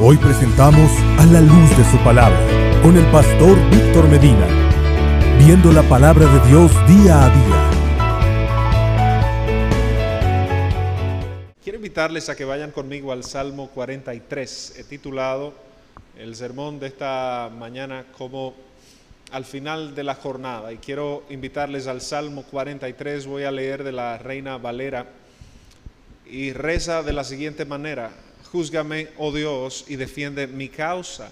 Hoy 0.00 0.16
presentamos 0.16 0.92
a 1.18 1.26
la 1.26 1.40
luz 1.40 1.76
de 1.76 1.82
su 1.90 1.98
palabra 2.04 2.38
con 2.84 2.96
el 2.96 3.04
pastor 3.10 3.58
Víctor 3.68 4.06
Medina, 4.06 4.46
viendo 5.44 5.72
la 5.72 5.82
palabra 5.82 6.24
de 6.24 6.48
Dios 6.48 6.70
día 6.86 7.24
a 7.24 7.28
día. 7.28 7.70
Quiero 11.64 11.78
invitarles 11.78 12.28
a 12.28 12.36
que 12.36 12.44
vayan 12.44 12.70
conmigo 12.70 13.10
al 13.10 13.24
Salmo 13.24 13.70
43. 13.70 14.74
He 14.78 14.84
titulado 14.84 15.52
el 16.16 16.36
sermón 16.36 16.78
de 16.78 16.86
esta 16.86 17.50
mañana 17.52 18.04
como 18.16 18.54
al 19.32 19.44
final 19.44 19.96
de 19.96 20.04
la 20.04 20.14
jornada 20.14 20.72
y 20.72 20.76
quiero 20.76 21.24
invitarles 21.28 21.88
al 21.88 22.02
Salmo 22.02 22.44
43. 22.44 23.26
Voy 23.26 23.42
a 23.42 23.50
leer 23.50 23.82
de 23.82 23.90
la 23.90 24.16
Reina 24.16 24.58
Valera 24.58 25.06
y 26.24 26.52
reza 26.52 27.02
de 27.02 27.12
la 27.12 27.24
siguiente 27.24 27.64
manera. 27.64 28.12
Júzgame, 28.50 29.08
oh 29.18 29.30
Dios, 29.30 29.84
y 29.88 29.96
defiende 29.96 30.46
mi 30.46 30.68
causa. 30.68 31.30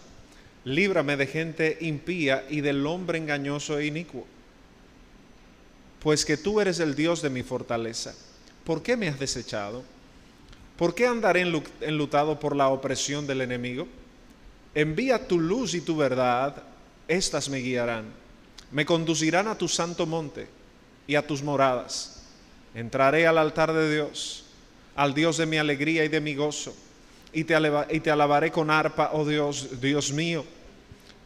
Líbrame 0.65 1.17
de 1.17 1.27
gente 1.27 1.79
impía 1.81 2.45
y 2.51 2.61
del 2.61 2.87
hombre 2.87 3.19
engañoso 3.19 3.79
e 3.79 3.87
inicuo. 3.87 4.27
Pues 6.01 6.25
que 6.25 6.37
tú 6.37 6.61
eres 6.61 6.79
el 6.79 6.95
Dios 6.95 7.23
de 7.23 7.31
mi 7.31 7.43
fortaleza. 7.43 8.15
¿Por 8.65 8.83
qué 8.83 8.97
me 8.97 9.09
has 9.09 9.19
desechado? 9.19 9.83
¿Por 10.77 10.95
qué 10.95 11.07
andaré 11.07 11.41
enlutado 11.81 12.39
por 12.39 12.55
la 12.55 12.69
opresión 12.69 13.27
del 13.27 13.41
enemigo? 13.41 13.87
Envía 14.75 15.27
tu 15.27 15.41
luz 15.41 15.73
y 15.73 15.81
tu 15.81 15.97
verdad, 15.97 16.63
éstas 17.09 17.49
me 17.49 17.59
guiarán. 17.59 18.05
Me 18.73 18.85
conducirán 18.85 19.49
a 19.49 19.57
tu 19.57 19.69
santo 19.69 20.05
monte 20.05 20.49
y 21.07 21.15
a 21.15 21.27
tus 21.27 21.43
moradas. 21.43 22.25
Entraré 22.75 23.27
al 23.27 23.39
altar 23.39 23.73
de 23.73 23.95
Dios, 23.95 24.45
al 24.97 25.15
Dios 25.15 25.39
de 25.39 25.47
mi 25.47 25.57
alegría 25.57 26.05
y 26.05 26.09
de 26.09 26.21
mi 26.21 26.35
gozo 26.35 26.77
y 27.37 27.45
te, 27.45 28.11
alabaré 28.11 28.51
con 28.51 28.71
arpa, 28.71 29.11
oh 29.13 29.27
Dios, 29.27 29.79
Dios 29.79 30.11
mío. 30.11 30.43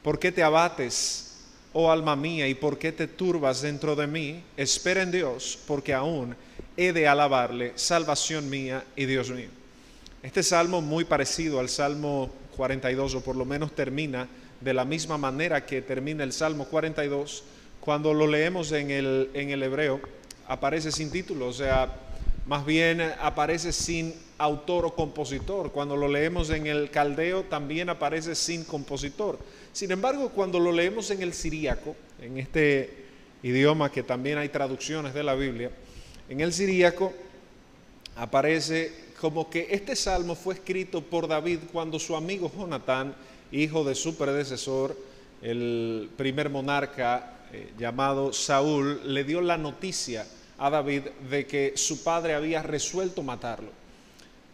¿Por 0.02 0.18
qué 0.18 0.32
te 0.32 0.42
abates, 0.42 1.36
oh 1.72 1.88
alma 1.88 2.16
mía, 2.16 2.48
y 2.48 2.54
por 2.54 2.78
qué 2.78 2.90
te 2.90 3.06
turbas 3.06 3.62
dentro 3.62 3.94
de 3.94 4.08
mí? 4.08 4.42
Espera 4.56 5.02
en 5.02 5.12
Dios, 5.12 5.56
porque 5.68 5.94
aún 5.94 6.34
he 6.76 6.92
de 6.92 7.06
alabarle, 7.06 7.74
salvación 7.76 8.50
mía 8.50 8.82
y 8.96 9.04
Dios 9.04 9.30
mío. 9.30 9.50
Este 10.20 10.42
salmo 10.42 10.80
muy 10.80 11.04
parecido 11.04 11.60
al 11.60 11.68
Salmo 11.68 12.28
42, 12.56 13.14
o 13.14 13.20
por 13.20 13.36
lo 13.36 13.44
menos 13.44 13.70
termina 13.70 14.26
de 14.60 14.74
la 14.74 14.84
misma 14.84 15.16
manera 15.16 15.64
que 15.64 15.80
termina 15.80 16.24
el 16.24 16.32
Salmo 16.32 16.64
42, 16.64 17.44
cuando 17.78 18.12
lo 18.12 18.26
leemos 18.26 18.72
en 18.72 18.90
el, 18.90 19.30
en 19.32 19.50
el 19.50 19.62
hebreo, 19.62 20.00
aparece 20.48 20.90
sin 20.90 21.12
título, 21.12 21.46
o 21.46 21.52
sea, 21.52 21.88
más 22.46 22.64
bien 22.64 23.00
aparece 23.20 23.72
sin 23.72 24.14
autor 24.38 24.86
o 24.86 24.94
compositor. 24.94 25.70
Cuando 25.70 25.96
lo 25.96 26.08
leemos 26.08 26.50
en 26.50 26.66
el 26.66 26.90
caldeo 26.90 27.44
también 27.44 27.88
aparece 27.88 28.34
sin 28.34 28.64
compositor. 28.64 29.38
Sin 29.72 29.90
embargo, 29.90 30.30
cuando 30.30 30.58
lo 30.58 30.72
leemos 30.72 31.10
en 31.10 31.22
el 31.22 31.32
siríaco, 31.32 31.94
en 32.20 32.38
este 32.38 33.04
idioma 33.42 33.92
que 33.92 34.02
también 34.02 34.38
hay 34.38 34.48
traducciones 34.48 35.14
de 35.14 35.22
la 35.22 35.34
Biblia, 35.34 35.70
en 36.28 36.40
el 36.40 36.52
siríaco 36.52 37.12
aparece 38.16 39.10
como 39.20 39.50
que 39.50 39.68
este 39.70 39.94
salmo 39.94 40.34
fue 40.34 40.54
escrito 40.54 41.02
por 41.02 41.28
David 41.28 41.58
cuando 41.72 41.98
su 41.98 42.16
amigo 42.16 42.50
Jonatán, 42.56 43.14
hijo 43.52 43.84
de 43.84 43.94
su 43.94 44.16
predecesor, 44.16 44.96
el 45.42 46.10
primer 46.16 46.48
monarca 46.50 47.38
eh, 47.52 47.72
llamado 47.78 48.32
Saúl, 48.32 49.00
le 49.12 49.24
dio 49.24 49.40
la 49.40 49.58
noticia 49.58 50.26
a 50.60 50.68
David 50.68 51.04
de 51.28 51.46
que 51.46 51.72
su 51.74 52.04
padre 52.04 52.34
había 52.34 52.62
resuelto 52.62 53.22
matarlo. 53.22 53.70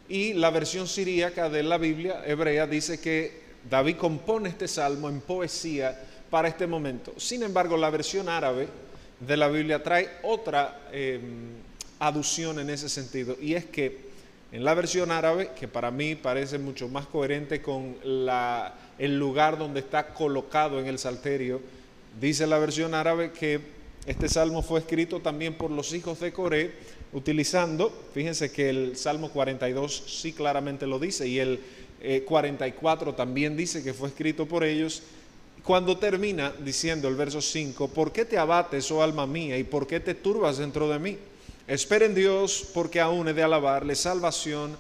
Y 0.09 0.35
la 0.35 0.51
versión 0.51 0.87
siríaca 0.87 1.51
de 1.51 1.65
la 1.65 1.79
Biblia 1.79 2.23
hebrea 2.25 2.67
dice 2.69 3.01
que 3.01 3.41
David 3.69 3.97
compone 3.97 4.49
este 4.49 4.69
salmo 4.69 5.09
en 5.09 5.21
poesía 5.21 6.01
para 6.31 6.47
este 6.47 6.69
momento. 6.69 7.13
Sin 7.17 7.43
embargo, 7.43 7.77
la 7.77 7.91
versión 7.91 8.29
árabe 8.29 8.69
de 9.19 9.37
la 9.37 9.49
Biblia 9.49 9.83
trae 9.83 10.09
otra 10.23 10.83
eh, 10.93 11.21
aducción 11.99 12.61
en 12.61 12.71
ese 12.71 12.89
sentido, 12.89 13.37
y 13.41 13.55
es 13.55 13.65
que 13.65 14.07
en 14.53 14.63
la 14.63 14.75
versión 14.75 15.11
árabe, 15.11 15.51
que 15.59 15.67
para 15.67 15.91
mí 15.91 16.15
parece 16.15 16.59
mucho 16.59 16.89
más 16.89 17.07
coherente 17.07 17.61
con 17.61 17.97
el 18.99 19.19
lugar 19.19 19.59
donde 19.59 19.81
está 19.81 20.15
colocado 20.15 20.79
en 20.79 20.87
el 20.87 21.01
salterio, 21.01 21.61
dice 22.21 22.47
la 22.47 22.59
versión 22.59 22.95
árabe 22.95 23.33
que 23.33 23.76
este 24.07 24.29
salmo 24.29 24.63
fue 24.63 24.81
escrito 24.81 25.21
también 25.21 25.55
por 25.55 25.71
los 25.71 25.93
hijos 25.93 26.21
de 26.21 26.33
Coré, 26.33 26.73
utilizando, 27.13 27.93
fíjense 28.15 28.53
que 28.53 28.71
el 28.71 28.97
Salmo 28.97 29.31
42 29.31 30.05
sí 30.07 30.33
claramente 30.33 30.87
lo 30.87 30.99
dice, 30.99 31.27
y 31.27 31.39
el 31.39 31.61
44 32.25 33.11
eh, 33.11 33.15
también 33.15 33.57
dice 33.57 33.83
que 33.83 33.95
fue 33.95 34.09
escrito 34.09 34.47
por 34.47 34.65
ellos, 34.65 35.03
cuando 35.63 35.99
termina 35.99 36.53
diciendo 36.65 37.09
el 37.09 37.17
verso 37.17 37.41
5, 37.41 37.89
¿por 37.89 38.13
qué 38.13 38.25
te 38.25 38.39
abates, 38.39 38.91
oh 38.93 39.03
alma 39.03 39.27
mía, 39.27 39.59
y 39.59 39.65
por 39.65 39.87
qué 39.87 39.99
te 39.99 40.15
turbas 40.15 40.59
dentro 40.59 40.89
de 40.89 40.99
mí? 41.01 41.19
Espera 41.67 42.07
en 42.07 42.15
Dios, 42.15 42.69
porque 42.73 43.01
aún 43.01 43.27
he 43.27 43.35
de 43.35 43.43
alabarle, 43.43 43.97
salvación 43.97 44.77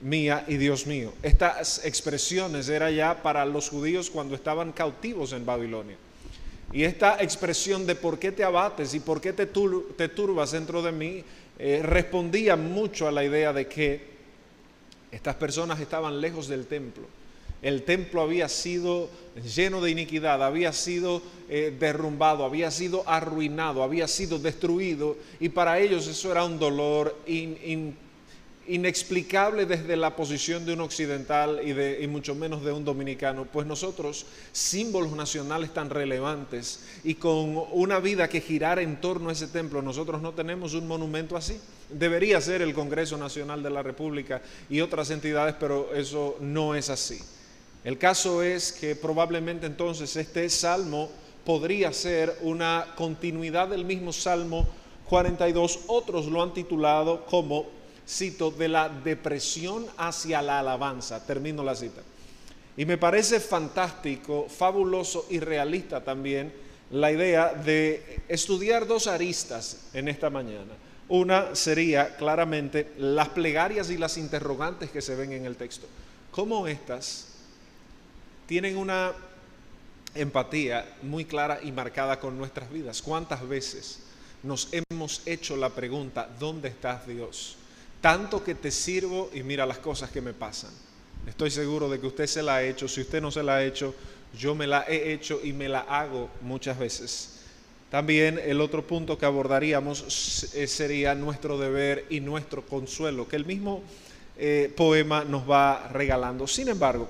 mía 0.00 0.44
y 0.48 0.56
Dios 0.56 0.86
mío. 0.86 1.12
Estas 1.22 1.84
expresiones 1.84 2.68
eran 2.68 2.92
ya 2.92 3.22
para 3.22 3.44
los 3.46 3.68
judíos 3.68 4.10
cuando 4.10 4.34
estaban 4.34 4.72
cautivos 4.72 5.32
en 5.32 5.46
Babilonia. 5.46 5.96
Y 6.74 6.82
esta 6.82 7.22
expresión 7.22 7.86
de 7.86 7.94
por 7.94 8.18
qué 8.18 8.32
te 8.32 8.42
abates 8.42 8.94
y 8.94 9.00
por 9.00 9.20
qué 9.20 9.32
te, 9.32 9.46
turbas 9.46 10.50
dentro 10.50 10.82
de 10.82 10.90
mí 10.90 11.24
eh, 11.56 11.80
respondía 11.84 12.56
mucho 12.56 13.06
a 13.06 13.12
la 13.12 13.22
idea 13.22 13.52
de 13.52 13.68
que 13.68 14.00
estas 15.12 15.36
personas 15.36 15.78
estaban 15.78 16.20
lejos 16.20 16.48
del 16.48 16.66
templo. 16.66 17.04
El 17.62 17.84
templo 17.84 18.22
había 18.22 18.48
sido 18.48 19.08
lleno 19.54 19.80
de 19.80 19.92
iniquidad, 19.92 20.42
había 20.42 20.72
sido 20.72 21.22
eh, 21.48 21.74
derrumbado, 21.78 22.44
había 22.44 22.72
sido 22.72 23.08
arruinado, 23.08 23.84
había 23.84 24.08
sido 24.08 24.40
destruido 24.40 25.16
y 25.38 25.50
para 25.50 25.78
ellos 25.78 26.08
eso 26.08 26.32
era 26.32 26.44
un 26.44 26.58
dolor 26.58 27.16
in, 27.26 27.96
inexplicable 28.66 29.66
desde 29.66 29.96
la 29.96 30.16
posición 30.16 30.64
de 30.64 30.72
un 30.72 30.80
occidental 30.80 31.60
y, 31.64 31.72
de, 31.72 32.02
y 32.02 32.06
mucho 32.06 32.34
menos 32.34 32.64
de 32.64 32.72
un 32.72 32.84
dominicano, 32.84 33.44
pues 33.44 33.66
nosotros, 33.66 34.26
símbolos 34.52 35.12
nacionales 35.12 35.72
tan 35.72 35.90
relevantes 35.90 36.80
y 37.04 37.14
con 37.14 37.62
una 37.72 37.98
vida 38.00 38.28
que 38.28 38.40
girara 38.40 38.82
en 38.82 39.00
torno 39.00 39.28
a 39.28 39.32
ese 39.32 39.48
templo, 39.48 39.82
nosotros 39.82 40.22
no 40.22 40.32
tenemos 40.32 40.74
un 40.74 40.86
monumento 40.86 41.36
así. 41.36 41.58
Debería 41.90 42.40
ser 42.40 42.62
el 42.62 42.74
Congreso 42.74 43.16
Nacional 43.16 43.62
de 43.62 43.70
la 43.70 43.82
República 43.82 44.42
y 44.70 44.80
otras 44.80 45.10
entidades, 45.10 45.54
pero 45.58 45.94
eso 45.94 46.36
no 46.40 46.74
es 46.74 46.90
así. 46.90 47.20
El 47.84 47.98
caso 47.98 48.42
es 48.42 48.72
que 48.72 48.96
probablemente 48.96 49.66
entonces 49.66 50.16
este 50.16 50.48
salmo 50.48 51.10
podría 51.44 51.92
ser 51.92 52.38
una 52.40 52.86
continuidad 52.96 53.68
del 53.68 53.84
mismo 53.84 54.12
Salmo 54.12 54.66
42. 55.08 55.80
Otros 55.88 56.26
lo 56.26 56.42
han 56.42 56.54
titulado 56.54 57.26
como 57.26 57.66
cito, 58.06 58.50
de 58.50 58.68
la 58.68 58.88
depresión 58.88 59.86
hacia 59.96 60.42
la 60.42 60.60
alabanza. 60.60 61.24
Termino 61.24 61.62
la 61.62 61.74
cita. 61.74 62.02
Y 62.76 62.84
me 62.84 62.98
parece 62.98 63.40
fantástico, 63.40 64.46
fabuloso 64.48 65.26
y 65.30 65.38
realista 65.40 66.02
también 66.02 66.52
la 66.90 67.10
idea 67.10 67.54
de 67.54 68.20
estudiar 68.28 68.86
dos 68.86 69.06
aristas 69.06 69.88
en 69.92 70.08
esta 70.08 70.30
mañana. 70.30 70.72
Una 71.08 71.54
sería 71.54 72.16
claramente 72.16 72.92
las 72.98 73.28
plegarias 73.28 73.90
y 73.90 73.98
las 73.98 74.16
interrogantes 74.16 74.90
que 74.90 75.02
se 75.02 75.14
ven 75.14 75.32
en 75.32 75.44
el 75.44 75.56
texto. 75.56 75.86
¿Cómo 76.30 76.66
estas 76.66 77.28
tienen 78.46 78.76
una 78.76 79.12
empatía 80.14 80.96
muy 81.02 81.24
clara 81.24 81.60
y 81.62 81.72
marcada 81.72 82.18
con 82.18 82.36
nuestras 82.38 82.70
vidas? 82.70 83.02
¿Cuántas 83.02 83.46
veces 83.46 84.00
nos 84.42 84.68
hemos 84.72 85.22
hecho 85.26 85.56
la 85.56 85.70
pregunta, 85.70 86.28
¿dónde 86.38 86.68
estás 86.68 87.06
Dios? 87.06 87.56
Tanto 88.04 88.44
que 88.44 88.54
te 88.54 88.70
sirvo 88.70 89.30
y 89.32 89.42
mira 89.42 89.64
las 89.64 89.78
cosas 89.78 90.10
que 90.10 90.20
me 90.20 90.34
pasan. 90.34 90.70
Estoy 91.26 91.50
seguro 91.50 91.88
de 91.88 91.98
que 91.98 92.06
usted 92.06 92.26
se 92.26 92.42
la 92.42 92.56
ha 92.56 92.62
hecho, 92.62 92.86
si 92.86 93.00
usted 93.00 93.22
no 93.22 93.30
se 93.30 93.42
la 93.42 93.56
ha 93.56 93.64
hecho, 93.64 93.94
yo 94.38 94.54
me 94.54 94.66
la 94.66 94.84
he 94.86 95.14
hecho 95.14 95.40
y 95.42 95.54
me 95.54 95.70
la 95.70 95.80
hago 95.80 96.28
muchas 96.42 96.78
veces. 96.78 97.40
También 97.90 98.38
el 98.44 98.60
otro 98.60 98.86
punto 98.86 99.16
que 99.16 99.24
abordaríamos 99.24 100.52
eh, 100.52 100.66
sería 100.66 101.14
nuestro 101.14 101.56
deber 101.56 102.04
y 102.10 102.20
nuestro 102.20 102.66
consuelo, 102.66 103.26
que 103.26 103.36
el 103.36 103.46
mismo 103.46 103.82
eh, 104.36 104.70
poema 104.76 105.24
nos 105.24 105.50
va 105.50 105.88
regalando. 105.88 106.46
Sin 106.46 106.68
embargo, 106.68 107.08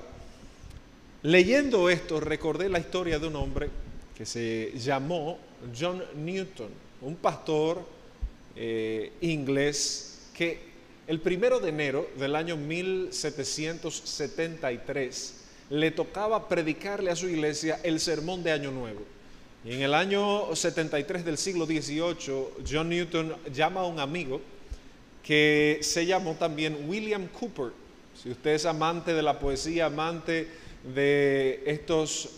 leyendo 1.23 1.89
esto, 1.89 2.21
recordé 2.21 2.69
la 2.69 2.79
historia 2.79 3.19
de 3.19 3.27
un 3.27 3.35
hombre 3.35 3.69
que 4.17 4.25
se 4.25 4.71
llamó 4.77 5.39
John 5.77 6.01
Newton, 6.15 6.69
un 7.01 7.17
pastor 7.17 7.85
eh, 8.55 9.11
inglés 9.19 10.29
que 10.33 10.64
el 11.07 11.19
primero 11.19 11.59
de 11.59 11.69
enero 11.69 12.07
del 12.17 12.35
año 12.35 12.57
1773 12.57 15.33
le 15.69 15.91
tocaba 15.91 16.47
predicarle 16.47 17.11
a 17.11 17.15
su 17.15 17.27
iglesia 17.27 17.79
el 17.83 17.99
sermón 17.99 18.41
de 18.43 18.51
Año 18.51 18.71
Nuevo. 18.71 19.01
Y 19.63 19.73
en 19.73 19.81
el 19.81 19.93
año 19.93 20.55
73 20.55 21.25
del 21.25 21.37
siglo 21.37 21.65
XVIII, 21.65 22.65
John 22.69 22.89
Newton 22.89 23.35
llama 23.53 23.81
a 23.81 23.85
un 23.85 23.99
amigo 23.99 24.41
que 25.23 25.79
se 25.81 26.05
llamó 26.05 26.35
también 26.35 26.87
William 26.87 27.27
Cooper. 27.27 27.71
Si 28.21 28.29
usted 28.29 28.51
es 28.51 28.65
amante 28.65 29.13
de 29.13 29.23
la 29.23 29.39
poesía, 29.39 29.87
amante 29.87 30.47
de 30.93 31.63
estos 31.65 32.29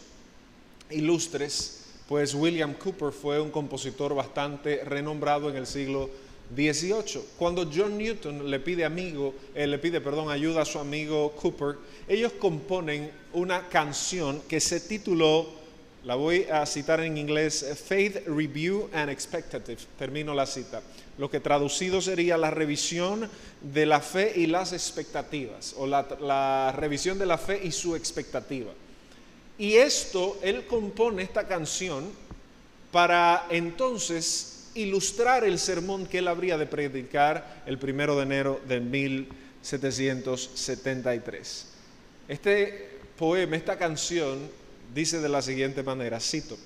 ilustres, 0.89 1.83
pues 2.07 2.33
William 2.33 2.73
Cooper 2.73 3.11
fue 3.11 3.41
un 3.41 3.51
compositor 3.51 4.15
bastante 4.15 4.85
renombrado 4.85 5.49
en 5.49 5.57
el 5.57 5.67
siglo 5.67 6.09
18. 6.55 7.25
Cuando 7.37 7.69
John 7.73 7.97
Newton 7.97 8.49
le 8.49 8.59
pide 8.59 8.85
amigo, 8.85 9.33
eh, 9.53 9.67
le 9.67 9.77
pide, 9.79 10.01
perdón, 10.01 10.29
ayuda 10.29 10.61
a 10.61 10.65
su 10.65 10.79
amigo 10.79 11.31
Cooper, 11.33 11.77
ellos 12.07 12.33
componen 12.33 13.11
una 13.33 13.67
canción 13.67 14.41
que 14.47 14.59
se 14.59 14.79
tituló, 14.79 15.47
la 16.03 16.15
voy 16.15 16.45
a 16.51 16.65
citar 16.65 17.01
en 17.01 17.17
inglés, 17.17 17.65
Faith 17.85 18.25
Review 18.27 18.89
and 18.93 19.09
Expectative. 19.09 19.79
Termino 19.97 20.33
la 20.33 20.45
cita. 20.45 20.81
Lo 21.17 21.29
que 21.29 21.39
traducido 21.39 21.99
sería 21.99 22.37
la 22.37 22.51
revisión 22.51 23.29
de 23.61 23.85
la 23.85 23.99
fe 23.99 24.31
y 24.35 24.45
las 24.45 24.71
expectativas, 24.71 25.75
o 25.77 25.85
la, 25.85 26.07
la 26.21 26.73
revisión 26.77 27.17
de 27.17 27.25
la 27.25 27.37
fe 27.37 27.59
y 27.61 27.71
su 27.71 27.95
expectativa. 27.95 28.71
Y 29.57 29.73
esto, 29.73 30.37
él 30.43 30.65
compone 30.67 31.23
esta 31.23 31.47
canción 31.47 32.05
para 32.91 33.47
entonces 33.49 34.56
ilustrar 34.77 35.43
el 35.43 35.59
sermón 35.59 36.05
que 36.05 36.19
él 36.19 36.27
habría 36.27 36.57
de 36.57 36.65
predicar 36.65 37.63
el 37.65 37.77
primero 37.77 38.15
de 38.15 38.23
enero 38.23 38.61
de 38.67 38.79
1773. 38.79 41.65
Este 42.27 42.89
poema, 43.17 43.55
esta 43.55 43.77
canción, 43.77 44.39
dice 44.93 45.19
de 45.19 45.29
la 45.29 45.41
siguiente 45.41 45.83
manera, 45.83 46.19
cito, 46.19 46.57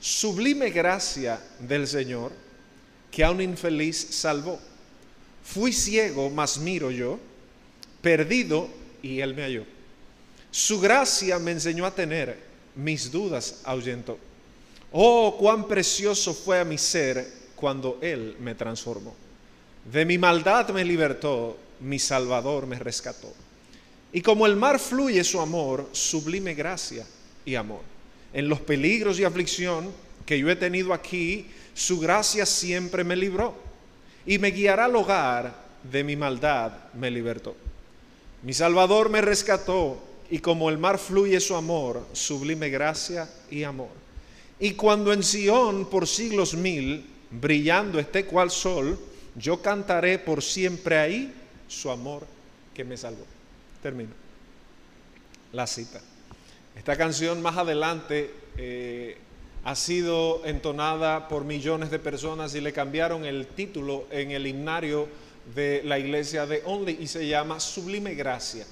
Sublime 0.00 0.70
gracia 0.70 1.40
del 1.58 1.86
Señor 1.86 2.32
que 3.10 3.24
a 3.24 3.30
un 3.30 3.40
infeliz 3.40 3.96
salvó. 4.10 4.58
Fui 5.44 5.72
ciego, 5.72 6.30
mas 6.30 6.58
miro 6.58 6.90
yo, 6.90 7.18
perdido, 8.00 8.68
y 9.02 9.20
él 9.20 9.34
me 9.34 9.42
halló. 9.42 9.64
Su 10.50 10.80
gracia 10.80 11.38
me 11.38 11.52
enseñó 11.52 11.86
a 11.86 11.94
tener, 11.94 12.38
mis 12.74 13.10
dudas 13.10 13.60
ahuyentó. 13.64 14.18
Oh, 14.92 15.36
cuán 15.38 15.68
precioso 15.68 16.34
fue 16.34 16.58
a 16.58 16.64
mi 16.64 16.78
ser 16.78 17.26
cuando 17.54 17.98
Él 18.00 18.36
me 18.40 18.54
transformó. 18.54 19.14
De 19.84 20.04
mi 20.04 20.18
maldad 20.18 20.68
me 20.70 20.84
libertó, 20.84 21.56
mi 21.80 21.98
Salvador 21.98 22.66
me 22.66 22.78
rescató. 22.78 23.32
Y 24.12 24.20
como 24.22 24.46
el 24.46 24.56
mar 24.56 24.78
fluye 24.78 25.22
su 25.22 25.40
amor, 25.40 25.88
sublime 25.92 26.54
gracia 26.54 27.06
y 27.44 27.54
amor. 27.54 27.82
En 28.32 28.48
los 28.48 28.60
peligros 28.60 29.18
y 29.18 29.24
aflicción 29.24 29.90
que 30.26 30.38
yo 30.38 30.50
he 30.50 30.56
tenido 30.56 30.92
aquí, 30.92 31.46
su 31.74 32.00
gracia 32.00 32.44
siempre 32.44 33.04
me 33.04 33.16
libró 33.16 33.54
y 34.26 34.38
me 34.38 34.50
guiará 34.50 34.86
al 34.86 34.96
hogar 34.96 35.54
de 35.82 36.04
mi 36.04 36.16
maldad 36.16 36.72
me 36.94 37.10
libertó. 37.10 37.56
Mi 38.42 38.52
Salvador 38.52 39.08
me 39.08 39.20
rescató 39.20 40.02
y 40.30 40.38
como 40.38 40.70
el 40.70 40.78
mar 40.78 40.98
fluye 40.98 41.40
su 41.40 41.54
amor, 41.54 42.06
sublime 42.12 42.68
gracia 42.68 43.28
y 43.50 43.62
amor. 43.62 43.99
Y 44.60 44.72
cuando 44.72 45.12
en 45.12 45.22
Sión 45.22 45.86
por 45.86 46.06
siglos 46.06 46.54
mil, 46.54 47.06
brillando 47.30 47.98
este 47.98 48.26
cual 48.26 48.50
sol, 48.50 48.98
yo 49.34 49.62
cantaré 49.62 50.18
por 50.18 50.42
siempre 50.42 50.98
ahí 50.98 51.32
su 51.66 51.90
amor 51.90 52.26
que 52.74 52.84
me 52.84 52.96
salvó. 52.96 53.24
Termino. 53.82 54.10
La 55.52 55.66
cita. 55.66 56.00
Esta 56.76 56.96
canción 56.96 57.40
más 57.40 57.56
adelante 57.56 58.32
eh, 58.58 59.16
ha 59.64 59.74
sido 59.74 60.42
entonada 60.44 61.28
por 61.28 61.44
millones 61.44 61.90
de 61.90 61.98
personas 61.98 62.54
y 62.54 62.60
le 62.60 62.72
cambiaron 62.72 63.24
el 63.24 63.46
título 63.46 64.06
en 64.10 64.30
el 64.30 64.46
himnario 64.46 65.08
de 65.54 65.82
la 65.84 65.98
iglesia 65.98 66.46
de 66.46 66.62
Only 66.64 66.98
y 67.00 67.06
se 67.06 67.26
llama 67.26 67.60
Sublime 67.60 68.14
Gracia. 68.14 68.66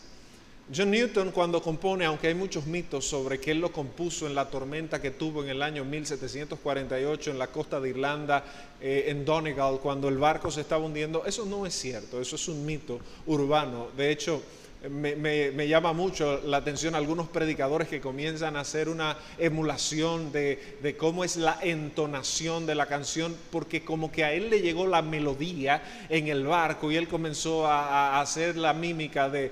John 0.75 0.91
Newton 0.91 1.31
cuando 1.31 1.63
compone, 1.63 2.05
aunque 2.05 2.29
hay 2.29 2.35
muchos 2.35 2.67
mitos 2.67 3.07
sobre 3.07 3.41
que 3.41 3.53
él 3.53 3.61
lo 3.61 3.73
compuso 3.73 4.27
en 4.27 4.35
la 4.35 4.51
tormenta 4.51 5.01
que 5.01 5.11
tuvo 5.11 5.43
en 5.43 5.49
el 5.49 5.63
año 5.63 5.83
1748 5.83 7.31
en 7.31 7.39
la 7.39 7.47
costa 7.47 7.81
de 7.81 7.89
Irlanda, 7.89 8.45
eh, 8.79 9.07
en 9.09 9.25
Donegal, 9.25 9.79
cuando 9.83 10.09
el 10.09 10.19
barco 10.19 10.51
se 10.51 10.61
estaba 10.61 10.85
hundiendo, 10.85 11.25
eso 11.25 11.47
no 11.47 11.65
es 11.65 11.73
cierto, 11.73 12.21
eso 12.21 12.37
es 12.37 12.49
un 12.49 12.67
mito 12.67 13.01
urbano. 13.27 13.89
De 13.97 14.11
hecho, 14.11 14.43
me, 14.89 15.69
llama 15.69 15.93
mucho 15.93 16.41
la 16.45 16.59
atención 16.59 16.95
algunos 16.95 17.29
predicadores 17.29 17.89
que 17.89 18.01
comienzan 18.01 18.55
a 18.57 18.61
hacer 18.61 18.89
una 18.89 19.19
emulación 19.37 20.31
de, 20.31 20.97
cómo 20.97 21.25
es 21.25 21.37
la 21.37 21.59
entonación 21.63 22.65
de 22.65 22.77
la 22.77 22.87
canción, 22.87 23.37
porque 23.51 23.85
como 23.85 24.13
que 24.13 24.23
a 24.25 24.33
él 24.33 24.51
le 24.51 24.61
llegó 24.61 24.87
la 24.87 25.03
melodía 25.03 25.83
en 26.09 26.29
el 26.29 26.47
barco 26.47 26.93
y 26.93 26.97
él 26.97 27.09
comenzó 27.09 27.67
a, 27.67 28.21
hacer 28.21 28.57
la 28.57 28.73
mímica 28.73 29.29
de... 29.29 29.51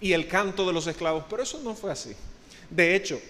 Y 0.00 0.12
el 0.12 0.26
canto 0.26 0.66
de 0.66 0.72
los 0.72 0.88
esclavos, 0.88 1.24
pero 1.30 1.44
eso 1.44 1.60
no 1.62 1.76
fue 1.76 1.92
así. 1.92 2.12
De 2.68 2.96
hecho, 2.96 3.20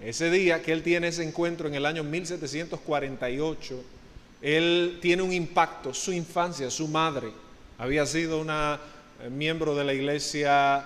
ese 0.00 0.30
día 0.30 0.62
que 0.62 0.70
él 0.70 0.84
tiene 0.84 1.08
ese 1.08 1.24
encuentro 1.24 1.66
en 1.66 1.74
el 1.74 1.84
año 1.84 2.04
1748, 2.04 3.82
él 4.40 4.98
tiene 5.02 5.22
un 5.22 5.32
impacto, 5.32 5.92
su 5.92 6.12
infancia, 6.12 6.70
su 6.70 6.86
madre 6.86 7.32
había 7.78 8.06
sido 8.06 8.40
una 8.40 8.80
eh, 9.22 9.30
miembro 9.30 9.74
de 9.74 9.84
la 9.84 9.94
iglesia 9.94 10.84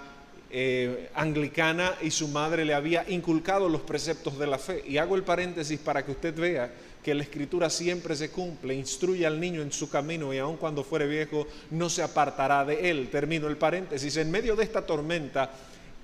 eh, 0.50 1.10
anglicana 1.14 1.94
y 2.02 2.10
su 2.10 2.28
madre 2.28 2.64
le 2.64 2.74
había 2.74 3.08
inculcado 3.08 3.68
los 3.68 3.82
preceptos 3.82 4.38
de 4.38 4.46
la 4.46 4.58
fe. 4.58 4.82
Y 4.86 4.98
hago 4.98 5.14
el 5.16 5.22
paréntesis 5.22 5.78
para 5.78 6.04
que 6.04 6.10
usted 6.10 6.34
vea 6.34 6.70
que 7.02 7.14
la 7.14 7.22
escritura 7.22 7.70
siempre 7.70 8.14
se 8.14 8.30
cumple, 8.30 8.74
instruye 8.74 9.26
al 9.26 9.40
niño 9.40 9.62
en 9.62 9.72
su 9.72 9.88
camino 9.88 10.34
y 10.34 10.38
aun 10.38 10.56
cuando 10.56 10.84
fuere 10.84 11.06
viejo 11.06 11.46
no 11.70 11.88
se 11.88 12.02
apartará 12.02 12.64
de 12.64 12.90
él. 12.90 13.08
Termino 13.10 13.46
el 13.46 13.56
paréntesis. 13.56 14.16
En 14.16 14.30
medio 14.30 14.56
de 14.56 14.64
esta 14.64 14.84
tormenta, 14.84 15.50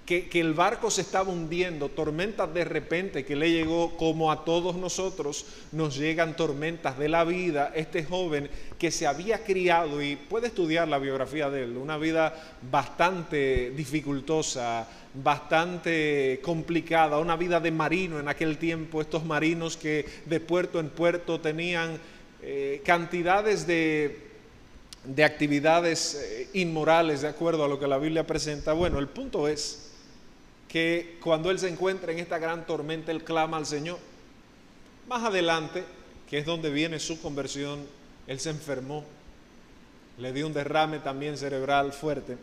que, 0.06 0.29
el 0.41 0.55
barco 0.55 0.88
se 0.88 1.00
estaba 1.00 1.32
hundiendo, 1.32 1.88
tormentas 1.88 2.55
de 2.55 2.64
repente 2.64 3.25
que 3.25 3.35
le 3.35 3.50
llegó 3.50 3.97
como 3.97 4.31
a 4.31 4.44
todos 4.44 4.76
nosotros, 4.76 5.44
nos 5.73 5.97
llegan 5.97 6.37
tormentas 6.37 6.97
de 6.97 7.08
la 7.08 7.25
vida. 7.25 7.73
Este 7.75 8.05
joven 8.05 8.49
que 8.79 8.93
se 8.93 9.08
había 9.08 9.43
criado, 9.43 10.00
y 10.00 10.14
puede 10.14 10.47
estudiar 10.47 10.87
la 10.87 10.99
biografía 10.99 11.50
de 11.50 11.64
él, 11.64 11.76
una 11.76 11.99
vida 11.99 12.32
bastante 12.70 13.73
dificultosa, 13.73 14.88
bastante 15.12 16.41
complicada, 16.41 17.19
una 17.19 17.37
vida 17.37 17.58
de 17.58 17.73
marino 17.73 18.20
en 18.20 18.29
aquel 18.29 18.58
tiempo, 18.58 19.00
estos 19.00 19.25
marinos 19.25 19.76
que 19.76 20.06
de 20.25 20.38
puerto 20.38 20.79
en 20.79 20.88
puerto 20.88 21.41
tenían 21.41 21.99
eh, 22.43 22.81
cantidades 22.85 23.67
de 23.67 24.25
de 25.06 25.23
actividades 25.23 26.14
eh, 26.14 26.49
inmorales 26.55 27.23
de 27.23 27.29
acuerdo 27.29 27.64
a 27.64 27.69
lo 27.69 27.79
que 27.79 27.87
la 27.87 27.97
Biblia 27.97 28.26
presenta. 28.26 28.73
Bueno, 28.73 28.99
el 28.99 29.06
punto 29.06 29.47
es 29.47 29.86
que 30.77 31.17
cuando 31.23 31.51
él 31.51 31.59
se 31.59 31.71
encuentra 31.71 32.13
en 32.13 32.19
esta 32.19 32.39
gran 32.39 32.67
tormenta, 32.67 33.11
él 33.11 33.25
clama 33.25 33.56
al 33.56 33.65
Señor. 33.65 33.97
Más 35.09 35.25
adelante, 35.25 35.83
que 36.29 36.37
es 36.37 36.45
donde 36.45 36.69
viene 36.69 36.99
su 36.99 37.19
conversión, 37.19 37.87
él 38.27 38.39
se 38.39 38.51
enfermó, 38.51 39.03
le 40.19 40.35
dio 40.35 40.47
un 40.47 40.53
derrame 40.53 40.99
también 40.99 41.39
cerebral 41.39 41.95
fuerte. 41.95 42.37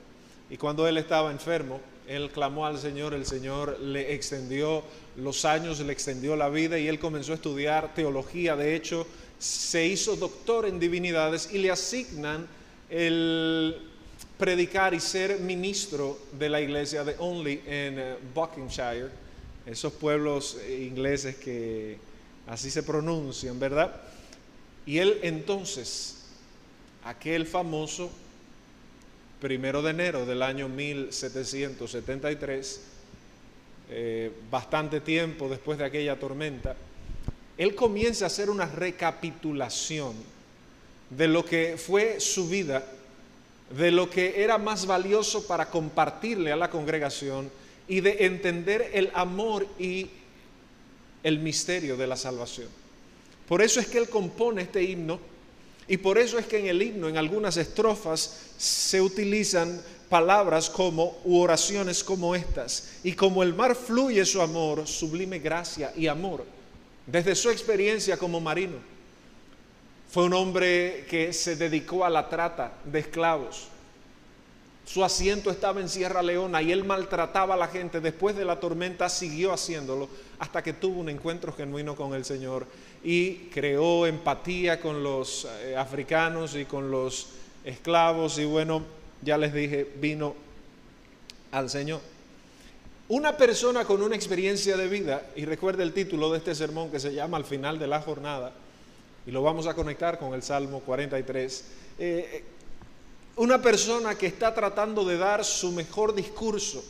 Y 0.50 0.58
cuando 0.58 0.88
él 0.88 0.98
estaba 0.98 1.30
enfermo, 1.30 1.80
él 2.08 2.32
clamó 2.32 2.66
al 2.66 2.80
Señor, 2.80 3.14
el 3.14 3.28
Señor 3.28 3.80
le 3.80 4.16
extendió 4.16 4.84
los 5.16 5.46
años, 5.46 5.80
le 5.82 5.94
extendió 5.94 6.36
la 6.36 6.50
vida 6.50 6.80
y 6.80 6.88
él 6.88 6.98
comenzó 6.98 7.34
a 7.34 7.36
estudiar 7.36 7.94
teología. 7.94 8.56
De 8.56 8.74
hecho, 8.74 9.06
se 9.38 9.86
hizo 9.86 10.16
doctor 10.16 10.66
en 10.66 10.80
divinidades 10.80 11.54
y 11.54 11.60
le 11.60 11.70
asignan 11.70 12.48
el 12.90 13.93
predicar 14.38 14.94
y 14.94 15.00
ser 15.00 15.40
ministro 15.40 16.20
de 16.38 16.50
la 16.50 16.62
iglesia 16.62 17.04
de 17.04 17.16
Only 17.20 17.62
en 17.66 18.00
eh, 18.00 18.16
Buckinghamshire, 18.34 19.10
esos 19.66 19.94
pueblos 19.94 20.58
eh, 20.62 20.88
ingleses 20.90 21.36
que 21.36 21.98
así 22.48 22.70
se 22.70 22.84
pronuncian, 22.84 23.60
¿verdad? 23.60 23.96
Y 24.86 24.98
él 24.98 25.20
entonces, 25.24 26.26
aquel 27.04 27.46
famoso 27.46 28.10
primero 29.40 29.82
de 29.82 29.92
enero 29.92 30.26
del 30.26 30.42
año 30.42 30.70
1773, 30.70 32.82
eh, 33.90 34.32
bastante 34.50 35.02
tiempo 35.02 35.50
después 35.50 35.78
de 35.78 35.86
aquella 35.86 36.20
tormenta, 36.20 36.76
él 37.58 37.76
comienza 37.76 38.26
a 38.26 38.28
hacer 38.28 38.50
una 38.50 38.66
recapitulación 38.66 40.16
de 41.10 41.28
lo 41.28 41.46
que 41.46 41.78
fue 41.78 42.20
su 42.20 42.50
vida 42.50 42.84
de 43.78 43.92
lo 43.92 44.10
que 44.10 44.44
era 44.44 44.58
más 44.58 44.86
valioso 44.86 45.48
para 45.48 45.70
compartirle 45.70 46.52
a 46.52 46.56
la 46.56 46.70
congregación 46.70 47.50
y 47.88 48.02
de 48.02 48.26
entender 48.26 48.92
el 48.94 49.12
amor 49.14 49.68
y 49.80 50.10
el 51.24 51.40
misterio 51.40 51.98
de 51.98 52.08
la 52.08 52.16
salvación. 52.16 52.68
Por 53.48 53.62
eso 53.62 53.80
es 53.80 53.88
que 53.88 53.98
él 53.98 54.10
compone 54.10 54.62
este 54.62 54.84
himno 54.84 55.20
y 55.88 55.98
por 55.98 56.18
eso 56.18 56.38
es 56.38 56.46
que 56.46 56.60
en 56.60 56.68
el 56.68 56.82
himno, 56.82 57.10
en 57.10 57.18
algunas 57.18 57.58
estrofas, 57.58 58.52
se 58.58 59.02
utilizan 59.02 59.82
palabras 60.08 60.70
como 60.70 61.18
u 61.26 61.40
oraciones 61.40 62.04
como 62.04 62.36
estas. 62.36 62.92
Y 63.04 63.14
como 63.14 63.44
el 63.44 63.54
mar 63.54 63.76
fluye 63.76 64.24
su 64.26 64.42
amor, 64.42 64.88
sublime 64.88 65.40
gracia 65.40 65.92
y 65.98 66.08
amor, 66.08 66.46
desde 67.06 67.36
su 67.36 67.50
experiencia 67.50 68.18
como 68.18 68.40
marino 68.40 68.93
fue 70.14 70.26
un 70.26 70.34
hombre 70.34 71.08
que 71.10 71.34
se 71.34 71.56
dedicó 71.56 72.06
a 72.06 72.10
la 72.12 72.30
trata 72.30 72.74
de 72.86 73.00
esclavos. 73.00 73.68
Su 74.86 75.04
asiento 75.04 75.50
estaba 75.50 75.82
en 75.82 75.90
Sierra 75.90 76.22
Leona 76.22 76.62
y 76.62 76.72
él 76.72 76.84
maltrataba 76.84 77.56
a 77.56 77.58
la 77.58 77.68
gente. 77.68 78.00
Después 78.00 78.36
de 78.36 78.46
la 78.46 78.60
tormenta 78.60 79.10
siguió 79.10 79.52
haciéndolo 79.52 80.08
hasta 80.38 80.62
que 80.62 80.74
tuvo 80.74 81.00
un 81.00 81.10
encuentro 81.10 81.52
genuino 81.52 81.96
con 81.96 82.14
el 82.14 82.26
Señor 82.26 82.68
y 83.04 83.50
creó 83.50 84.06
empatía 84.06 84.80
con 84.80 85.02
los 85.02 85.48
eh, 85.64 85.76
africanos 85.76 86.56
y 86.56 86.66
con 86.66 86.92
los 86.92 87.30
esclavos 87.66 88.38
y 88.38 88.46
bueno, 88.46 88.84
ya 89.24 89.40
les 89.40 89.52
dije, 89.52 89.94
vino 90.00 90.36
al 91.52 91.72
Señor. 91.72 92.02
Una 93.08 93.36
persona 93.36 93.84
con 93.84 94.04
una 94.04 94.16
experiencia 94.16 94.78
de 94.78 94.88
vida, 94.88 95.24
y 95.36 95.46
recuerde 95.46 95.82
el 95.82 95.92
título 95.92 96.32
de 96.32 96.38
este 96.38 96.54
sermón 96.54 96.92
que 96.92 97.00
se 97.00 97.16
llama 97.16 97.38
Al 97.38 97.46
final 97.46 97.80
de 97.80 97.88
la 97.88 98.00
jornada, 98.00 98.54
y 99.26 99.32
lo 99.32 99.42
vamos 99.42 99.68
a 99.68 99.74
conectar 99.74 100.20
con 100.20 100.34
el 100.34 100.44
Salmo 100.44 100.82
43, 100.82 101.64
eh, 102.00 102.44
una 103.36 103.62
persona 103.62 104.16
que 104.16 104.28
está 104.28 104.54
tratando 104.54 105.06
de 105.06 105.18
dar 105.18 105.44
su 105.46 105.72
mejor 105.72 106.14
discurso, 106.14 106.84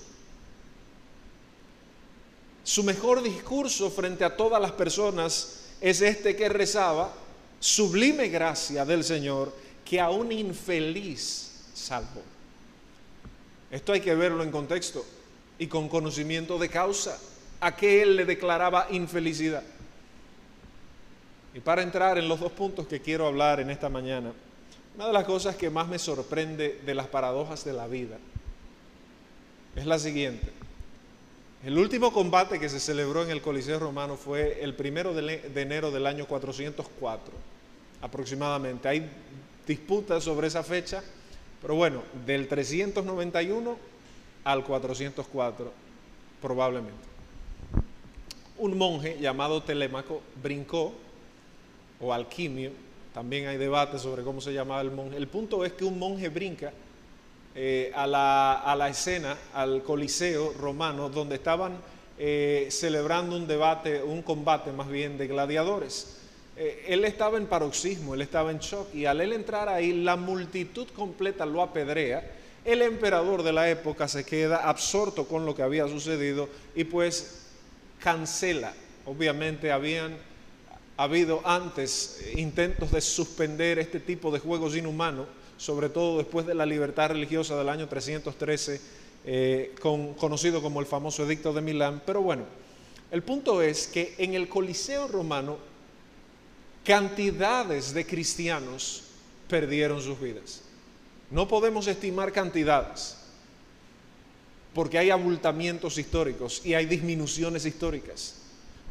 su 2.64 2.84
mejor 2.84 3.22
discurso 3.22 3.90
frente 3.90 4.24
a 4.24 4.36
todas 4.36 4.62
las 4.62 4.72
personas 4.72 5.60
es 5.82 6.02
este 6.02 6.36
que 6.36 6.50
rezaba, 6.50 7.14
sublime 7.60 8.30
gracia 8.30 8.86
del 8.86 9.04
Señor, 9.04 9.54
que 9.84 10.00
a 10.00 10.10
un 10.10 10.32
infeliz 10.32 11.52
salvó. 11.74 12.22
Esto 13.70 13.92
hay 13.92 14.02
que 14.02 14.16
verlo 14.16 14.44
en 14.44 14.52
contexto 14.52 15.06
y 15.60 15.68
con 15.68 15.90
conocimiento 15.90 16.58
de 16.58 16.70
causa 16.70 17.18
a 17.60 17.76
que 17.76 18.02
él 18.02 18.16
le 18.16 18.26
declaraba 18.26 18.88
infelicidad. 18.92 19.64
Y 21.54 21.60
para 21.60 21.84
entrar 21.84 22.18
en 22.18 22.28
los 22.28 22.40
dos 22.40 22.52
puntos 22.52 22.88
que 22.88 23.02
quiero 23.02 23.28
hablar 23.28 23.60
en 23.60 23.70
esta 23.70 23.90
mañana, 23.90 24.32
una 24.96 25.08
de 25.08 25.14
las 25.14 25.26
cosas 25.26 25.56
que 25.56 25.70
más 25.70 25.88
me 25.88 26.00
sorprende 26.00 26.82
de 26.86 26.96
las 26.96 27.08
paradojas 27.08 27.64
de 27.64 27.74
la 27.74 27.88
vida 27.88 28.18
es 29.76 29.86
la 29.86 30.00
siguiente. 30.00 30.52
El 31.64 31.78
último 31.78 32.12
combate 32.12 32.60
que 32.60 32.70
se 32.70 32.80
celebró 32.80 33.24
en 33.24 33.32
el 33.32 33.42
Coliseo 33.42 33.80
Romano 33.80 34.18
fue 34.18 34.62
el 34.62 34.74
primero 34.74 35.14
de 35.14 35.50
enero 35.56 35.92
del 35.92 36.06
año 36.06 36.26
404, 36.26 37.34
aproximadamente. 38.02 38.88
Hay 38.90 39.10
disputas 39.66 40.24
sobre 40.26 40.48
esa 40.48 40.64
fecha, 40.64 41.02
pero 41.62 41.76
bueno, 41.76 42.04
del 42.26 42.48
391 42.50 43.78
al 44.44 44.64
404, 44.64 45.72
probablemente. 46.42 47.14
Un 48.58 48.78
monje 48.78 49.18
llamado 49.20 49.64
Telémaco 49.64 50.22
brincó, 50.44 50.94
o 52.04 52.14
alquimio, 52.14 52.72
también 53.14 53.48
hay 53.48 53.58
debate 53.58 54.00
sobre 54.00 54.24
cómo 54.24 54.42
se 54.42 54.54
llamaba 54.54 54.82
el 54.82 54.92
monje. 54.92 55.18
El 55.18 55.28
punto 55.28 55.64
es 55.64 55.74
que 55.74 55.86
un 55.86 55.98
monje 56.00 56.30
brinca 56.30 56.74
eh, 57.56 57.92
a, 57.96 58.08
la, 58.08 58.90
escena, 58.90 59.38
al 59.54 59.84
Coliseo 59.84 60.54
romano, 60.54 61.10
donde 61.10 61.36
estaban 61.36 61.78
eh, 62.18 62.68
celebrando 62.72 63.36
un 63.36 63.48
debate, 63.48 64.02
un 64.02 64.24
combate 64.24 64.72
más 64.72 64.90
bien 64.90 65.18
de 65.18 65.28
gladiadores. 65.28 66.18
Eh, 66.58 66.86
él 66.88 67.06
estaba 67.06 67.38
en 67.38 67.46
paroxismo, 67.46 68.16
él 68.16 68.22
estaba 68.22 68.52
en 68.52 68.60
shock, 68.60 68.94
y 68.94 69.06
al 69.06 69.22
él 69.22 69.34
entrar 69.34 69.70
ahí, 69.70 69.94
la 69.94 70.16
multitud 70.16 70.88
completa 70.96 71.46
lo 71.46 71.62
apedrea. 71.62 72.32
El 72.66 72.82
emperador 72.82 73.44
de 73.44 73.54
la 73.54 73.70
época 73.70 74.08
se 74.08 74.26
queda 74.26 74.68
absorto 74.68 75.28
con 75.28 75.46
lo 75.46 75.54
que 75.54 75.62
había 75.62 75.88
sucedido 75.88 76.50
y 76.76 76.86
pues 76.86 77.46
cancela. 78.00 78.74
Obviamente 79.06 79.72
habían 79.72 80.18
ha 80.98 81.04
habido 81.04 81.42
antes 81.44 82.22
intentos 82.36 82.92
de 82.92 83.02
suspender 83.02 83.80
este 83.80 84.00
tipo 84.00 84.32
de 84.32 84.40
juegos 84.40 84.76
inhumanos, 84.76 85.28
sobre 85.58 85.90
todo 85.90 86.18
después 86.18 86.46
de 86.46 86.54
la 86.54 86.66
libertad 86.66 87.10
religiosa 87.10 87.58
del 87.58 87.70
año 87.70 87.88
313, 87.88 88.82
eh, 89.26 89.76
conocido 89.82 90.62
como 90.62 90.80
el 90.80 90.86
famoso 90.86 91.26
Edicto 91.26 91.54
de 91.54 91.62
Milán. 91.62 92.02
Pero 92.06 92.22
bueno, 92.22 92.44
el 93.12 93.24
punto 93.24 93.62
es 93.62 93.88
que 93.88 94.14
en 94.18 94.34
el 94.34 94.50
Coliseo 94.50 95.08
romano 95.08 95.58
cantidades 96.84 97.94
de 97.94 98.06
cristianos 98.06 99.04
perdieron 99.48 100.02
sus 100.02 100.20
vidas. 100.20 100.62
No 101.32 101.48
podemos 101.48 101.88
estimar 101.88 102.32
cantidades, 102.32 103.18
porque 104.74 105.00
hay 105.00 105.10
abultamientos 105.10 105.98
históricos 105.98 106.62
y 106.64 106.76
hay 106.76 106.86
disminuciones 106.86 107.66
históricas. 107.66 108.43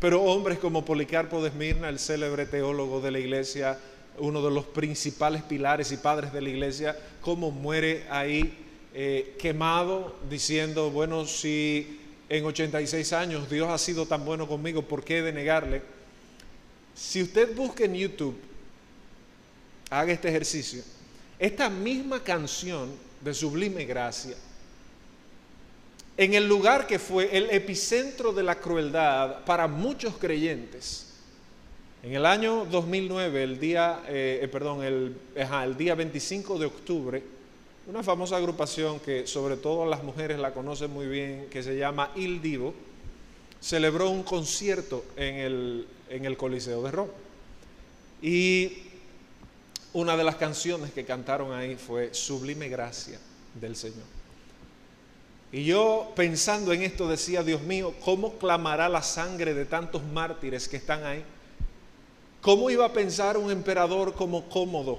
Pero 0.02 0.20
hombres 0.20 0.58
como 0.58 0.84
Policarpo 0.84 1.40
de 1.40 1.50
Esmirna, 1.50 1.88
el 1.88 2.00
célebre 2.00 2.44
teólogo 2.44 3.00
de 3.00 3.12
la 3.12 3.20
iglesia, 3.20 3.78
uno 4.18 4.42
de 4.42 4.50
los 4.50 4.64
principales 4.64 5.44
pilares 5.44 5.92
y 5.92 5.96
padres 5.96 6.32
de 6.32 6.42
la 6.42 6.48
iglesia, 6.48 6.98
como 7.20 7.52
muere 7.52 8.04
ahí 8.10 8.52
eh, 8.94 9.36
quemado, 9.38 10.16
diciendo, 10.28 10.90
bueno, 10.90 11.24
si 11.24 12.00
en 12.28 12.44
86 12.44 13.12
años 13.12 13.48
Dios 13.48 13.68
ha 13.68 13.78
sido 13.78 14.04
tan 14.04 14.24
bueno 14.24 14.48
conmigo, 14.48 14.82
¿por 14.82 15.04
qué 15.04 15.22
denegarle? 15.22 15.82
Si 16.96 17.22
usted 17.22 17.54
busca 17.54 17.84
en 17.84 17.94
YouTube, 17.94 18.36
haga 19.88 20.12
este 20.12 20.30
ejercicio, 20.30 20.82
esta 21.38 21.70
misma 21.70 22.24
canción 22.24 22.90
de 23.20 23.32
Sublime 23.32 23.84
Gracia, 23.84 24.34
en 26.22 26.34
el 26.34 26.46
lugar 26.46 26.86
que 26.86 27.00
fue 27.00 27.36
el 27.36 27.50
epicentro 27.50 28.32
de 28.32 28.44
la 28.44 28.60
crueldad 28.60 29.44
para 29.44 29.66
muchos 29.66 30.14
creyentes. 30.18 31.08
En 32.00 32.14
el 32.14 32.24
año 32.24 32.64
2009, 32.64 33.42
el 33.42 33.58
día, 33.58 34.02
eh, 34.06 34.38
eh, 34.40 34.46
perdón, 34.48 34.84
el, 34.84 35.16
el 35.34 35.76
día 35.76 35.96
25 35.96 36.60
de 36.60 36.66
octubre, 36.66 37.22
una 37.88 38.04
famosa 38.04 38.36
agrupación 38.36 39.00
que 39.00 39.26
sobre 39.26 39.56
todo 39.56 39.84
las 39.84 40.04
mujeres 40.04 40.38
la 40.38 40.52
conocen 40.52 40.92
muy 40.92 41.06
bien, 41.06 41.48
que 41.50 41.60
se 41.60 41.76
llama 41.76 42.12
Il 42.14 42.40
Divo, 42.40 42.72
celebró 43.60 44.08
un 44.08 44.22
concierto 44.22 45.04
en 45.16 45.34
el, 45.34 45.88
en 46.08 46.24
el 46.24 46.36
Coliseo 46.36 46.84
de 46.84 46.90
Roma. 46.92 47.12
Y 48.20 48.78
una 49.92 50.16
de 50.16 50.22
las 50.22 50.36
canciones 50.36 50.92
que 50.92 51.04
cantaron 51.04 51.52
ahí 51.52 51.74
fue 51.74 52.14
Sublime 52.14 52.68
Gracia 52.68 53.18
del 53.60 53.74
Señor. 53.74 54.21
Y 55.52 55.64
yo 55.64 56.10
pensando 56.16 56.72
en 56.72 56.82
esto 56.82 57.06
decía, 57.06 57.42
Dios 57.42 57.60
mío, 57.60 57.94
¿cómo 58.02 58.38
clamará 58.38 58.88
la 58.88 59.02
sangre 59.02 59.52
de 59.52 59.66
tantos 59.66 60.02
mártires 60.02 60.66
que 60.66 60.78
están 60.78 61.04
ahí? 61.04 61.22
¿Cómo 62.40 62.70
iba 62.70 62.86
a 62.86 62.92
pensar 62.92 63.36
un 63.36 63.50
emperador 63.50 64.14
como 64.14 64.48
Cómodo, 64.48 64.98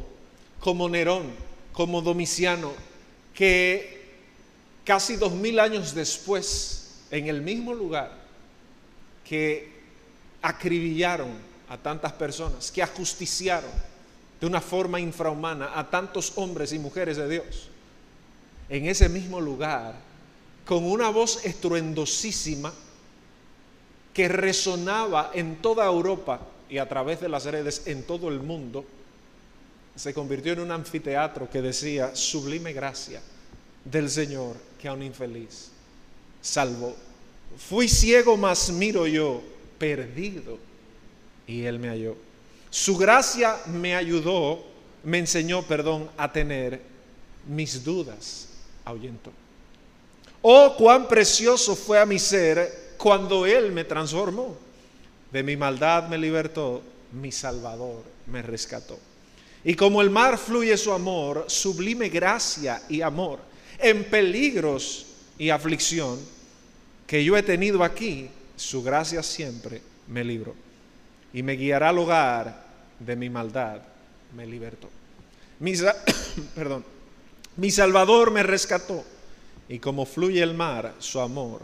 como 0.60 0.88
Nerón, 0.88 1.32
como 1.74 2.04
Domiciano, 2.04 2.72
que 3.34 4.04
casi 4.86 5.16
dos 5.16 5.34
mil 5.34 5.60
años 5.60 5.96
después, 5.96 7.02
en 7.10 7.28
el 7.28 7.42
mismo 7.42 7.74
lugar, 7.74 8.12
que 9.28 9.74
acribillaron 10.44 11.32
a 11.68 11.78
tantas 11.78 12.14
personas, 12.14 12.72
que 12.72 12.84
ajusticiaron 12.84 13.72
de 14.40 14.46
una 14.46 14.62
forma 14.62 15.00
infrahumana 15.00 15.72
a 15.74 15.90
tantos 15.90 16.34
hombres 16.36 16.72
y 16.74 16.80
mujeres 16.80 17.18
de 17.18 17.28
Dios, 17.28 17.70
en 18.70 18.86
ese 18.86 19.10
mismo 19.10 19.42
lugar 19.42 20.13
con 20.66 20.84
una 20.84 21.10
voz 21.10 21.46
estruendosísima 21.46 22.74
que 24.14 24.28
resonaba 24.28 25.32
en 25.34 25.58
toda 25.58 25.86
Europa 25.86 26.40
y 26.70 26.78
a 26.78 26.88
través 26.88 27.20
de 27.20 27.30
las 27.30 27.46
redes 27.46 27.84
en 27.86 28.04
todo 28.04 28.30
el 28.30 28.40
mundo, 28.40 28.86
se 29.96 30.14
convirtió 30.14 30.54
en 30.54 30.60
un 30.60 30.72
anfiteatro 30.72 31.50
que 31.50 31.62
decía, 31.62 32.16
sublime 32.16 32.74
gracia 32.74 33.22
del 33.86 34.10
Señor 34.10 34.56
que 34.82 34.88
a 34.88 34.94
un 34.94 35.04
infeliz 35.04 35.70
salvó. 36.42 36.96
Fui 37.58 37.88
ciego, 37.88 38.38
mas 38.38 38.72
miro 38.72 39.06
yo, 39.06 39.42
perdido, 39.78 40.58
y 41.46 41.64
Él 41.64 41.80
me 41.80 41.90
halló. 41.90 42.16
Su 42.70 42.98
gracia 42.98 43.58
me 43.68 43.96
ayudó, 43.96 44.64
me 45.04 45.20
enseñó, 45.20 45.62
perdón, 45.64 46.10
a 46.18 46.32
tener 46.32 46.82
mis 47.48 47.84
dudas, 47.84 48.48
ahuyentó. 48.86 49.32
Oh, 50.46 50.76
cuán 50.78 51.08
precioso 51.08 51.74
fue 51.74 51.98
a 51.98 52.06
mi 52.06 52.20
ser 52.20 52.96
cuando 52.98 53.46
Él 53.46 53.72
me 53.72 53.86
transformó. 53.86 54.58
De 55.32 55.42
mi 55.42 55.56
maldad 55.56 56.10
me 56.10 56.18
libertó, 56.18 56.82
mi 57.14 57.32
Salvador 57.32 58.04
me 58.28 58.42
rescató. 58.42 59.00
Y 59.64 59.76
como 59.76 60.02
el 60.02 60.10
mar 60.10 60.38
fluye 60.38 60.76
su 60.76 60.92
amor, 60.92 61.46
sublime 61.48 62.10
gracia 62.10 62.82
y 62.90 63.02
amor, 63.02 63.40
en 63.80 64.04
peligros 64.04 65.06
y 65.38 65.50
aflicción 65.50 66.20
que 67.08 67.24
yo 67.24 67.38
he 67.38 67.44
tenido 67.44 67.82
aquí, 67.82 68.30
su 68.58 68.84
gracia 68.84 69.24
siempre 69.24 69.82
me 70.10 70.26
libró. 70.26 70.56
Y 71.34 71.42
me 71.42 71.54
guiará 71.54 71.90
al 71.90 72.00
hogar 72.00 72.66
de 73.00 73.16
mi 73.16 73.30
maldad, 73.30 73.82
me 74.36 74.46
libertó. 74.46 74.90
Mi, 75.60 75.74
perdón, 76.56 76.84
mi 77.56 77.72
Salvador 77.72 78.30
me 78.32 78.44
rescató 78.44 79.06
y 79.74 79.80
como 79.80 80.06
fluye 80.06 80.44
el 80.44 80.54
mar, 80.54 80.94
su 81.00 81.20
amor, 81.20 81.64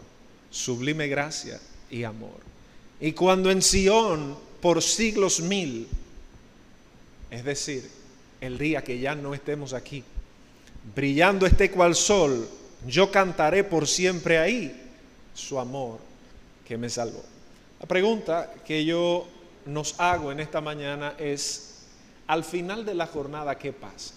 sublime 0.50 1.06
gracia 1.06 1.60
y 1.92 2.02
amor. 2.02 2.40
Y 3.00 3.12
cuando 3.12 3.52
en 3.52 3.62
Sión, 3.62 4.36
por 4.60 4.82
siglos 4.82 5.38
mil, 5.38 5.86
es 7.30 7.44
decir, 7.44 7.88
el 8.40 8.58
día 8.58 8.82
que 8.82 8.98
ya 8.98 9.14
no 9.14 9.32
estemos 9.32 9.74
aquí, 9.74 10.02
brillando 10.92 11.46
esté 11.46 11.70
cual 11.70 11.94
sol, 11.94 12.48
yo 12.84 13.12
cantaré 13.12 13.62
por 13.62 13.86
siempre 13.86 14.38
ahí 14.38 14.90
su 15.32 15.60
amor 15.60 16.00
que 16.66 16.76
me 16.76 16.90
salvó. 16.90 17.22
La 17.78 17.86
pregunta 17.86 18.52
que 18.66 18.84
yo 18.84 19.28
nos 19.66 20.00
hago 20.00 20.32
en 20.32 20.40
esta 20.40 20.60
mañana 20.60 21.14
es, 21.16 21.84
al 22.26 22.42
final 22.42 22.84
de 22.84 22.94
la 22.96 23.06
jornada, 23.06 23.56
¿qué 23.56 23.72
pasa? 23.72 24.14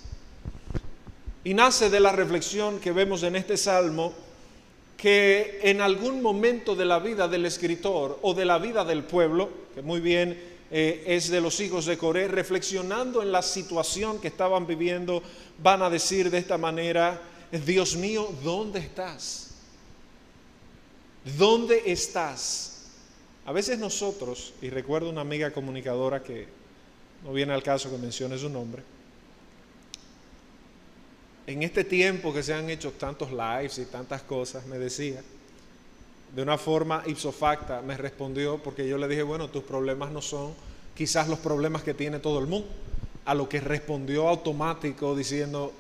Y 1.44 1.54
nace 1.54 1.90
de 1.90 2.00
la 2.00 2.12
reflexión 2.12 2.80
que 2.80 2.92
vemos 2.92 3.24
en 3.24 3.36
este 3.36 3.58
salmo, 3.58 4.14
que 4.96 5.60
en 5.64 5.82
algún 5.82 6.22
momento 6.22 6.76
de 6.76 6.86
la 6.86 7.00
vida 7.00 7.28
del 7.28 7.46
escritor 7.46 8.20
o 8.22 8.34
de 8.34 8.46
la 8.46 8.58
vida 8.60 8.86
del 8.86 9.04
pueblo, 9.04 9.50
que 9.76 9.82
muy 9.82 10.00
bien 10.00 10.40
eh, 10.72 11.04
es 11.06 11.30
de 11.30 11.42
los 11.42 11.60
hijos 11.60 11.86
de 11.86 11.98
Coré, 11.98 12.30
reflexionando 12.30 13.22
en 13.22 13.32
la 13.32 13.42
situación 13.42 14.22
que 14.22 14.30
estaban 14.30 14.66
viviendo, 14.66 15.22
van 15.62 15.82
a 15.82 15.90
decir 15.90 16.32
de 16.32 16.38
esta 16.38 16.58
manera, 16.58 17.22
Dios 17.52 17.98
mío, 17.98 18.34
¿dónde 18.42 18.80
estás? 18.80 19.52
¿Dónde 21.38 21.84
estás? 21.86 22.88
A 23.46 23.52
veces 23.52 23.78
nosotros, 23.78 24.54
y 24.62 24.70
recuerdo 24.70 25.10
una 25.10 25.22
amiga 25.22 25.52
comunicadora 25.52 26.24
que 26.24 26.48
no 27.26 27.34
viene 27.34 27.54
al 27.54 27.62
caso 27.62 27.92
que 27.92 27.98
mencione 27.98 28.38
su 28.38 28.50
nombre, 28.50 28.84
en 31.46 31.64
este 31.64 31.84
tiempo 31.84 32.34
que 32.34 32.44
se 32.44 32.54
han 32.54 32.70
hecho 32.70 32.92
tantos 32.92 33.32
lives 33.32 33.78
y 33.78 33.86
tantas 33.86 34.22
cosas, 34.22 34.66
me 34.66 34.80
decía, 34.80 35.22
de 36.34 36.42
una 36.42 36.58
forma 36.58 37.04
ipso 37.06 37.32
facta, 37.32 37.82
me 37.82 37.98
respondió 37.98 38.58
porque 38.58 38.88
yo 38.88 38.98
le 38.98 39.08
dije, 39.08 39.24
bueno, 39.24 39.50
tus 39.50 39.64
problemas 39.64 40.12
no 40.12 40.22
son 40.22 40.54
quizás 40.96 41.28
los 41.28 41.40
problemas 41.40 41.84
que 41.84 41.94
tiene 41.94 42.20
todo 42.20 42.40
el 42.40 42.48
mundo. 42.48 42.68
A 43.26 43.34
lo 43.34 43.48
que 43.48 43.62
respondió 43.62 44.28
automático 44.28 45.16
diciendo, 45.16 45.72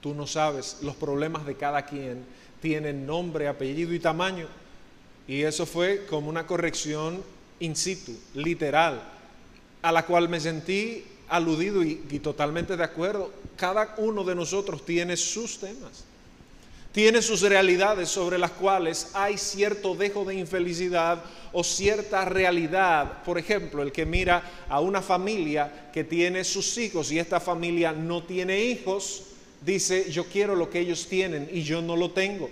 tú 0.00 0.14
no 0.14 0.26
sabes, 0.26 0.78
los 0.82 0.96
problemas 0.96 1.46
de 1.46 1.54
cada 1.54 1.84
quien 1.84 2.24
tienen 2.60 3.06
nombre, 3.06 3.46
apellido 3.46 3.92
y 3.92 4.00
tamaño. 4.00 4.46
Y 5.28 5.42
eso 5.42 5.66
fue 5.66 6.06
como 6.06 6.28
una 6.28 6.46
corrección 6.46 7.22
in 7.60 7.76
situ, 7.76 8.12
literal, 8.34 9.02
a 9.82 9.92
la 9.92 10.04
cual 10.04 10.28
me 10.28 10.40
sentí 10.40 11.04
aludido 11.30 11.82
y, 11.82 11.96
totalmente 12.22 12.76
de 12.76 12.84
acuerdo. 12.84 13.30
Cada 13.56 13.94
uno 13.98 14.24
de 14.24 14.34
nosotros 14.34 14.84
tiene 14.84 15.16
sus 15.16 15.58
temas, 15.58 16.04
tiene 16.92 17.22
sus 17.22 17.40
realidades 17.42 18.08
sobre 18.08 18.36
las 18.36 18.50
cuales 18.50 19.10
hay 19.14 19.38
cierto 19.38 19.94
dejo 19.94 20.24
de 20.24 20.34
infelicidad 20.34 21.22
o 21.52 21.62
cierta 21.62 22.24
realidad. 22.24 23.22
Por 23.24 23.38
ejemplo, 23.38 23.82
el 23.82 23.92
que 23.92 24.04
mira 24.04 24.42
a 24.68 24.80
una 24.80 25.00
familia 25.00 25.90
que 25.92 26.04
tiene 26.04 26.44
sus 26.44 26.76
hijos 26.78 27.12
y 27.12 27.18
esta 27.18 27.40
familia 27.40 27.92
no 27.92 28.24
tiene 28.24 28.60
hijos, 28.64 29.22
dice, 29.64 30.10
yo 30.10 30.24
quiero 30.24 30.56
lo 30.56 30.68
que 30.68 30.80
ellos 30.80 31.06
tienen 31.08 31.48
y 31.52 31.62
yo 31.62 31.80
no 31.80 31.96
lo 31.96 32.10
tengo. 32.10 32.50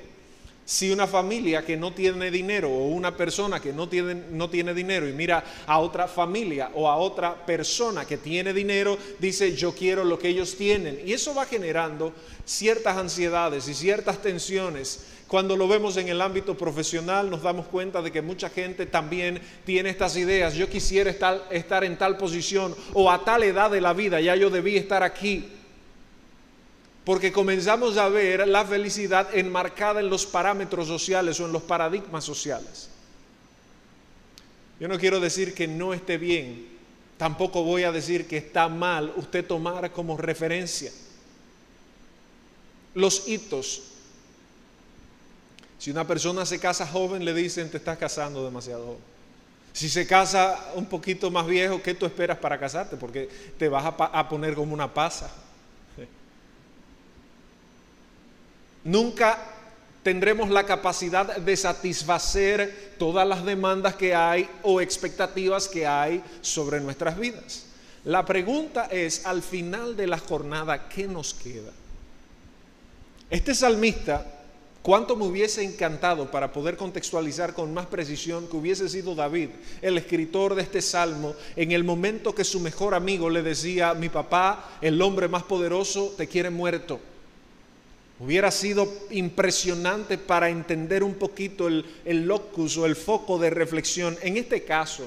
Si 0.69 0.91
una 0.91 1.07
familia 1.07 1.65
que 1.65 1.79
no 1.79 1.95
tiene 1.95 2.31
dinero 2.31 2.69
o 2.69 2.89
una 2.89 3.17
persona 3.17 3.59
que 3.59 3.73
no 3.73 3.89
tiene, 3.89 4.15
no 4.15 4.51
tiene 4.51 4.75
dinero 4.75 5.09
y 5.09 5.15
mira 5.15 5.43
a 5.67 5.79
otra 5.79 6.07
familia 6.07 6.73
o 6.75 6.91
a 6.91 6.99
otra 6.99 7.47
persona 7.47 8.05
que 8.05 8.19
tiene 8.19 8.53
dinero, 8.53 8.99
dice 9.19 9.57
yo 9.57 9.75
quiero 9.75 10.05
lo 10.05 10.19
que 10.19 10.29
ellos 10.29 10.57
tienen. 10.59 11.01
Y 11.07 11.15
eso 11.15 11.35
va 11.35 11.47
generando 11.47 12.13
ciertas 12.45 12.99
ansiedades 12.99 13.67
y 13.67 13.73
ciertas 13.73 14.21
tensiones. 14.21 15.07
Cuando 15.27 15.57
lo 15.57 15.69
vemos 15.69 15.97
en 15.97 16.09
el 16.09 16.21
ámbito 16.21 16.55
profesional 16.55 17.31
nos 17.31 17.41
damos 17.41 17.67
cuenta 17.69 18.03
de 18.03 18.13
que 18.13 18.21
mucha 18.21 18.51
gente 18.51 18.85
también 18.85 19.41
tiene 19.65 19.89
estas 19.89 20.19
ideas. 20.19 20.53
Yo 20.53 20.69
quisiera 20.69 21.09
estar, 21.09 21.47
estar 21.51 21.83
en 21.83 21.97
tal 21.97 22.19
posición 22.19 22.77
o 22.93 23.11
a 23.11 23.25
tal 23.25 23.43
edad 23.43 23.71
de 23.71 23.81
la 23.81 23.95
vida, 23.95 24.21
ya 24.21 24.37
yo 24.37 24.51
debí 24.51 24.77
estar 24.77 25.03
aquí 25.03 25.49
porque 27.09 27.33
comenzamos 27.33 27.97
a 27.97 28.11
ver 28.11 28.47
la 28.47 28.67
felicidad 28.67 29.35
enmarcada 29.35 29.99
en 29.99 30.11
los 30.11 30.27
parámetros 30.27 30.89
sociales 30.89 31.41
o 31.41 31.47
en 31.47 31.53
los 31.53 31.63
paradigmas 31.63 32.23
sociales. 32.23 32.91
Yo 34.79 34.89
no 34.89 34.99
quiero 34.99 35.19
decir 35.19 35.55
que 35.55 35.67
no 35.67 35.95
esté 35.95 36.19
bien, 36.19 36.69
tampoco 37.17 37.63
voy 37.63 37.85
a 37.85 37.93
decir 37.93 38.29
que 38.29 38.37
está 38.37 38.69
mal 38.69 39.15
usted 39.17 39.47
tomar 39.47 39.91
como 39.91 40.19
referencia 40.19 40.93
los 42.93 43.27
hitos. 43.27 43.85
Si 45.79 45.91
una 45.91 46.07
persona 46.07 46.45
se 46.45 46.61
casa 46.61 46.87
joven, 46.87 47.25
le 47.25 47.33
dicen 47.33 47.71
te 47.71 47.79
estás 47.79 47.97
casando 47.97 48.45
demasiado 48.45 48.85
joven. 48.85 49.01
Si 49.73 49.89
se 49.89 50.07
casa 50.07 50.73
un 50.75 50.85
poquito 50.85 51.31
más 51.31 51.47
viejo, 51.47 51.81
¿qué 51.83 51.95
tú 51.95 52.05
esperas 52.05 52.37
para 52.37 52.61
casarte? 52.61 52.99
Porque 52.99 53.31
te 53.59 53.71
vas 53.71 53.87
a, 53.87 53.89
a 53.89 54.29
poner 54.29 54.55
como 54.55 54.75
una 54.75 54.93
pasa. 54.93 55.48
Nunca 58.89 59.39
tendremos 60.03 60.49
la 60.49 60.65
capacidad 60.65 61.37
de 61.37 61.57
satisfacer 61.59 62.95
todas 62.99 63.29
las 63.29 63.45
demandas 63.45 63.97
que 63.97 64.15
hay 64.15 64.49
o 64.63 64.81
expectativas 64.81 65.69
que 65.69 65.87
hay 65.87 66.25
sobre 66.41 66.81
nuestras 66.81 67.19
vidas. 67.19 67.67
La 68.07 68.25
pregunta 68.25 68.87
es, 68.87 69.27
al 69.27 69.43
final 69.43 69.95
de 69.95 70.07
la 70.07 70.17
jornada, 70.17 70.89
¿qué 70.89 71.07
nos 71.07 71.35
queda? 71.35 71.71
Este 73.29 73.55
salmista, 73.55 74.27
¿cuánto 74.81 75.17
me 75.17 75.27
hubiese 75.27 75.63
encantado 75.63 76.31
para 76.31 76.51
poder 76.51 76.79
contextualizar 76.79 77.53
con 77.53 77.75
más 77.75 77.85
precisión 77.85 78.49
que 78.49 78.57
hubiese 78.57 78.89
sido 78.89 79.15
David, 79.15 79.51
el 79.83 79.99
escritor 79.99 80.55
de 80.55 80.63
este 80.63 80.81
salmo, 80.81 81.35
en 81.57 81.73
el 81.73 81.85
momento 81.85 82.35
que 82.35 82.43
su 82.43 82.59
mejor 82.61 82.95
amigo 82.95 83.29
le 83.29 83.43
decía, 83.43 83.93
mi 83.93 84.09
papá, 84.09 84.79
el 84.81 85.03
hombre 85.03 85.29
más 85.29 85.43
poderoso, 85.43 86.15
te 86.17 86.27
quiere 86.27 86.49
muerto? 86.49 86.99
Hubiera 88.21 88.51
sido 88.51 88.93
impresionante 89.11 90.19
para 90.19 90.51
entender 90.51 91.05
un 91.05 91.15
poquito 91.15 91.69
el, 91.69 91.85
locus 92.27 92.77
o 92.77 92.87
el 92.87 92.97
foco 92.97 93.39
de 93.39 93.51
reflexión. 93.51 94.19
En 94.23 94.37
este 94.37 94.65
caso, 94.65 95.05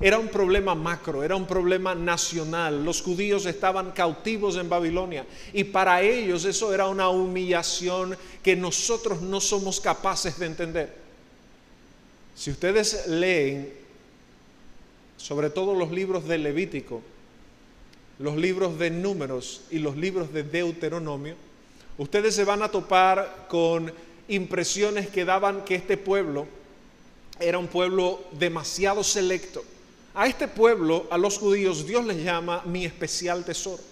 era 0.00 0.18
un 0.18 0.26
problema 0.26 0.74
macro, 0.74 1.22
era 1.22 1.36
un 1.36 1.46
problema 1.46 1.94
nacional. 1.94 2.84
Los 2.84 3.00
judíos 3.00 3.46
estaban 3.46 3.92
cautivos 3.92 4.56
en 4.56 4.68
Babilonia 4.68 5.24
y 5.52 5.62
para 5.62 6.02
ellos 6.02 6.44
eso 6.44 6.74
era 6.74 6.88
una 6.88 7.08
humillación 7.10 8.16
que 8.42 8.56
nosotros 8.56 9.22
no 9.22 9.40
somos 9.40 9.80
capaces 9.80 10.36
de 10.40 10.46
entender. 10.46 10.96
Si 12.34 12.50
ustedes 12.50 13.06
leen 13.06 13.72
sobre 15.16 15.50
todo 15.50 15.76
los 15.76 15.92
libros 15.92 16.26
de 16.26 16.38
Levítico, 16.38 17.00
los 18.18 18.36
libros 18.36 18.76
de 18.80 18.90
Números 18.90 19.62
y 19.70 19.78
los 19.78 19.96
libros 19.96 20.32
de 20.32 20.42
Deuteronomio, 20.42 21.36
ustedes 21.98 22.34
se 22.34 22.44
van 22.44 22.62
a 22.62 22.70
topar 22.70 23.46
con 23.48 23.92
impresiones 24.28 25.08
que 25.08 25.24
daban 25.24 25.64
que 25.64 25.74
este 25.74 25.96
pueblo 25.96 26.46
era 27.40 27.58
un 27.58 27.68
pueblo 27.68 28.22
demasiado 28.32 29.02
selecto. 29.02 29.62
A 30.14 30.26
este 30.26 30.48
pueblo, 30.48 31.06
a 31.10 31.18
los 31.18 31.38
judíos, 31.38 31.86
Dios 31.86 32.04
les 32.04 32.22
llama 32.22 32.62
mi 32.66 32.84
especial 32.84 33.44
tesoro. 33.44 33.82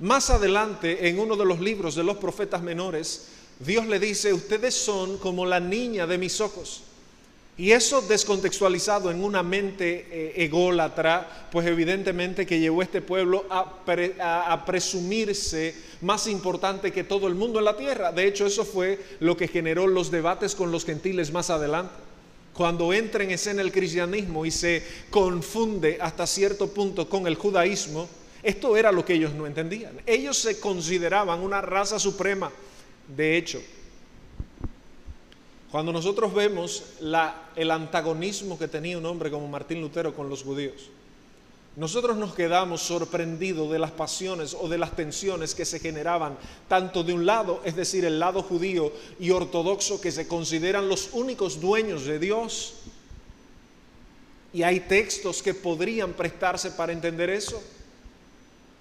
Más 0.00 0.30
adelante, 0.30 1.08
en 1.08 1.18
uno 1.18 1.36
de 1.36 1.44
los 1.44 1.60
libros 1.60 1.94
de 1.94 2.02
los 2.02 2.16
profetas 2.16 2.62
menores, 2.62 3.28
Dios 3.60 3.86
le 3.86 4.00
dice, 4.00 4.32
ustedes 4.32 4.74
son 4.74 5.18
como 5.18 5.46
la 5.46 5.60
niña 5.60 6.06
de 6.06 6.18
mis 6.18 6.40
ojos. 6.40 6.82
Y 7.56 7.70
eso 7.70 8.02
descontextualizado 8.02 9.12
en 9.12 9.22
una 9.22 9.44
mente 9.44 10.08
eh, 10.10 10.44
ególatra, 10.44 11.48
pues 11.52 11.66
evidentemente 11.68 12.46
que 12.46 12.58
llevó 12.58 12.80
a 12.80 12.84
este 12.84 13.00
pueblo 13.00 13.44
a, 13.48 14.64
presumirse 14.66 15.74
más 16.00 16.26
importante 16.26 16.90
que 16.90 17.04
todo 17.04 17.28
el 17.28 17.36
mundo 17.36 17.60
en 17.60 17.66
la 17.66 17.76
tierra. 17.76 18.10
De 18.10 18.26
hecho, 18.26 18.44
eso 18.46 18.64
fue 18.64 18.98
lo 19.20 19.36
que 19.36 19.46
generó 19.46 19.86
los 19.86 20.10
debates 20.10 20.56
con 20.56 20.72
los 20.72 20.84
gentiles 20.84 21.32
más 21.32 21.48
adelante. 21.48 21.94
Cuando 22.52 22.92
entra 22.92 23.22
en 23.22 23.30
escena 23.30 23.62
el 23.62 23.72
cristianismo 23.72 24.44
y 24.44 24.50
se 24.50 24.82
confunde 25.10 25.98
hasta 26.00 26.26
cierto 26.26 26.68
punto 26.68 27.08
con 27.08 27.28
el 27.28 27.36
judaísmo, 27.36 28.08
esto 28.42 28.76
era 28.76 28.90
lo 28.90 29.04
que 29.04 29.14
ellos 29.14 29.32
no 29.32 29.46
entendían. 29.46 30.00
Ellos 30.06 30.38
se 30.38 30.58
consideraban 30.58 31.40
una 31.40 31.60
raza 31.60 32.00
suprema. 32.00 32.50
De 33.16 33.36
hecho, 33.36 33.62
cuando 35.74 35.92
nosotros 35.92 36.32
vemos 36.32 36.84
el 37.56 37.70
antagonismo 37.72 38.56
que 38.56 38.68
tenía 38.68 38.96
un 38.96 39.06
hombre 39.06 39.28
como 39.28 39.48
Martín 39.48 39.80
Lutero 39.80 40.14
con 40.14 40.28
los 40.28 40.44
judíos, 40.44 40.88
nosotros 41.74 42.16
nos 42.16 42.32
quedamos 42.32 42.80
sorprendidos 42.80 43.72
de 43.72 43.80
las 43.80 43.90
pasiones 43.90 44.54
o 44.54 44.68
de 44.68 44.78
las 44.78 44.94
tensiones 44.94 45.52
que 45.52 45.64
se 45.64 45.80
generaban 45.80 46.38
tanto 46.68 47.02
de 47.02 47.12
un 47.12 47.26
lado, 47.26 47.60
es 47.64 47.74
decir, 47.74 48.04
el 48.04 48.20
lado 48.20 48.44
judío 48.44 48.92
y 49.18 49.32
ortodoxo 49.32 50.00
que 50.00 50.12
se 50.12 50.28
consideran 50.28 50.88
los 50.88 51.08
únicos 51.12 51.60
dueños 51.60 52.04
de 52.04 52.20
Dios. 52.20 52.74
Y 54.52 54.62
hay 54.62 54.78
textos 54.78 55.42
que 55.42 55.54
podrían 55.54 56.12
prestarse 56.12 56.70
para 56.70 56.92
entender 56.92 57.30
eso. 57.30 57.60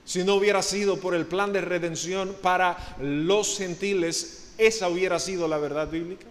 Si 0.06 0.24
no 0.24 0.36
hubiera 0.36 0.62
sido 0.62 0.98
por 0.98 1.16
el 1.16 1.26
plan 1.26 1.54
de 1.54 1.62
redención 1.62 2.36
para 2.44 2.78
los 3.02 3.58
gentiles, 3.58 4.52
esa 4.60 4.90
hubiera 4.90 5.18
sido 5.18 5.48
la 5.48 5.58
verdad 5.58 5.90
bíblica. 5.90 6.28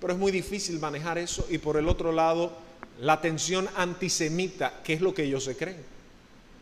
Pero 0.00 0.12
es 0.12 0.18
muy 0.18 0.32
difícil 0.32 0.78
manejar 0.78 1.18
eso 1.18 1.46
y 1.50 1.58
por 1.58 1.76
el 1.76 1.88
otro 1.88 2.12
lado 2.12 2.52
la 3.00 3.20
tensión 3.20 3.68
antisemita, 3.76 4.82
que 4.82 4.94
es 4.94 5.00
lo 5.00 5.14
que 5.14 5.24
ellos 5.24 5.44
se 5.44 5.56
creen. 5.56 5.82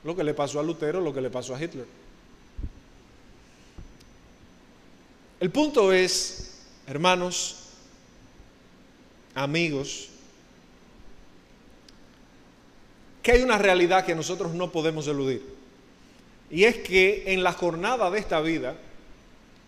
Lo 0.04 0.14
que 0.14 0.24
le 0.24 0.34
pasó 0.34 0.60
a 0.60 0.62
Lutero, 0.62 1.00
lo 1.00 1.14
que 1.14 1.20
le 1.20 1.30
pasó 1.30 1.54
a 1.54 1.62
Hitler. 1.62 1.86
El 5.40 5.50
punto 5.50 5.92
es, 5.92 6.62
hermanos, 6.86 7.56
amigos, 9.34 10.08
que 13.22 13.32
hay 13.32 13.42
una 13.42 13.58
realidad 13.58 14.04
que 14.04 14.14
nosotros 14.14 14.52
no 14.54 14.70
podemos 14.70 15.06
eludir. 15.08 15.42
Y 16.50 16.64
es 16.64 16.76
que 16.76 17.24
en 17.32 17.42
la 17.42 17.52
jornada 17.52 18.10
de 18.10 18.18
esta 18.18 18.40
vida, 18.40 18.76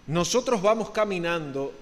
nosotros 0.07 0.63
vamos 0.63 0.91
caminando 0.91 1.73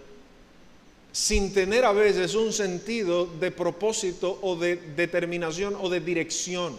sin 1.14 1.53
tener 1.53 1.85
a 1.85 1.92
veces 1.92 2.35
un 2.35 2.53
sentido 2.53 3.24
de 3.27 3.53
propósito 3.53 4.37
o 4.42 4.57
de 4.57 4.74
determinación 4.74 5.77
o 5.81 5.88
de 5.88 6.00
dirección. 6.00 6.77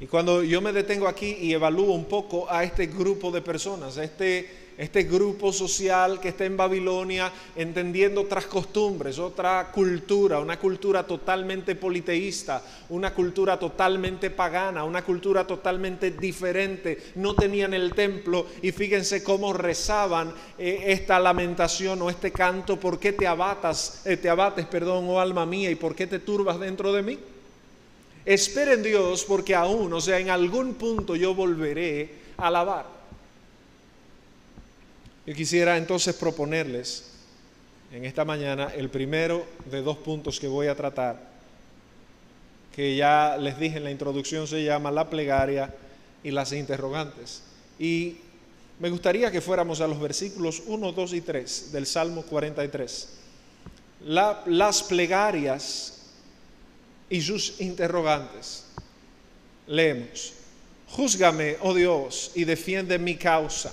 Y 0.00 0.06
cuando 0.06 0.42
yo 0.42 0.62
me 0.62 0.72
detengo 0.72 1.06
aquí 1.06 1.36
y 1.38 1.52
evalúo 1.52 1.92
un 1.92 2.06
poco 2.06 2.50
a 2.50 2.64
este 2.64 2.86
grupo 2.86 3.30
de 3.30 3.42
personas, 3.42 3.98
a 3.98 4.04
este 4.04 4.61
este 4.78 5.04
grupo 5.04 5.52
social 5.52 6.20
que 6.20 6.30
está 6.30 6.44
en 6.44 6.56
Babilonia 6.56 7.30
entendiendo 7.56 8.22
otras 8.22 8.46
costumbres, 8.46 9.18
otra 9.18 9.70
cultura, 9.72 10.40
una 10.40 10.58
cultura 10.58 11.06
totalmente 11.06 11.74
politeísta, 11.74 12.62
una 12.88 13.14
cultura 13.14 13.58
totalmente 13.58 14.30
pagana, 14.30 14.84
una 14.84 15.04
cultura 15.04 15.46
totalmente 15.46 16.12
diferente. 16.12 17.12
No 17.16 17.34
tenían 17.34 17.74
el 17.74 17.94
templo 17.94 18.46
y 18.62 18.72
fíjense 18.72 19.22
cómo 19.22 19.52
rezaban 19.52 20.32
eh, 20.58 20.84
esta 20.86 21.18
lamentación 21.18 22.00
o 22.02 22.10
este 22.10 22.32
canto, 22.32 22.78
¿por 22.78 22.98
qué 22.98 23.12
te 23.12 23.26
abatas, 23.26 24.02
eh, 24.04 24.16
te 24.16 24.28
abates, 24.28 24.66
perdón, 24.66 25.06
oh 25.08 25.20
alma 25.20 25.46
mía, 25.46 25.70
y 25.70 25.74
por 25.74 25.94
qué 25.94 26.06
te 26.06 26.18
turbas 26.18 26.58
dentro 26.58 26.92
de 26.92 27.02
mí? 27.02 27.18
Esperen 28.24 28.82
Dios 28.82 29.24
porque 29.24 29.54
aún, 29.54 29.92
o 29.92 30.00
sea, 30.00 30.18
en 30.18 30.30
algún 30.30 30.74
punto 30.74 31.16
yo 31.16 31.34
volveré 31.34 32.08
a 32.36 32.46
alabar. 32.46 33.01
Yo 35.24 35.34
quisiera 35.34 35.76
entonces 35.76 36.16
proponerles 36.16 37.04
en 37.92 38.04
esta 38.04 38.24
mañana 38.24 38.72
el 38.74 38.88
primero 38.88 39.46
de 39.70 39.80
dos 39.80 39.96
puntos 39.98 40.40
que 40.40 40.48
voy 40.48 40.66
a 40.66 40.74
tratar, 40.74 41.30
que 42.74 42.96
ya 42.96 43.36
les 43.36 43.56
dije 43.56 43.76
en 43.76 43.84
la 43.84 43.92
introducción, 43.92 44.48
se 44.48 44.64
llama 44.64 44.90
la 44.90 45.08
plegaria 45.08 45.72
y 46.24 46.32
las 46.32 46.52
interrogantes. 46.52 47.42
Y 47.78 48.16
me 48.80 48.90
gustaría 48.90 49.30
que 49.30 49.40
fuéramos 49.40 49.80
a 49.80 49.86
los 49.86 50.00
versículos 50.00 50.60
1, 50.66 50.90
2 50.90 51.12
y 51.12 51.20
3 51.20 51.72
del 51.72 51.86
Salmo 51.86 52.22
43. 52.22 53.08
las 54.04 54.82
plegarias 54.82 56.00
y 57.08 57.20
sus 57.20 57.60
interrogantes. 57.60 58.64
Leemos, 59.68 60.32
Júzgame, 60.88 61.58
oh 61.60 61.74
Dios, 61.74 62.32
y 62.34 62.42
defiende 62.42 62.98
mi 62.98 63.14
causa 63.14 63.72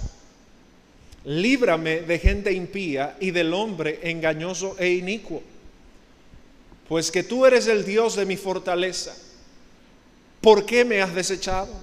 líbrame 1.26 2.02
de 2.02 2.20
gente 2.20 2.52
impía 2.52 3.18
y 3.20 3.32
del 3.32 3.54
hombre 3.54 4.00
engañoso 4.04 4.76
e 4.80 4.94
inicuo, 4.94 5.42
pues 6.88 7.12
que 7.12 7.24
tú 7.24 7.46
eres 7.46 7.68
el 7.68 7.86
Dios 7.86 8.16
de 8.16 8.26
mi 8.26 8.38
fortaleza. 8.38 9.16
¿Por 10.42 10.66
qué 10.66 10.86
me 10.86 11.02
has 11.02 11.14
desechado? 11.14 11.74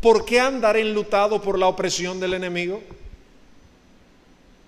¿Por 0.00 0.24
qué 0.24 0.40
andar 0.40 0.76
enlutado 0.76 1.40
por 1.42 1.58
la 1.58 1.66
opresión 1.66 2.20
del 2.20 2.34
enemigo? 2.34 2.82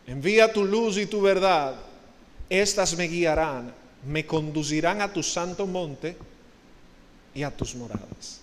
Envía 0.06 0.52
tu 0.52 0.64
luz 0.64 0.98
y 0.98 1.06
tu 1.06 1.20
verdad, 1.20 1.76
estas 2.50 2.96
me 2.96 3.06
guiarán, 3.06 3.72
me 4.06 4.26
conducirán 4.26 5.00
a 5.00 5.12
tu 5.12 5.22
santo 5.22 5.66
monte 5.66 6.16
y 7.34 7.42
a 7.42 7.50
tus 7.50 7.74
moradas. 7.74 8.40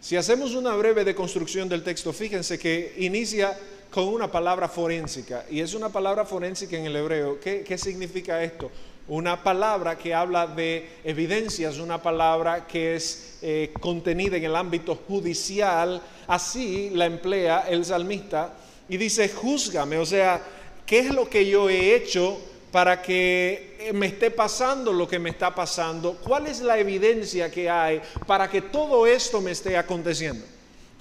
Si 0.00 0.16
hacemos 0.16 0.54
una 0.54 0.74
breve 0.74 1.04
deconstrucción 1.04 1.68
del 1.68 1.84
texto, 1.84 2.12
fíjense 2.12 2.58
que 2.58 2.96
inicia 2.98 3.56
con 3.92 4.08
una 4.08 4.30
palabra 4.32 4.68
forénsica. 4.68 5.44
Y 5.50 5.60
es 5.60 5.74
una 5.74 5.90
palabra 5.90 6.24
forénsica 6.24 6.76
en 6.76 6.86
el 6.86 6.96
hebreo. 6.96 7.38
¿Qué, 7.38 7.76
significa 7.76 8.42
esto? 8.42 8.70
Una 9.06 9.42
palabra 9.42 9.98
que 9.98 10.14
habla 10.14 10.46
de 10.46 10.88
evidencias, 11.04 11.76
una 11.76 12.00
palabra 12.00 12.66
que 12.66 12.96
es 12.96 13.38
eh, 13.42 13.70
contenida 13.80 14.38
en 14.38 14.44
el 14.44 14.56
ámbito 14.56 14.94
judicial. 15.06 16.00
Así 16.26 16.90
la 16.94 17.04
emplea 17.04 17.66
el 17.68 17.84
salmista 17.84 18.54
y 18.88 18.96
dice, 18.96 19.28
júzgame, 19.28 19.98
o 19.98 20.06
sea, 20.06 20.42
¿qué 20.86 21.00
es 21.00 21.14
lo 21.14 21.28
que 21.28 21.46
yo 21.46 21.68
he 21.68 21.94
hecho 21.94 22.40
para 22.70 23.02
que 23.02 23.90
me 23.92 24.06
esté 24.06 24.30
pasando 24.30 24.90
lo 24.90 25.06
que 25.06 25.18
me 25.18 25.28
está 25.28 25.54
pasando? 25.54 26.16
¿Cuál 26.24 26.46
es 26.46 26.60
la 26.60 26.78
evidencia 26.78 27.50
que 27.50 27.68
hay 27.68 28.00
para 28.26 28.48
que 28.48 28.62
todo 28.62 29.06
esto 29.06 29.42
me 29.42 29.50
esté 29.50 29.76
aconteciendo? 29.76 30.46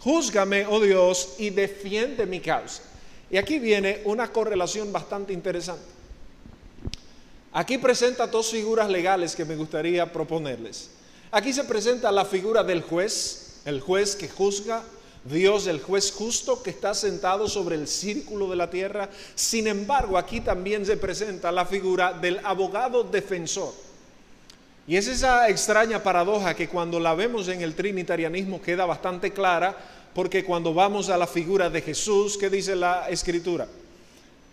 Júzgame, 0.03 0.65
oh 0.65 0.79
Dios, 0.79 1.35
y 1.37 1.51
defiende 1.51 2.25
mi 2.25 2.39
causa. 2.39 2.81
Y 3.29 3.37
aquí 3.37 3.59
viene 3.59 4.01
una 4.05 4.31
correlación 4.31 4.91
bastante 4.91 5.31
interesante. 5.31 5.85
Aquí 7.53 7.77
presenta 7.77 8.25
dos 8.27 8.49
figuras 8.49 8.89
legales 8.89 9.35
que 9.35 9.45
me 9.45 9.55
gustaría 9.55 10.11
proponerles. 10.11 10.89
Aquí 11.31 11.53
se 11.53 11.65
presenta 11.65 12.11
la 12.11 12.25
figura 12.25 12.63
del 12.63 12.81
juez, 12.81 13.61
el 13.65 13.79
juez 13.79 14.15
que 14.15 14.27
juzga, 14.27 14.83
Dios, 15.23 15.67
el 15.67 15.79
juez 15.79 16.11
justo 16.11 16.63
que 16.63 16.71
está 16.71 16.95
sentado 16.95 17.47
sobre 17.47 17.75
el 17.75 17.87
círculo 17.87 18.49
de 18.49 18.55
la 18.55 18.71
tierra. 18.71 19.09
Sin 19.35 19.67
embargo, 19.67 20.17
aquí 20.17 20.41
también 20.41 20.85
se 20.85 20.97
presenta 20.97 21.51
la 21.51 21.65
figura 21.65 22.13
del 22.13 22.39
abogado 22.43 23.03
defensor. 23.03 23.90
Y 24.91 24.97
es 24.97 25.07
esa 25.07 25.47
extraña 25.47 26.03
paradoja 26.03 26.53
que 26.53 26.67
cuando 26.67 26.99
la 26.99 27.15
vemos 27.15 27.47
en 27.47 27.61
el 27.61 27.75
trinitarianismo 27.75 28.61
queda 28.61 28.85
bastante 28.85 29.31
clara, 29.31 29.73
porque 30.13 30.43
cuando 30.43 30.73
vamos 30.73 31.07
a 31.07 31.17
la 31.17 31.27
figura 31.27 31.69
de 31.69 31.81
Jesús, 31.81 32.37
¿qué 32.37 32.49
dice 32.49 32.75
la 32.75 33.07
escritura? 33.09 33.69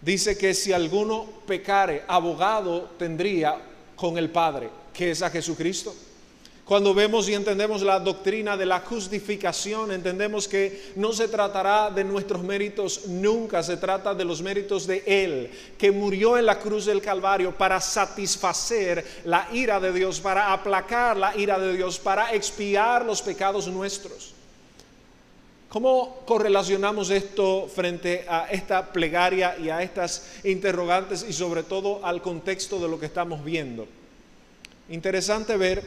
Dice 0.00 0.38
que 0.38 0.54
si 0.54 0.72
alguno 0.72 1.26
pecare, 1.44 2.04
abogado 2.06 2.82
tendría 2.96 3.56
con 3.96 4.16
el 4.16 4.30
Padre, 4.30 4.70
que 4.94 5.10
es 5.10 5.22
a 5.22 5.30
Jesucristo. 5.30 5.92
Cuando 6.68 6.92
vemos 6.92 7.26
y 7.26 7.32
entendemos 7.32 7.80
la 7.80 7.98
doctrina 7.98 8.54
de 8.54 8.66
la 8.66 8.80
justificación, 8.80 9.90
entendemos 9.90 10.46
que 10.46 10.92
no 10.96 11.14
se 11.14 11.26
tratará 11.26 11.88
de 11.88 12.04
nuestros 12.04 12.42
méritos 12.42 13.06
nunca, 13.06 13.62
se 13.62 13.78
trata 13.78 14.14
de 14.14 14.26
los 14.26 14.42
méritos 14.42 14.86
de 14.86 15.02
Él, 15.06 15.50
que 15.78 15.90
murió 15.90 16.36
en 16.36 16.44
la 16.44 16.58
cruz 16.58 16.84
del 16.84 17.00
Calvario 17.00 17.56
para 17.56 17.80
satisfacer 17.80 19.02
la 19.24 19.48
ira 19.50 19.80
de 19.80 19.94
Dios, 19.94 20.20
para 20.20 20.52
aplacar 20.52 21.16
la 21.16 21.34
ira 21.34 21.58
de 21.58 21.74
Dios, 21.74 21.98
para 21.98 22.34
expiar 22.34 23.02
los 23.06 23.22
pecados 23.22 23.66
nuestros. 23.68 24.34
¿Cómo 25.70 26.20
correlacionamos 26.26 27.08
esto 27.08 27.66
frente 27.74 28.26
a 28.28 28.46
esta 28.50 28.92
plegaria 28.92 29.56
y 29.58 29.70
a 29.70 29.82
estas 29.82 30.32
interrogantes 30.44 31.24
y 31.26 31.32
sobre 31.32 31.62
todo 31.62 32.04
al 32.04 32.20
contexto 32.20 32.78
de 32.78 32.88
lo 32.88 33.00
que 33.00 33.06
estamos 33.06 33.42
viendo? 33.42 33.88
Interesante 34.90 35.56
ver 35.56 35.82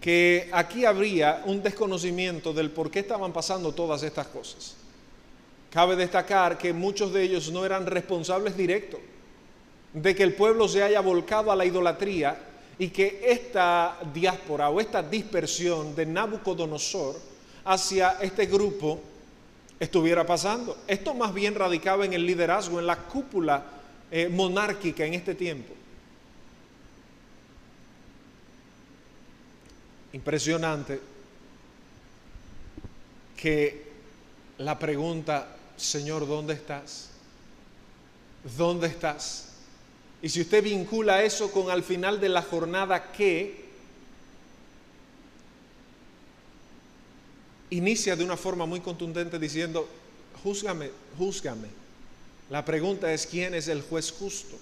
que 0.00 0.48
aquí 0.52 0.84
habría 0.84 1.42
un 1.44 1.62
desconocimiento 1.62 2.52
del 2.52 2.70
por 2.70 2.90
qué 2.90 3.00
estaban 3.00 3.32
pasando 3.32 3.72
todas 3.72 4.02
estas 4.02 4.26
cosas. 4.28 4.76
Cabe 5.70 5.94
destacar 5.94 6.56
que 6.58 6.72
muchos 6.72 7.12
de 7.12 7.22
ellos 7.22 7.50
no 7.52 7.64
eran 7.64 7.86
responsables 7.86 8.56
directos 8.56 9.00
de 9.92 10.14
que 10.14 10.22
el 10.22 10.34
pueblo 10.34 10.68
se 10.68 10.82
haya 10.82 11.00
volcado 11.00 11.52
a 11.52 11.56
la 11.56 11.64
idolatría 11.64 12.38
y 12.78 12.88
que 12.88 13.20
esta 13.24 13.98
diáspora 14.12 14.70
o 14.70 14.80
esta 14.80 15.02
dispersión 15.02 15.94
de 15.94 16.06
Nabucodonosor 16.06 17.16
hacia 17.64 18.16
este 18.20 18.46
grupo 18.46 19.00
estuviera 19.78 20.24
pasando. 20.24 20.78
Esto 20.86 21.14
más 21.14 21.34
bien 21.34 21.54
radicaba 21.54 22.04
en 22.04 22.14
el 22.14 22.24
liderazgo, 22.24 22.78
en 22.78 22.86
la 22.86 22.96
cúpula 22.96 23.64
eh, 24.10 24.28
monárquica 24.28 25.04
en 25.04 25.14
este 25.14 25.34
tiempo. 25.34 25.74
Impresionante 30.12 31.00
que 33.36 33.90
la 34.58 34.78
pregunta, 34.78 35.56
Señor, 35.76 36.26
¿dónde 36.26 36.54
estás? 36.54 37.10
¿Dónde 38.56 38.88
estás? 38.88 39.48
Y 40.22 40.28
si 40.28 40.42
usted 40.42 40.62
vincula 40.62 41.22
eso 41.22 41.50
con 41.50 41.70
al 41.70 41.82
final 41.82 42.20
de 42.20 42.28
la 42.28 42.42
jornada 42.42 43.12
que 43.12 43.70
inicia 47.70 48.16
de 48.16 48.24
una 48.24 48.36
forma 48.36 48.66
muy 48.66 48.80
contundente 48.80 49.38
diciendo, 49.38 49.88
júzgame, 50.42 50.90
júzgame. 51.16 51.68
La 52.50 52.64
pregunta 52.64 53.12
es, 53.12 53.26
¿quién 53.26 53.54
es 53.54 53.68
el 53.68 53.82
juez 53.82 54.10
justo? 54.12 54.56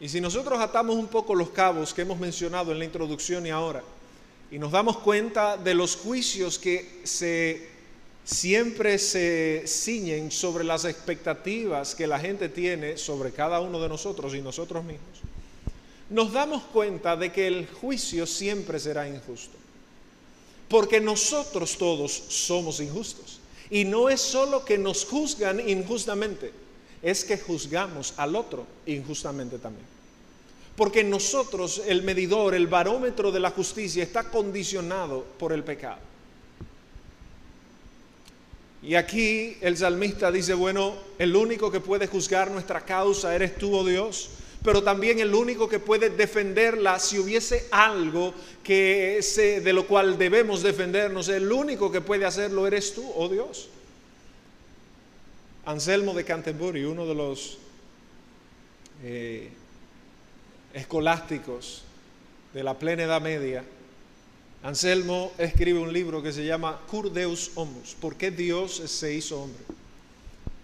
Y 0.00 0.08
si 0.08 0.20
nosotros 0.20 0.58
atamos 0.58 0.96
un 0.96 1.06
poco 1.06 1.34
los 1.34 1.50
cabos 1.50 1.94
que 1.94 2.02
hemos 2.02 2.18
mencionado 2.18 2.72
en 2.72 2.78
la 2.78 2.84
introducción 2.84 3.46
y 3.46 3.50
ahora, 3.50 3.82
y 4.50 4.58
nos 4.58 4.72
damos 4.72 4.98
cuenta 4.98 5.56
de 5.56 5.74
los 5.74 5.96
juicios 5.96 6.58
que 6.58 7.00
se 7.04 7.76
siempre 8.26 8.98
se 8.98 9.62
ciñen 9.66 10.32
sobre 10.32 10.64
las 10.64 10.84
expectativas 10.84 11.94
que 11.94 12.08
la 12.08 12.18
gente 12.18 12.48
tiene 12.48 12.98
sobre 12.98 13.30
cada 13.30 13.60
uno 13.60 13.80
de 13.80 13.88
nosotros 13.88 14.34
y 14.34 14.42
nosotros 14.42 14.84
mismos, 14.84 15.20
nos 16.10 16.32
damos 16.32 16.64
cuenta 16.64 17.16
de 17.16 17.30
que 17.30 17.46
el 17.46 17.68
juicio 17.68 18.26
siempre 18.26 18.80
será 18.80 19.08
injusto. 19.08 19.56
Porque 20.68 21.00
nosotros 21.00 21.78
todos 21.78 22.12
somos 22.12 22.80
injustos. 22.80 23.38
Y 23.70 23.84
no 23.84 24.08
es 24.08 24.20
solo 24.20 24.64
que 24.64 24.76
nos 24.76 25.04
juzgan 25.04 25.60
injustamente, 25.68 26.52
es 27.02 27.24
que 27.24 27.38
juzgamos 27.38 28.14
al 28.16 28.34
otro 28.34 28.66
injustamente 28.86 29.58
también. 29.58 29.95
Porque 30.76 31.02
nosotros, 31.02 31.82
el 31.86 32.02
medidor, 32.02 32.54
el 32.54 32.66
barómetro 32.66 33.32
de 33.32 33.40
la 33.40 33.50
justicia 33.50 34.02
está 34.02 34.24
condicionado 34.24 35.24
por 35.38 35.52
el 35.52 35.64
pecado. 35.64 35.98
Y 38.82 38.94
aquí 38.94 39.56
el 39.62 39.76
salmista 39.76 40.30
dice, 40.30 40.54
bueno, 40.54 40.94
el 41.18 41.34
único 41.34 41.72
que 41.72 41.80
puede 41.80 42.06
juzgar 42.06 42.50
nuestra 42.50 42.82
causa 42.82 43.34
eres 43.34 43.56
tú, 43.56 43.74
oh 43.74 43.84
Dios, 43.84 44.30
pero 44.62 44.82
también 44.82 45.18
el 45.18 45.34
único 45.34 45.68
que 45.68 45.78
puede 45.78 46.10
defenderla 46.10 46.98
si 46.98 47.18
hubiese 47.18 47.66
algo 47.70 48.34
que 48.62 49.20
de 49.64 49.72
lo 49.72 49.86
cual 49.86 50.18
debemos 50.18 50.62
defendernos, 50.62 51.28
el 51.28 51.50
único 51.50 51.90
que 51.90 52.00
puede 52.00 52.26
hacerlo 52.26 52.66
eres 52.66 52.94
tú, 52.94 53.10
oh 53.16 53.28
Dios. 53.28 53.68
Anselmo 55.64 56.14
de 56.14 56.24
Canterbury, 56.24 56.84
uno 56.84 57.06
de 57.06 57.14
los 57.14 57.58
eh, 59.02 59.50
escolásticos 60.76 61.82
de 62.52 62.62
la 62.62 62.78
plena 62.78 63.04
Edad 63.04 63.22
Media, 63.22 63.64
Anselmo 64.62 65.32
escribe 65.38 65.78
un 65.78 65.92
libro 65.92 66.22
que 66.22 66.32
se 66.32 66.44
llama 66.44 66.78
Cur 66.90 67.10
Deus 67.10 67.50
Homus, 67.54 67.96
¿por 67.98 68.16
qué 68.16 68.30
Dios 68.30 68.82
se 68.84 69.14
hizo 69.14 69.40
hombre? 69.40 69.62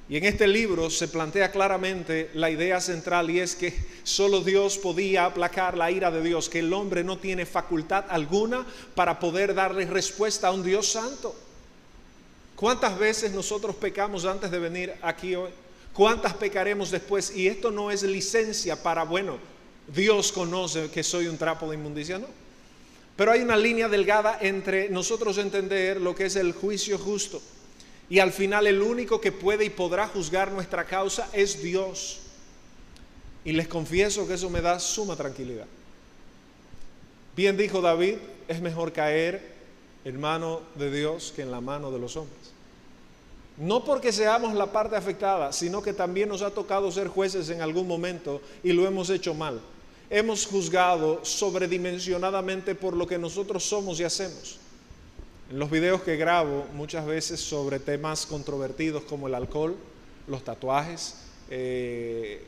Y 0.09 0.19
en 0.19 0.25
este 0.25 0.47
libro 0.47 0.91
se 0.91 1.09
plantea 1.09 1.51
claramente 1.51 2.29
la 2.35 2.51
idea 2.51 2.81
central 2.83 3.31
y 3.31 3.41
es 3.41 3.57
que 3.57 3.75
solo 4.03 4.43
Dios 4.43 4.77
podía 4.77 5.25
aplacar 5.25 5.79
la 5.79 5.91
ira 5.91 6.11
de 6.11 6.23
Dios, 6.23 6.51
que 6.51 6.59
el 6.59 6.73
hombre 6.75 7.03
no 7.03 7.17
tiene 7.17 7.47
facultad 7.47 8.05
alguna 8.11 8.67
para 8.95 9.19
poder 9.19 9.55
darle 9.55 9.87
respuesta 9.87 10.49
a 10.49 10.53
un 10.53 10.63
Dios 10.63 10.89
santo. 10.89 11.35
¿Cuántas 12.55 12.99
veces 12.99 13.33
nosotros 13.33 13.75
pecamos 13.77 14.27
antes 14.27 14.51
de 14.51 14.59
venir 14.59 14.93
aquí 15.01 15.35
hoy? 15.35 15.51
¿Cuántas 15.95 16.35
pecaremos 16.35 16.91
después? 16.91 17.35
Y 17.35 17.47
esto 17.49 17.71
no 17.71 17.91
es 17.91 18.03
licencia 18.03 18.83
para, 18.83 19.05
bueno, 19.05 19.39
Dios 19.89 20.33
conoce 20.33 20.91
que 20.91 21.03
soy 21.03 21.27
un 21.27 21.39
trapo 21.39 21.69
de 21.69 21.77
inmundicia, 21.77 22.19
no. 22.19 22.29
Pero 23.17 23.33
hay 23.33 23.41
una 23.41 23.57
línea 23.57 23.89
delgada 23.89 24.39
entre 24.41 24.89
nosotros 24.89 25.39
entender 25.39 26.01
lo 26.01 26.15
que 26.15 26.27
es 26.27 26.37
el 26.37 26.53
juicio 26.53 26.99
justo 26.99 27.43
y 28.13 28.19
al 28.19 28.31
final 28.31 28.67
el 28.67 28.83
único 28.83 29.23
que 29.23 29.33
puede 29.33 29.65
y 29.65 29.71
podrá 29.71 30.07
juzgar 30.07 30.53
nuestra 30.53 30.85
causa 30.85 31.31
es 31.33 31.63
Dios. 31.63 32.21
Y 33.43 33.53
les 33.53 33.69
confieso 33.69 34.29
que 34.29 34.35
eso 34.35 34.51
me 34.51 34.61
da 34.61 34.79
suma 34.79 35.17
tranquilidad. 35.17 35.65
Bien 37.35 37.57
dijo 37.57 37.81
David, 37.81 38.17
es 38.49 38.61
mejor 38.61 38.93
caer 38.93 39.55
en 40.05 40.21
mano 40.21 40.61
de 40.75 40.91
Dios 40.91 41.33
que 41.35 41.41
en 41.41 41.51
la 41.51 41.63
mano 41.63 41.91
de 41.91 41.99
los 41.99 42.17
hombres. 42.17 42.53
No 43.57 43.83
porque 43.83 44.13
seamos 44.13 44.55
la 44.55 44.73
parte 44.73 44.95
afectada, 44.95 45.51
sino 45.53 45.83
que 45.83 45.95
también 45.95 46.29
nos 46.29 46.43
ha 46.43 46.51
tocado 46.51 46.93
ser 46.93 47.09
jueces 47.09 47.49
en 47.49 47.63
algún 47.63 47.89
momento 47.89 48.43
y 48.63 48.73
lo 48.73 48.87
hemos 48.87 49.09
hecho 49.09 49.33
mal. 49.33 49.61
Hemos 50.15 50.45
juzgado 50.45 51.25
sobredimensionadamente 51.25 52.75
por 52.75 52.95
lo 52.95 53.07
que 53.07 53.17
nosotros 53.17 53.65
somos 53.65 53.99
y 53.99 54.05
hacemos. 54.05 54.59
En 55.51 55.59
los 55.59 55.71
videos 55.71 56.03
que 56.03 56.17
grabo 56.17 56.67
muchas 56.75 57.07
veces 57.07 57.41
sobre 57.41 57.79
temas 57.81 58.27
controvertidos 58.27 59.05
como 59.05 59.27
el 59.27 59.35
alcohol, 59.35 59.75
los 60.27 60.45
tatuajes, 60.45 61.15
eh, 61.49 62.45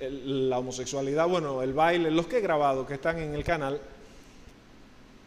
la 0.00 0.58
homosexualidad, 0.58 1.28
bueno, 1.28 1.62
el 1.62 1.74
baile, 1.74 2.10
los 2.10 2.26
que 2.28 2.38
he 2.38 2.40
grabado 2.40 2.86
que 2.86 2.94
están 2.94 3.18
en 3.18 3.34
el 3.34 3.44
canal, 3.44 3.78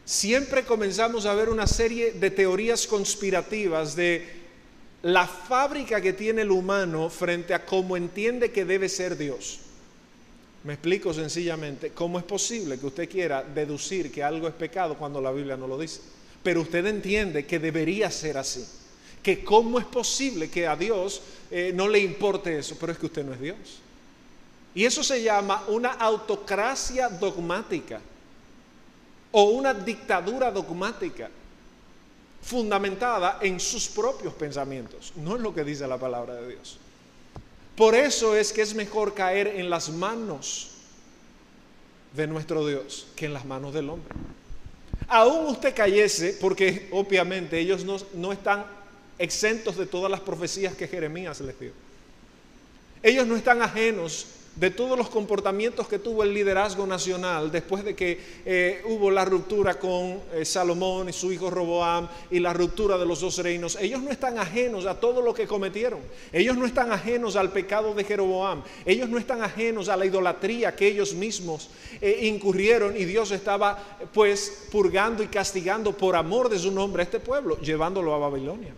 siempre 0.03 0.65
comenzamos 0.65 1.27
a 1.27 1.35
ver 1.35 1.49
una 1.49 1.67
serie 1.67 2.13
de 2.13 2.31
teorías 2.31 2.87
conspirativas 2.87 3.95
de 3.95 4.27
la 5.03 5.27
fábrica 5.27 6.01
que 6.01 6.13
tiene 6.13 6.41
el 6.41 6.49
humano 6.49 7.11
frente 7.11 7.53
a 7.53 7.63
cómo 7.63 7.95
entiende 7.95 8.51
que 8.51 8.65
debe 8.65 8.89
ser 8.89 9.15
Dios. 9.15 9.59
Me 10.63 10.73
explico 10.73 11.13
sencillamente, 11.13 11.91
¿cómo 11.91 12.19
es 12.19 12.25
posible 12.25 12.77
que 12.77 12.85
usted 12.85 13.09
quiera 13.09 13.43
deducir 13.43 14.11
que 14.11 14.23
algo 14.23 14.47
es 14.47 14.53
pecado 14.53 14.97
cuando 14.97 15.19
la 15.19 15.31
Biblia 15.31 15.57
no 15.57 15.67
lo 15.67 15.77
dice? 15.77 16.01
pero 16.43 16.61
usted 16.61 16.85
entiende 16.85 17.45
que 17.45 17.59
debería 17.59 18.09
ser 18.09 18.37
así. 18.37 18.65
Que 19.21 19.43
cómo 19.43 19.79
es 19.79 19.85
posible 19.85 20.49
que 20.49 20.67
a 20.67 20.75
Dios 20.75 21.21
eh, 21.51 21.71
no 21.73 21.87
le 21.87 21.99
importe 21.99 22.57
eso, 22.57 22.75
pero 22.79 22.91
es 22.91 22.97
que 22.97 23.05
usted 23.05 23.23
no 23.23 23.33
es 23.33 23.39
Dios. 23.41 23.57
Y 24.73 24.85
eso 24.85 25.03
se 25.03 25.21
llama 25.21 25.63
una 25.67 25.91
autocracia 25.91 27.09
dogmática 27.09 28.01
o 29.31 29.43
una 29.43 29.73
dictadura 29.73 30.51
dogmática 30.51 31.29
fundamentada 32.41 33.37
en 33.41 33.59
sus 33.59 33.87
propios 33.87 34.33
pensamientos, 34.33 35.13
no 35.17 35.35
es 35.35 35.41
lo 35.41 35.53
que 35.53 35.63
dice 35.63 35.87
la 35.87 35.99
palabra 35.99 36.35
de 36.35 36.55
Dios. 36.55 36.79
Por 37.81 37.95
eso 37.95 38.35
es 38.35 38.53
que 38.53 38.61
es 38.61 38.75
mejor 38.75 39.15
caer 39.15 39.47
en 39.47 39.67
las 39.67 39.89
manos 39.89 40.69
de 42.15 42.27
nuestro 42.27 42.67
Dios 42.67 43.07
que 43.15 43.25
en 43.25 43.33
las 43.33 43.43
manos 43.43 43.73
del 43.73 43.89
hombre 43.89 44.13
aún 45.07 45.47
usted 45.47 45.73
cayese, 45.73 46.37
porque 46.39 46.87
obviamente 46.91 47.57
ellos 47.57 47.83
no, 48.13 48.31
están 48.31 48.67
exentos 49.17 49.77
de 49.77 49.87
todas 49.87 50.11
las 50.11 50.19
profecías 50.19 50.75
que 50.75 50.87
Jeremías 50.87 51.41
les 51.41 51.59
dio. 51.59 51.71
Ellos 53.01 53.25
no 53.25 53.35
están 53.35 53.63
ajenos 53.63 54.27
de 54.55 54.69
todos 54.69 54.97
los 54.97 55.09
comportamientos 55.09 55.87
que 55.87 55.97
tuvo 55.97 56.23
el 56.23 56.33
liderazgo 56.33 56.85
nacional 56.85 57.51
después 57.51 57.85
de 57.85 57.95
que 57.95 58.19
eh, 58.45 58.81
hubo 58.85 59.09
la 59.09 59.23
ruptura 59.23 59.79
con 59.79 60.19
eh, 60.33 60.43
Salomón 60.43 61.07
y 61.07 61.13
su 61.13 61.31
hijo 61.31 61.49
Roboam 61.49 62.07
y 62.29 62.39
la 62.39 62.51
ruptura 62.51 62.97
de 62.97 63.05
los 63.05 63.21
dos 63.21 63.37
reinos, 63.37 63.77
ellos 63.79 64.01
no 64.01 64.11
están 64.11 64.37
ajenos 64.37 64.85
a 64.85 64.99
todo 64.99 65.21
lo 65.21 65.33
que 65.33 65.47
cometieron. 65.47 66.01
Ellos 66.33 66.57
no 66.57 66.65
están 66.65 66.91
ajenos 66.91 67.37
al 67.37 67.51
pecado 67.51 67.93
de 67.93 68.03
Jeroboam. 68.03 68.61
Ellos 68.85 69.07
no 69.07 69.17
están 69.17 69.41
ajenos 69.41 69.87
a 69.87 69.95
la 69.95 70.05
idolatría 70.05 70.75
que 70.75 70.87
ellos 70.87 71.13
mismos 71.13 71.69
eh, 72.01 72.19
incurrieron 72.23 72.97
y 72.97 73.05
Dios 73.05 73.31
estaba 73.31 73.97
pues 74.13 74.67
purgando 74.71 75.23
y 75.23 75.27
castigando 75.27 75.95
por 75.95 76.15
amor 76.15 76.49
de 76.49 76.59
su 76.59 76.71
nombre 76.71 77.01
a 77.01 77.05
este 77.05 77.19
pueblo, 77.19 77.57
llevándolo 77.61 78.13
a 78.13 78.17
Babilonia. 78.17 78.73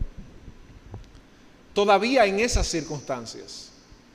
Todavía 1.74 2.26
en 2.28 2.40
esas 2.40 2.68
circunstancias 2.68 3.63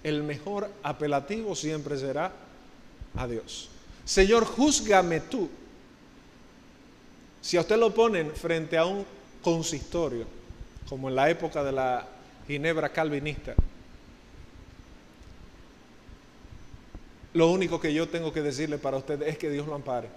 el 0.03 0.23
mejor 0.23 0.71
apelativo 0.83 1.55
siempre 1.55 1.99
será 1.99 2.33
a 3.17 3.27
Dios. 3.27 3.69
Señor, 4.05 4.45
júzgame 4.45 5.21
tú. 5.21 5.49
Si 7.41 7.57
a 7.57 7.61
usted 7.61 7.77
lo 7.77 7.93
ponen 7.93 8.33
frente 8.33 8.77
a 8.77 8.85
un 8.85 9.05
consistorio, 9.43 10.27
como 10.89 11.09
en 11.09 11.15
la 11.15 11.31
época 11.31 11.63
de 11.63 11.73
la 11.73 12.07
Ginebra 12.47 12.91
calvinista, 12.91 13.55
lo 17.35 17.51
único 17.51 17.81
que 17.81 17.93
yo 17.93 18.09
tengo 18.09 18.33
que 18.33 18.43
decirle 18.43 18.79
para 18.79 18.97
usted 18.97 19.23
es 19.23 19.39
que 19.39 19.51
Dios 19.51 19.67
lo 19.67 19.75
ampare. 19.75 20.09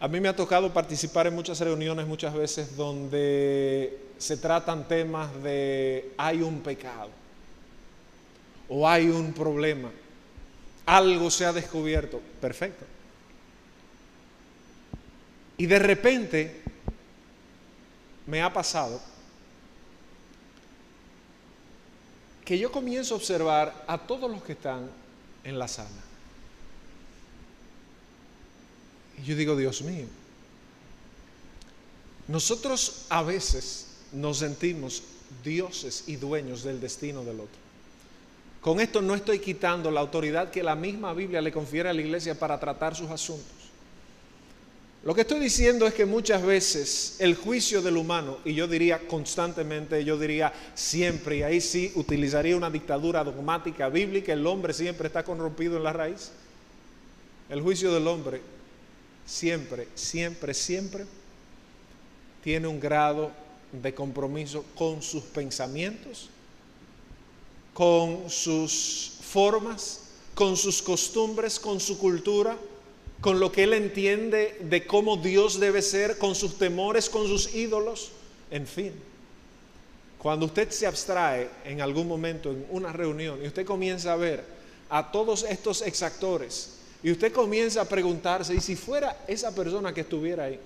A 0.00 0.08
mí 0.08 0.20
me 0.20 0.28
ha 0.28 0.36
tocado 0.36 0.72
participar 0.72 1.26
en 1.26 1.34
muchas 1.34 1.60
reuniones 1.60 2.06
muchas 2.06 2.34
veces 2.34 2.76
donde 2.76 4.03
se 4.18 4.36
tratan 4.36 4.86
temas 4.88 5.42
de 5.42 6.12
hay 6.16 6.42
un 6.42 6.60
pecado 6.60 7.10
o 8.68 8.88
hay 8.88 9.08
un 9.08 9.32
problema, 9.32 9.90
algo 10.86 11.30
se 11.30 11.44
ha 11.44 11.52
descubierto, 11.52 12.20
perfecto. 12.40 12.84
Y 15.56 15.66
de 15.66 15.78
repente 15.78 16.62
me 18.26 18.42
ha 18.42 18.52
pasado 18.52 19.00
que 22.44 22.58
yo 22.58 22.70
comienzo 22.70 23.14
a 23.14 23.16
observar 23.16 23.84
a 23.86 23.98
todos 23.98 24.30
los 24.30 24.42
que 24.42 24.52
están 24.52 24.90
en 25.44 25.58
la 25.58 25.68
sala. 25.68 25.88
Y 29.18 29.22
yo 29.22 29.36
digo, 29.36 29.56
Dios 29.56 29.82
mío, 29.82 30.06
nosotros 32.28 33.06
a 33.08 33.22
veces 33.22 33.93
nos 34.14 34.38
sentimos 34.38 35.02
dioses 35.42 36.04
y 36.06 36.16
dueños 36.16 36.62
del 36.62 36.80
destino 36.80 37.24
del 37.24 37.40
otro. 37.40 37.64
Con 38.60 38.80
esto 38.80 39.02
no 39.02 39.14
estoy 39.14 39.40
quitando 39.40 39.90
la 39.90 40.00
autoridad 40.00 40.50
que 40.50 40.62
la 40.62 40.74
misma 40.74 41.12
Biblia 41.12 41.42
le 41.42 41.52
confiere 41.52 41.90
a 41.90 41.92
la 41.92 42.00
iglesia 42.00 42.38
para 42.38 42.58
tratar 42.58 42.96
sus 42.96 43.10
asuntos. 43.10 43.52
Lo 45.04 45.14
que 45.14 45.20
estoy 45.20 45.38
diciendo 45.38 45.86
es 45.86 45.92
que 45.92 46.06
muchas 46.06 46.42
veces 46.42 47.16
el 47.18 47.34
juicio 47.34 47.82
del 47.82 47.98
humano, 47.98 48.38
y 48.42 48.54
yo 48.54 48.66
diría 48.66 49.06
constantemente, 49.06 50.02
yo 50.02 50.18
diría 50.18 50.50
siempre, 50.74 51.36
y 51.36 51.42
ahí 51.42 51.60
sí 51.60 51.92
utilizaría 51.94 52.56
una 52.56 52.70
dictadura 52.70 53.22
dogmática 53.22 53.90
bíblica, 53.90 54.32
el 54.32 54.46
hombre 54.46 54.72
siempre 54.72 55.08
está 55.08 55.22
corrompido 55.22 55.76
en 55.76 55.82
la 55.82 55.92
raíz. 55.92 56.30
El 57.50 57.60
juicio 57.60 57.92
del 57.92 58.08
hombre 58.08 58.40
siempre, 59.26 59.88
siempre, 59.94 60.54
siempre 60.54 61.04
tiene 62.42 62.66
un 62.66 62.80
grado 62.80 63.30
de 63.82 63.94
compromiso 63.94 64.64
con 64.76 65.02
sus 65.02 65.22
pensamientos, 65.24 66.28
con 67.72 68.30
sus 68.30 69.18
formas, 69.20 70.00
con 70.34 70.56
sus 70.56 70.82
costumbres, 70.82 71.58
con 71.58 71.80
su 71.80 71.98
cultura, 71.98 72.56
con 73.20 73.40
lo 73.40 73.50
que 73.50 73.64
él 73.64 73.72
entiende 73.72 74.58
de 74.60 74.86
cómo 74.86 75.16
Dios 75.16 75.58
debe 75.58 75.82
ser, 75.82 76.18
con 76.18 76.34
sus 76.34 76.58
temores, 76.58 77.08
con 77.08 77.26
sus 77.26 77.54
ídolos, 77.54 78.10
en 78.50 78.66
fin. 78.66 78.92
Cuando 80.18 80.46
usted 80.46 80.70
se 80.70 80.86
abstrae 80.86 81.50
en 81.64 81.80
algún 81.80 82.08
momento 82.08 82.50
en 82.50 82.66
una 82.70 82.92
reunión 82.92 83.42
y 83.42 83.46
usted 83.46 83.66
comienza 83.66 84.12
a 84.12 84.16
ver 84.16 84.44
a 84.88 85.10
todos 85.10 85.44
estos 85.44 85.82
exactores 85.82 86.76
y 87.02 87.10
usted 87.10 87.32
comienza 87.32 87.82
a 87.82 87.84
preguntarse, 87.84 88.54
¿y 88.54 88.60
si 88.60 88.76
fuera 88.76 89.24
esa 89.26 89.54
persona 89.54 89.92
que 89.92 90.00
estuviera 90.00 90.44
ahí? 90.44 90.58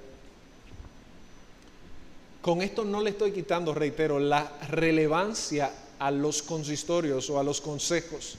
Con 2.40 2.62
esto 2.62 2.84
no 2.84 3.00
le 3.00 3.10
estoy 3.10 3.32
quitando, 3.32 3.74
reitero, 3.74 4.18
la 4.18 4.52
relevancia 4.70 5.72
a 5.98 6.10
los 6.10 6.42
consistorios 6.42 7.28
o 7.30 7.38
a 7.38 7.42
los 7.42 7.60
consejos 7.60 8.36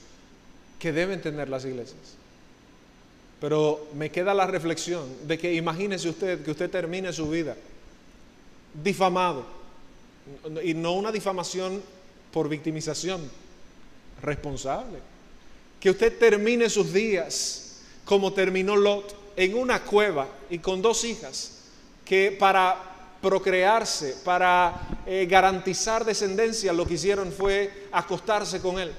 que 0.78 0.92
deben 0.92 1.20
tener 1.20 1.48
las 1.48 1.64
iglesias. 1.64 2.16
Pero 3.40 3.88
me 3.94 4.10
queda 4.10 4.34
la 4.34 4.46
reflexión 4.46 5.06
de 5.26 5.38
que 5.38 5.52
imagínese 5.54 6.08
usted 6.08 6.42
que 6.42 6.50
usted 6.50 6.70
termine 6.70 7.12
su 7.12 7.28
vida 7.28 7.56
difamado. 8.82 9.44
Y 10.62 10.74
no 10.74 10.92
una 10.92 11.10
difamación 11.10 11.82
por 12.32 12.48
victimización, 12.48 13.20
responsable. 14.22 14.98
Que 15.80 15.90
usted 15.90 16.18
termine 16.18 16.68
sus 16.70 16.92
días 16.92 17.70
como 18.04 18.32
terminó 18.32 18.76
Lot, 18.76 19.14
en 19.36 19.54
una 19.54 19.84
cueva 19.84 20.28
y 20.50 20.58
con 20.58 20.82
dos 20.82 21.04
hijas, 21.04 21.58
que 22.04 22.36
para 22.36 22.89
procrearse, 23.20 24.16
para 24.24 25.02
eh, 25.06 25.26
garantizar 25.28 26.04
descendencia, 26.04 26.72
lo 26.72 26.86
que 26.86 26.94
hicieron 26.94 27.32
fue 27.32 27.88
acostarse 27.92 28.60
con 28.60 28.78
él. 28.78 28.92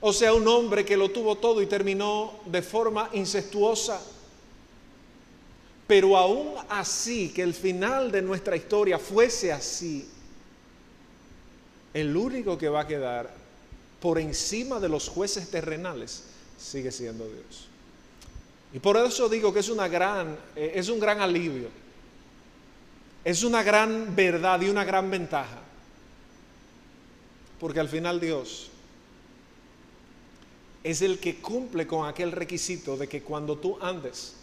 O 0.00 0.12
sea, 0.12 0.32
un 0.34 0.46
hombre 0.46 0.84
que 0.84 0.96
lo 0.96 1.10
tuvo 1.10 1.36
todo 1.36 1.60
y 1.60 1.66
terminó 1.66 2.40
de 2.46 2.62
forma 2.62 3.10
incestuosa. 3.12 4.00
Pero 5.86 6.16
aún 6.16 6.54
así, 6.68 7.30
que 7.30 7.42
el 7.42 7.54
final 7.54 8.12
de 8.12 8.22
nuestra 8.22 8.54
historia 8.54 8.98
fuese 8.98 9.52
así, 9.52 10.06
el 11.94 12.14
único 12.14 12.58
que 12.58 12.68
va 12.68 12.82
a 12.82 12.86
quedar 12.86 13.30
por 14.00 14.18
encima 14.18 14.78
de 14.78 14.88
los 14.88 15.08
jueces 15.08 15.50
terrenales 15.50 16.24
sigue 16.58 16.92
siendo 16.92 17.24
Dios. 17.24 17.68
Y 18.72 18.78
por 18.78 18.96
eso 18.98 19.28
digo 19.28 19.52
que 19.52 19.60
es 19.60 19.68
una 19.70 19.88
gran, 19.88 20.36
eh, 20.54 20.72
es 20.74 20.88
un 20.88 21.00
gran 21.00 21.20
alivio. 21.20 21.68
Es 23.28 23.42
una 23.42 23.62
gran 23.62 24.16
verdad 24.16 24.58
y 24.62 24.70
una 24.70 24.84
gran 24.84 25.10
ventaja. 25.10 25.58
Porque 27.60 27.78
al 27.78 27.90
final 27.90 28.18
Dios 28.18 28.70
es 30.82 31.02
el 31.02 31.18
que 31.18 31.36
cumple 31.36 31.86
con 31.86 32.08
aquel 32.08 32.32
requisito 32.32 32.96
de 32.96 33.06
que 33.06 33.20
cuando 33.20 33.58
tú 33.58 33.76
andes 33.82 34.34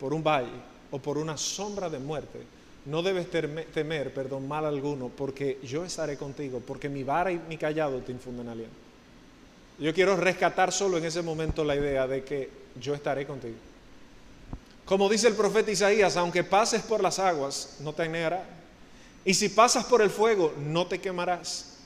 por 0.00 0.12
un 0.12 0.24
valle 0.24 0.50
o 0.90 0.98
por 0.98 1.16
una 1.16 1.36
sombra 1.36 1.88
de 1.88 2.00
muerte, 2.00 2.40
no 2.86 3.04
debes 3.04 3.30
temer, 3.30 4.12
perdón, 4.12 4.48
mal 4.48 4.64
alguno, 4.66 5.12
porque 5.16 5.60
yo 5.62 5.84
estaré 5.84 6.16
contigo, 6.16 6.58
porque 6.58 6.88
mi 6.88 7.04
vara 7.04 7.30
y 7.30 7.40
mi 7.48 7.56
callado 7.56 8.00
te 8.00 8.10
infunden 8.10 8.48
aliento. 8.48 8.74
Yo 9.78 9.94
quiero 9.94 10.16
rescatar 10.16 10.72
solo 10.72 10.98
en 10.98 11.04
ese 11.04 11.22
momento 11.22 11.62
la 11.62 11.76
idea 11.76 12.08
de 12.08 12.24
que 12.24 12.50
yo 12.80 12.96
estaré 12.96 13.28
contigo. 13.28 13.73
Como 14.84 15.08
dice 15.08 15.28
el 15.28 15.34
profeta 15.34 15.70
Isaías, 15.70 16.16
aunque 16.16 16.44
pases 16.44 16.82
por 16.82 17.02
las 17.02 17.18
aguas, 17.18 17.76
no 17.80 17.92
te 17.92 18.02
anegará. 18.02 18.44
Y 19.24 19.32
si 19.34 19.48
pasas 19.48 19.84
por 19.84 20.02
el 20.02 20.10
fuego, 20.10 20.52
no 20.58 20.86
te 20.86 21.00
quemarás. 21.00 21.76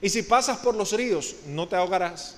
Y 0.00 0.08
si 0.08 0.22
pasas 0.22 0.58
por 0.58 0.76
los 0.76 0.92
ríos, 0.92 1.34
no 1.46 1.66
te 1.66 1.74
ahogarás 1.74 2.36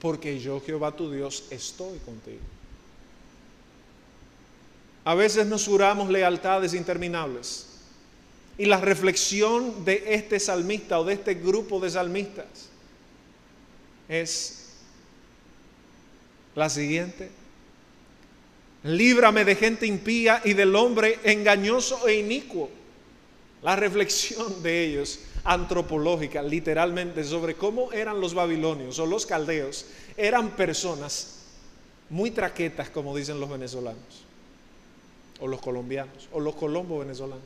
porque 0.00 0.38
yo 0.38 0.60
Jehová 0.60 0.94
tu 0.94 1.10
Dios 1.10 1.44
estoy 1.50 1.98
contigo. 1.98 2.38
A 5.04 5.14
veces 5.14 5.46
nos 5.46 5.66
juramos 5.66 6.08
lealtades 6.08 6.74
interminables. 6.74 7.66
Y 8.58 8.66
la 8.66 8.80
reflexión 8.80 9.84
de 9.84 10.14
este 10.14 10.40
salmista 10.40 10.98
o 10.98 11.04
de 11.04 11.14
este 11.14 11.34
grupo 11.34 11.78
de 11.78 11.90
salmistas 11.90 12.46
es 14.08 14.66
la 16.54 16.70
siguiente. 16.70 17.30
Líbrame 18.86 19.44
de 19.44 19.56
gente 19.56 19.84
impía 19.84 20.40
y 20.44 20.54
del 20.54 20.76
hombre 20.76 21.18
engañoso 21.24 22.06
e 22.06 22.14
inicuo. 22.14 22.70
La 23.62 23.74
reflexión 23.74 24.62
de 24.62 24.84
ellos 24.84 25.18
antropológica, 25.42 26.40
literalmente, 26.42 27.24
sobre 27.24 27.54
cómo 27.54 27.92
eran 27.92 28.20
los 28.20 28.32
babilonios 28.32 28.98
o 29.00 29.06
los 29.06 29.26
caldeos. 29.26 29.86
Eran 30.16 30.50
personas 30.50 31.40
muy 32.10 32.30
traquetas, 32.30 32.88
como 32.90 33.16
dicen 33.16 33.40
los 33.40 33.50
venezolanos, 33.50 34.24
o 35.40 35.48
los 35.48 35.60
colombianos, 35.60 36.28
o 36.32 36.38
los 36.38 36.54
colombos 36.54 37.00
venezolanos. 37.00 37.44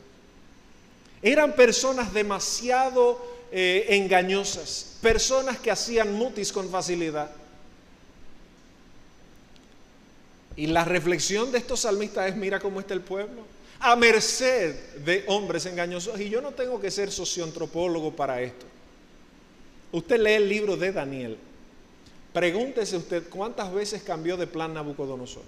Eran 1.22 1.54
personas 1.54 2.12
demasiado 2.12 3.18
eh, 3.50 3.86
engañosas, 3.88 4.98
personas 5.00 5.58
que 5.58 5.70
hacían 5.70 6.12
mutis 6.12 6.52
con 6.52 6.68
facilidad. 6.68 7.30
Y 10.56 10.66
la 10.66 10.84
reflexión 10.84 11.52
de 11.52 11.58
estos 11.58 11.80
salmistas 11.80 12.28
es, 12.28 12.36
mira 12.36 12.58
cómo 12.58 12.80
está 12.80 12.94
el 12.94 13.00
pueblo 13.00 13.42
a 13.80 13.96
merced 13.96 14.74
de 14.98 15.24
hombres 15.26 15.66
engañosos. 15.66 16.20
Y 16.20 16.28
yo 16.28 16.40
no 16.40 16.52
tengo 16.52 16.80
que 16.80 16.90
ser 16.90 17.10
socióntropólogo 17.10 18.14
para 18.14 18.40
esto. 18.42 18.66
Usted 19.92 20.20
lee 20.20 20.32
el 20.32 20.48
libro 20.48 20.76
de 20.76 20.92
Daniel. 20.92 21.38
Pregúntese 22.32 22.96
usted 22.96 23.28
cuántas 23.28 23.72
veces 23.72 24.02
cambió 24.02 24.36
de 24.36 24.46
plan 24.46 24.72
Nabucodonosor. 24.74 25.42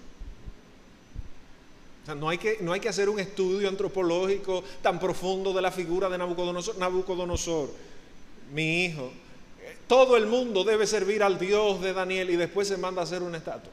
no, 2.17 2.29
hay 2.29 2.39
que, 2.39 2.59
no 2.61 2.73
hay 2.73 2.81
que 2.81 2.89
hacer 2.89 3.09
un 3.09 3.21
estudio 3.21 3.69
antropológico 3.69 4.65
tan 4.81 4.99
profundo 4.99 5.53
de 5.53 5.63
la 5.63 5.71
figura 5.71 6.09
de 6.09 6.19
Nabucodonosor. 6.19 6.79
Nabucodonosor, 6.79 7.71
mi 8.53 8.87
hijo, 8.87 9.13
todo 9.87 10.17
el 10.17 10.27
mundo 10.27 10.65
debe 10.65 10.87
servir 10.87 11.23
al 11.23 11.39
Dios 11.39 11.81
de 11.83 11.93
Daniel 11.93 12.31
y 12.31 12.37
después 12.37 12.67
se 12.67 12.79
manda 12.79 13.03
a 13.03 13.05
hacer 13.05 13.23
una 13.23 13.39
estatua. 13.39 13.71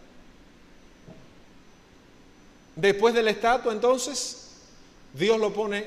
Después 2.79 3.13
de 3.13 3.23
la 3.23 3.31
estatua, 3.31 3.73
entonces, 3.73 4.51
Dios 5.13 5.37
lo 5.37 5.53
pone, 5.53 5.85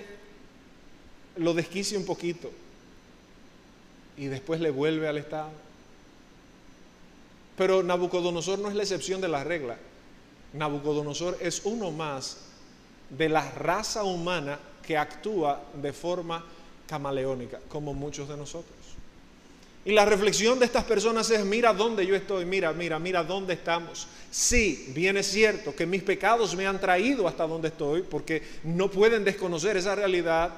lo 1.37 1.55
desquicia 1.55 1.99
un 1.99 2.05
poquito 2.05 2.51
y 4.19 4.27
después 4.27 4.61
le 4.61 4.71
vuelve 4.71 5.09
al 5.09 5.17
estado. 5.17 5.49
Pero 7.57 7.83
Nabucodonosor 7.83 8.59
no 8.59 8.69
es 8.69 8.75
la 8.75 8.83
excepción 8.83 9.23
de 9.23 9.29
la 9.29 9.43
regla. 9.43 9.79
Nabucodonosor 10.53 11.39
es 11.41 11.63
uno 11.65 11.91
más 11.91 12.39
de 13.09 13.31
la 13.31 13.51
raza 13.53 14.05
humana 14.05 14.59
que 14.87 14.99
actúa 14.99 15.63
de 15.81 15.95
forma 15.95 16.45
camaleónica, 16.87 17.61
como 17.71 17.95
muchos 17.95 18.29
de 18.29 18.37
nosotros. 18.37 18.77
Y 19.85 19.93
la 19.93 20.05
reflexión 20.05 20.61
de 20.61 20.67
estas 20.67 20.85
personas 20.85 21.29
es, 21.31 21.45
mira 21.45 21.73
dónde 21.73 22.07
yo 22.07 22.15
estoy, 22.15 22.45
mira, 22.45 22.73
mira, 22.73 23.01
mira 23.01 23.25
dónde 23.25 23.55
estamos. 23.55 24.07
Sí, 24.31 24.93
bien 24.95 25.17
es 25.17 25.27
cierto 25.27 25.75
que 25.75 25.87
mis 25.87 26.03
pecados 26.03 26.55
me 26.55 26.67
han 26.67 26.81
traído 26.81 27.27
hasta 27.27 27.47
donde 27.47 27.69
estoy, 27.69 28.03
porque 28.03 28.43
no 28.63 28.89
pueden 28.89 29.25
desconocer 29.25 29.77
esa 29.77 29.97
realidad. 29.97 30.53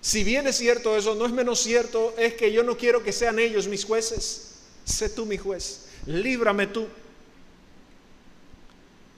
Si 0.00 0.22
bien 0.22 0.46
es 0.46 0.56
cierto 0.56 0.96
eso, 0.96 1.16
no 1.16 1.26
es 1.26 1.32
menos 1.32 1.60
cierto, 1.60 2.14
es 2.16 2.34
que 2.34 2.52
yo 2.52 2.62
no 2.62 2.76
quiero 2.76 3.02
que 3.02 3.12
sean 3.12 3.40
ellos 3.40 3.66
mis 3.66 3.84
jueces. 3.84 4.54
Sé 4.84 5.08
tú 5.08 5.26
mi 5.26 5.38
juez, 5.38 5.86
líbrame 6.06 6.68
tú. 6.68 6.86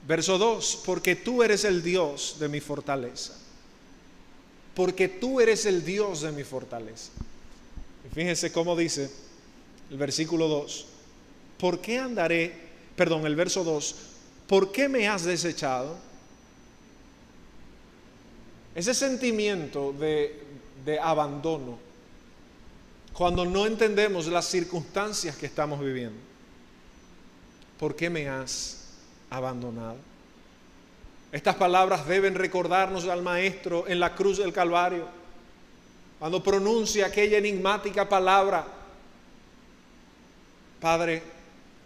Verso 0.07 0.39
2, 0.39 0.83
porque 0.87 1.17
tú 1.17 1.43
eres 1.43 1.65
el 1.65 1.83
Dios 1.83 2.37
de 2.39 2.49
mi 2.49 2.61
fortaleza. 2.61 3.35
Porque 4.75 5.09
tú 5.09 5.41
eres 5.41 5.67
el 5.67 5.85
Dios 5.85 6.23
de 6.23 6.33
mi 6.33 6.45
fortaleza. 6.45 7.11
Fíjense 8.15 8.53
cómo 8.53 8.77
dice, 8.77 9.11
el 9.91 9.97
versículo 9.99 10.49
2, 10.49 10.87
¿por 11.59 11.81
qué 11.81 11.99
andaré, 11.99 12.53
perdón, 12.97 13.27
el 13.27 13.37
verso 13.37 13.65
2, 13.65 13.97
¿por 14.47 14.73
qué 14.73 14.89
me 14.89 15.09
has 15.09 15.25
desechado? 15.25 15.97
Ese 18.75 18.95
sentimiento 18.95 19.93
de, 19.93 20.43
de 20.85 20.99
abandono, 20.99 21.79
cuando 23.13 23.45
no 23.45 23.67
entendemos 23.67 24.27
las 24.27 24.47
circunstancias 24.47 25.37
que 25.37 25.47
estamos 25.47 25.79
viviendo, 25.81 26.19
¿por 27.79 27.95
qué 27.95 28.11
me 28.11 28.29
has 28.29 28.89
abandonado? 29.31 29.97
Estas 31.31 31.57
palabras 31.57 32.07
deben 32.07 32.35
recordarnos 32.35 33.07
al 33.07 33.23
Maestro 33.23 33.87
en 33.89 33.99
la 34.01 34.15
cruz 34.15 34.39
del 34.39 34.53
Calvario, 34.53 35.09
cuando 36.19 36.43
pronuncia 36.43 37.07
aquella 37.07 37.39
enigmática 37.39 38.09
palabra, 38.09 38.67
Padre, 40.85 41.23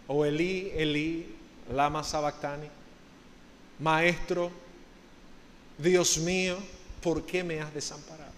o 0.09 0.25
Elí, 0.25 0.73
Elí, 0.75 1.25
Lama 1.71 2.03
Sabactani, 2.03 2.67
Maestro, 3.79 4.51
Dios 5.77 6.17
mío, 6.17 6.57
¿por 7.01 7.25
qué 7.25 7.41
me 7.41 7.61
has 7.61 7.73
desamparado? 7.73 8.33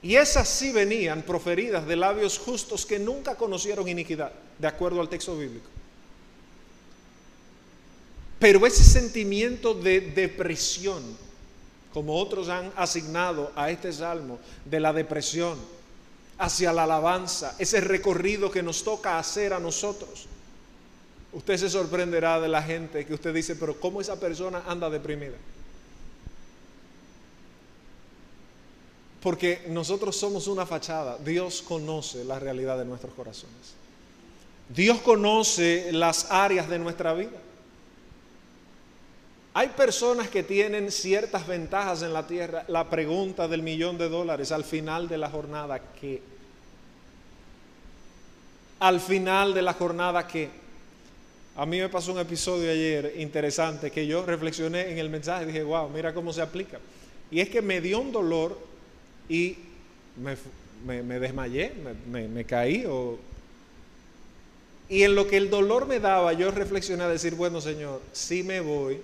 Y 0.00 0.14
esas 0.14 0.48
sí 0.48 0.70
venían 0.70 1.22
proferidas 1.22 1.84
de 1.88 1.96
labios 1.96 2.38
justos 2.38 2.86
que 2.86 3.00
nunca 3.00 3.34
conocieron 3.34 3.88
iniquidad, 3.88 4.30
de 4.60 4.68
acuerdo 4.68 5.00
al 5.00 5.08
texto 5.08 5.36
bíblico. 5.36 5.66
Pero 8.38 8.64
ese 8.64 8.84
sentimiento 8.84 9.74
de 9.74 10.02
depresión, 10.02 11.02
como 11.92 12.16
otros 12.16 12.48
han 12.48 12.72
asignado 12.76 13.50
a 13.56 13.72
este 13.72 13.92
salmo, 13.92 14.38
de 14.64 14.78
la 14.78 14.92
depresión 14.92 15.58
hacia 16.38 16.72
la 16.72 16.84
alabanza, 16.84 17.54
ese 17.58 17.80
recorrido 17.80 18.50
que 18.50 18.62
nos 18.62 18.84
toca 18.84 19.18
hacer 19.18 19.52
a 19.52 19.58
nosotros, 19.58 20.26
usted 21.32 21.56
se 21.56 21.70
sorprenderá 21.70 22.40
de 22.40 22.48
la 22.48 22.62
gente 22.62 23.06
que 23.06 23.14
usted 23.14 23.34
dice, 23.34 23.56
pero 23.56 23.78
¿cómo 23.80 24.00
esa 24.00 24.18
persona 24.18 24.62
anda 24.66 24.90
deprimida? 24.90 25.36
Porque 29.22 29.64
nosotros 29.68 30.16
somos 30.16 30.46
una 30.46 30.66
fachada. 30.66 31.18
Dios 31.18 31.60
conoce 31.60 32.24
la 32.24 32.38
realidad 32.38 32.78
de 32.78 32.84
nuestros 32.84 33.12
corazones. 33.14 33.74
Dios 34.68 35.00
conoce 35.00 35.90
las 35.92 36.30
áreas 36.30 36.68
de 36.68 36.78
nuestra 36.78 37.12
vida. 37.12 37.38
Hay 39.56 39.68
personas 39.68 40.28
que 40.28 40.42
tienen 40.42 40.92
ciertas 40.92 41.46
ventajas 41.46 42.02
en 42.02 42.12
la 42.12 42.26
tierra. 42.26 42.66
La 42.68 42.90
pregunta 42.90 43.48
del 43.48 43.62
millón 43.62 43.96
de 43.96 44.10
dólares 44.10 44.52
al 44.52 44.64
final 44.64 45.08
de 45.08 45.16
la 45.16 45.30
jornada, 45.30 45.80
¿qué? 45.98 46.20
Al 48.80 49.00
final 49.00 49.54
de 49.54 49.62
la 49.62 49.72
jornada, 49.72 50.26
¿qué? 50.26 50.50
A 51.56 51.64
mí 51.64 51.80
me 51.80 51.88
pasó 51.88 52.12
un 52.12 52.18
episodio 52.18 52.70
ayer 52.70 53.14
interesante 53.16 53.90
que 53.90 54.06
yo 54.06 54.26
reflexioné 54.26 54.90
en 54.90 54.98
el 54.98 55.08
mensaje 55.08 55.44
y 55.44 55.46
dije, 55.46 55.62
wow, 55.62 55.88
mira 55.88 56.12
cómo 56.12 56.34
se 56.34 56.42
aplica. 56.42 56.78
Y 57.30 57.40
es 57.40 57.48
que 57.48 57.62
me 57.62 57.80
dio 57.80 58.00
un 58.00 58.12
dolor 58.12 58.58
y 59.26 59.56
me, 60.84 61.18
desmayé, 61.18 61.72
me, 62.10 62.44
caí. 62.44 62.84
y 64.90 65.02
en 65.02 65.14
lo 65.14 65.26
que 65.26 65.38
el 65.38 65.48
dolor 65.48 65.86
me 65.86 65.98
daba, 65.98 66.34
yo 66.34 66.50
reflexioné 66.50 67.04
a 67.04 67.08
decir, 67.08 67.34
bueno 67.34 67.62
Señor, 67.62 68.02
si 68.12 68.42
me 68.42 68.60
voy, 68.60 69.00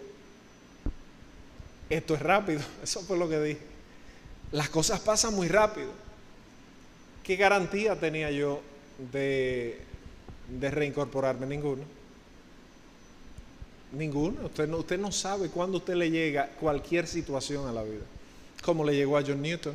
esto 1.96 2.14
es 2.14 2.22
rápido, 2.22 2.60
eso 2.82 3.00
fue 3.02 3.16
lo 3.16 3.28
que 3.28 3.40
dije. 3.40 3.60
Las 4.52 4.68
cosas 4.68 5.00
pasan 5.00 5.34
muy 5.34 5.48
rápido. 5.48 5.90
¿Qué 7.22 7.36
garantía 7.36 7.98
tenía 7.98 8.30
yo 8.30 8.60
de, 9.12 9.80
reincorporarme? 10.60 11.46
Usted 14.44 14.68
no, 14.68 14.78
usted 14.78 14.98
no 14.98 15.12
sabe 15.12 15.48
cuándo 15.48 15.78
usted 15.78 15.94
le 15.94 16.10
llega 16.10 16.48
cualquier 16.58 17.06
situación 17.06 17.68
a 17.68 17.72
la 17.72 17.82
vida. 17.82 18.04
Como 18.62 18.84
le 18.84 18.94
llegó 18.94 19.16
a 19.16 19.22
John 19.22 19.40
Newton 19.40 19.74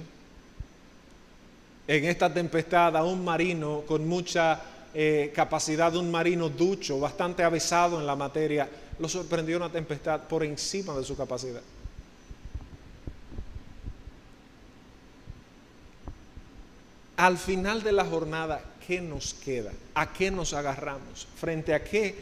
en 1.88 2.06
esta 2.06 2.34
tempestad 2.34 2.98
a 2.98 3.04
un 3.04 3.24
marino 3.24 3.84
con 3.88 4.08
mucha 4.08 4.62
eh, 4.94 5.32
capacidad, 5.34 5.96
un 5.96 6.12
marino 6.12 6.50
ducho, 6.50 7.00
bastante 7.00 7.44
avesado 7.44 8.00
en 8.00 8.06
la 8.06 8.16
materia, 8.16 8.70
lo 9.00 9.08
sorprendió 9.08 9.58
una 9.58 9.72
tempestad 9.72 10.22
por 10.28 10.44
encima 10.44 10.96
de 10.98 11.04
su 11.04 11.16
capacidad. 11.16 11.62
Al 17.18 17.40
final 17.40 17.82
de 17.82 17.92
la 17.92 18.06
jornada, 18.06 18.64
¿qué 18.86 19.02
nos 19.02 19.34
queda? 19.34 19.74
¿A 19.96 20.14
qué 20.14 20.30
nos 20.30 20.54
agarramos? 20.54 21.28
¿Frente 21.36 21.74
a 21.74 21.84
qué 21.84 22.16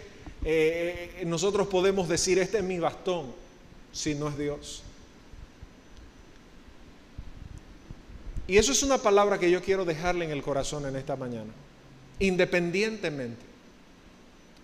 eh, 0.44 1.22
nosotros 1.26 1.68
podemos 1.68 2.08
decir, 2.08 2.40
este 2.40 2.60
es 2.60 2.64
mi 2.64 2.80
bastón, 2.80 3.34
si 3.92 4.16
no 4.16 4.30
es 4.30 4.38
Dios? 4.38 4.84
Y 8.48 8.58
eso 8.58 8.72
es 8.72 8.84
una 8.84 8.98
palabra 8.98 9.38
que 9.38 9.52
yo 9.52 9.62
quiero 9.62 9.84
dejarle 9.84 10.26
en 10.26 10.32
el 10.32 10.42
corazón 10.42 10.86
en 10.86 10.96
esta 10.96 11.18
mañana. 11.18 11.52
Independientemente 12.20 13.44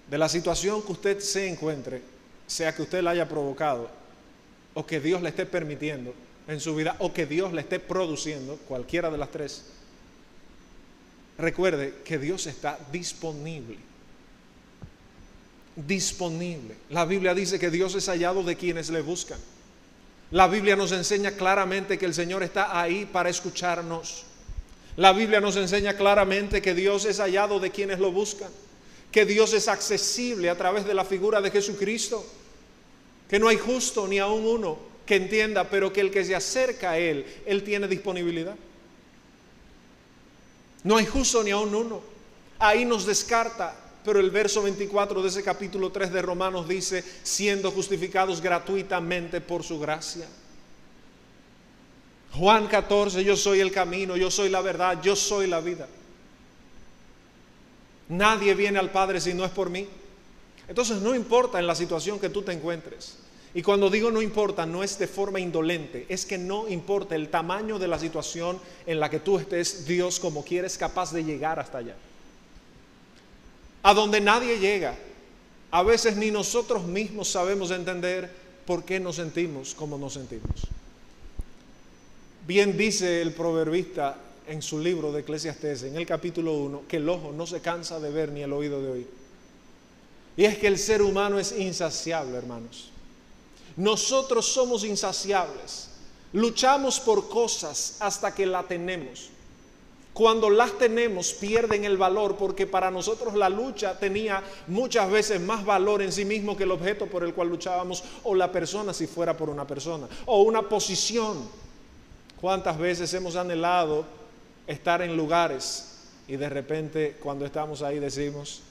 de 0.10 0.18
la 0.18 0.30
situación 0.30 0.82
que 0.82 0.92
usted 0.94 1.20
se 1.20 1.50
encuentre, 1.50 2.02
sea 2.48 2.74
que 2.74 2.84
usted 2.84 3.02
la 3.02 3.12
haya 3.12 3.28
provocado 3.28 3.90
o 4.74 4.86
que 4.86 5.00
Dios 5.00 5.22
le 5.22 5.30
esté 5.30 5.46
permitiendo 5.46 6.14
en 6.48 6.60
su 6.60 6.76
vida 6.76 6.96
o 7.00 7.12
que 7.12 7.26
Dios 7.26 7.52
le 7.52 7.62
esté 7.62 7.80
produciendo, 7.80 8.58
cualquiera 8.68 9.10
de 9.10 9.18
las 9.18 9.32
tres, 9.32 9.66
recuerde 11.42 11.96
que 12.06 12.18
Dios 12.18 12.48
está 12.48 12.80
disponible. 12.92 13.78
Disponible. 15.76 16.76
La 16.90 17.06
Biblia 17.06 17.34
dice 17.34 17.60
que 17.60 17.70
Dios 17.70 17.96
es 17.96 18.08
hallado 18.08 18.44
de 18.44 18.56
quienes 18.56 18.90
le 18.90 19.02
buscan. 19.02 19.40
La 20.32 20.48
Biblia 20.48 20.76
nos 20.76 20.92
enseña 20.94 21.32
claramente 21.32 21.98
que 21.98 22.06
el 22.06 22.14
Señor 22.14 22.44
está 22.44 22.80
ahí 22.80 23.06
para 23.06 23.30
escucharnos. 23.30 24.24
La 24.96 25.12
Biblia 25.14 25.42
nos 25.42 25.56
enseña 25.56 25.96
claramente 25.96 26.62
que 26.62 26.74
Dios 26.74 27.06
es 27.06 27.20
hallado 27.20 27.60
de 27.60 27.72
quienes 27.72 28.00
lo 28.00 28.12
buscan, 28.12 28.50
que 29.12 29.26
Dios 29.26 29.54
es 29.54 29.68
accesible 29.68 30.50
a 30.50 30.58
través 30.58 30.86
de 30.86 30.94
la 30.94 31.06
figura 31.06 31.42
de 31.42 31.52
Jesucristo, 31.52 32.26
que 33.30 33.40
no 33.40 33.48
hay 33.48 33.58
justo 33.58 34.08
ni 34.08 34.20
aún 34.20 34.46
uno 34.46 34.78
que 35.06 35.16
entienda, 35.16 35.70
pero 35.70 35.92
que 35.92 36.02
el 36.02 36.12
que 36.12 36.24
se 36.24 36.36
acerca 36.36 36.92
a 36.92 36.98
Él, 36.98 37.26
Él 37.46 37.64
tiene 37.64 37.88
disponibilidad. 37.88 38.56
No 40.84 40.98
hay 40.98 41.06
justo 41.06 41.44
ni 41.44 41.52
aún 41.52 41.74
uno. 41.74 42.02
Ahí 42.60 42.86
nos 42.86 43.06
descarta 43.06 43.76
pero 44.04 44.20
el 44.20 44.32
verso 44.32 44.64
24 44.64 45.22
de 45.22 45.28
ese 45.28 45.44
capítulo 45.44 45.92
3 45.92 46.12
de 46.12 46.22
Romanos 46.22 46.68
dice, 46.68 47.04
siendo 47.24 47.72
justificados 47.72 48.42
gratuitamente 48.42 49.42
por 49.42 49.64
su 49.64 49.80
gracia. 49.80 50.28
Juan 52.34 52.68
14, 52.68 53.24
yo 53.24 53.36
soy 53.36 53.60
el 53.60 53.72
camino, 53.72 54.18
yo 54.18 54.32
soy 54.32 54.50
la 54.50 54.62
verdad, 54.62 55.02
yo 55.02 55.16
soy 55.16 55.48
la 55.48 55.60
vida. 55.60 55.88
Nadie 58.10 58.56
viene 58.56 58.80
al 58.80 58.90
Padre 58.90 59.22
si 59.22 59.34
no 59.34 59.46
es 59.46 59.52
por 59.52 59.70
mí. 59.70 59.88
Entonces 60.68 60.98
no 61.02 61.14
importa 61.14 61.60
en 61.60 61.68
la 61.68 61.76
situación 61.76 62.20
que 62.20 62.30
tú 62.30 62.42
te 62.42 62.54
encuentres. 62.54 63.18
Y 63.54 63.62
cuando 63.62 63.90
digo 63.90 64.12
no 64.12 64.22
importa, 64.22 64.66
no 64.66 64.84
es 64.84 64.98
de 64.98 65.08
forma 65.08 65.40
indolente, 65.40 66.06
es 66.08 66.26
que 66.26 66.38
no 66.38 66.70
importa 66.70 67.16
el 67.16 67.30
tamaño 67.30 67.80
de 67.80 67.88
la 67.88 68.00
situación 68.00 68.60
en 68.86 69.00
la 69.00 69.10
que 69.10 69.20
tú 69.20 69.38
estés, 69.38 69.86
Dios 69.86 70.20
como 70.20 70.44
quieres 70.44 70.78
capaz 70.78 71.12
de 71.12 71.24
llegar 71.24 71.60
hasta 71.60 71.80
allá 71.80 71.96
a 73.84 73.94
donde 73.94 74.22
nadie 74.22 74.60
llega. 74.60 74.96
A 75.72 75.84
veces 75.84 76.18
ni 76.18 76.32
nosotros 76.32 76.86
mismos 76.86 77.30
sabemos 77.30 77.72
entender 77.72 78.30
por 78.66 78.84
qué 78.84 79.00
nos 79.00 79.16
sentimos 79.16 79.74
como 79.74 79.98
nos 79.98 80.14
sentimos. 80.14 80.68
Bien 82.46 82.78
dice 82.78 83.22
el 83.22 83.34
proverbista 83.34 84.18
en 84.48 84.62
su 84.62 84.80
libro 84.80 85.12
de 85.12 85.22
Eclesiastes, 85.22 85.84
en 85.84 85.96
el 85.96 86.06
capítulo 86.06 86.54
1, 86.54 86.84
que 86.88 86.98
el 86.98 87.08
ojo 87.08 87.32
no 87.32 87.48
se 87.48 87.62
cansa 87.62 88.00
de 88.00 88.12
ver 88.12 88.32
ni 88.32 88.42
el 88.42 88.52
oído 88.52 88.82
de 88.82 88.92
oír. 88.92 89.08
Y 90.36 90.46
es 90.46 90.58
que 90.58 90.68
el 90.68 90.78
ser 90.78 91.02
humano 91.02 91.40
es 91.40 91.52
insaciable, 91.58 92.38
hermanos. 92.38 92.91
Nosotros 93.76 94.46
somos 94.46 94.84
insaciables. 94.84 95.90
Luchamos 96.34 97.00
por 97.00 97.30
cosas 97.30 97.98
hasta 98.00 98.34
que 98.34 98.46
la 98.46 98.64
tenemos. 98.64 99.30
Cuando 100.14 100.50
las 100.50 100.78
tenemos 100.78 101.32
pierden 101.32 101.86
el 101.86 101.98
valor 101.98 102.36
porque 102.36 102.68
para 102.68 102.92
nosotros 102.92 103.34
la 103.34 103.48
lucha 103.48 103.98
tenía 103.98 104.44
muchas 104.68 105.10
veces 105.10 105.40
más 105.40 105.64
valor 105.64 106.02
en 106.02 106.12
sí 106.12 106.26
mismo 106.26 106.58
que 106.58 106.64
el 106.64 106.72
objeto 106.72 107.08
por 107.08 107.24
el 107.24 107.34
cual 107.34 107.48
luchábamos 107.48 108.04
o 108.24 108.36
la 108.36 108.52
persona 108.52 108.94
si 108.94 109.08
fuera 109.08 109.38
por 109.38 109.50
una 109.50 109.66
persona 109.66 110.08
o 110.26 110.42
una 110.42 110.64
posición. 110.64 111.48
¿Cuántas 112.42 112.78
veces 112.78 113.14
hemos 113.14 113.38
anhelado 113.38 114.04
estar 114.68 115.02
en 115.02 115.16
lugares 115.16 115.88
y 116.28 116.36
de 116.36 116.50
repente 116.50 117.18
cuando 117.22 117.46
estamos 117.46 117.82
ahí 117.82 118.00
decimos, 118.00 118.62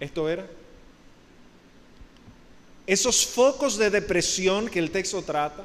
¿esto 0.00 0.28
era? 0.30 0.46
Esos 2.86 3.26
focos 3.26 3.78
de 3.78 3.90
depresión 3.90 4.68
que 4.68 4.78
el 4.78 4.90
texto 4.90 5.22
trata, 5.22 5.64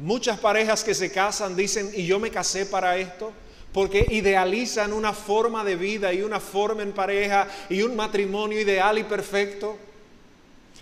Muchas 0.00 0.38
parejas 0.38 0.84
que 0.84 0.94
se 0.94 1.10
casan 1.10 1.56
dicen, 1.56 1.90
y 1.94 2.06
yo 2.06 2.20
me 2.20 2.30
casé 2.30 2.66
para 2.66 2.96
esto, 2.98 3.32
porque 3.72 4.06
idealizan 4.10 4.92
una 4.92 5.12
forma 5.12 5.64
de 5.64 5.76
vida 5.76 6.12
y 6.12 6.22
una 6.22 6.40
forma 6.40 6.82
en 6.82 6.92
pareja 6.92 7.48
y 7.68 7.82
un 7.82 7.96
matrimonio 7.96 8.60
ideal 8.60 8.98
y 8.98 9.04
perfecto. 9.04 9.76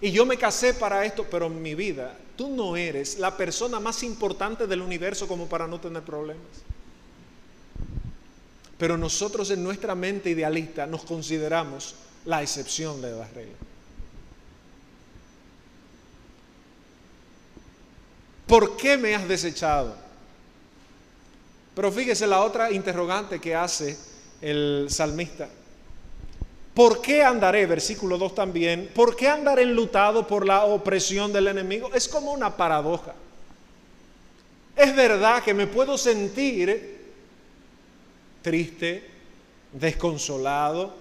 Y 0.00 0.10
yo 0.10 0.26
me 0.26 0.36
casé 0.36 0.74
para 0.74 1.04
esto, 1.04 1.24
pero 1.30 1.46
en 1.46 1.62
mi 1.62 1.74
vida 1.74 2.16
tú 2.36 2.48
no 2.48 2.76
eres 2.76 3.18
la 3.18 3.36
persona 3.36 3.80
más 3.80 4.02
importante 4.02 4.66
del 4.66 4.82
universo 4.82 5.26
como 5.26 5.46
para 5.46 5.66
no 5.66 5.80
tener 5.80 6.02
problemas. 6.02 6.44
Pero 8.76 8.98
nosotros 8.98 9.50
en 9.50 9.64
nuestra 9.64 9.94
mente 9.94 10.30
idealista 10.30 10.86
nos 10.86 11.04
consideramos 11.04 11.94
la 12.26 12.42
excepción 12.42 13.00
de 13.00 13.12
las 13.12 13.32
reglas. 13.32 13.65
¿Por 18.46 18.76
qué 18.76 18.96
me 18.96 19.14
has 19.14 19.26
desechado? 19.28 19.94
Pero 21.74 21.92
fíjese 21.92 22.26
la 22.26 22.42
otra 22.42 22.70
interrogante 22.70 23.40
que 23.40 23.54
hace 23.54 23.96
el 24.40 24.86
salmista. 24.88 25.48
¿Por 26.74 27.00
qué 27.00 27.22
andaré? 27.22 27.66
Versículo 27.66 28.18
2 28.18 28.34
también. 28.34 28.90
¿Por 28.94 29.16
qué 29.16 29.28
andaré 29.28 29.62
enlutado 29.62 30.26
por 30.26 30.46
la 30.46 30.64
opresión 30.64 31.32
del 31.32 31.48
enemigo? 31.48 31.90
Es 31.94 32.06
como 32.08 32.32
una 32.32 32.56
paradoja. 32.56 33.14
Es 34.76 34.94
verdad 34.94 35.42
que 35.42 35.54
me 35.54 35.66
puedo 35.66 35.96
sentir 35.96 36.96
triste, 38.42 39.02
desconsolado, 39.72 40.94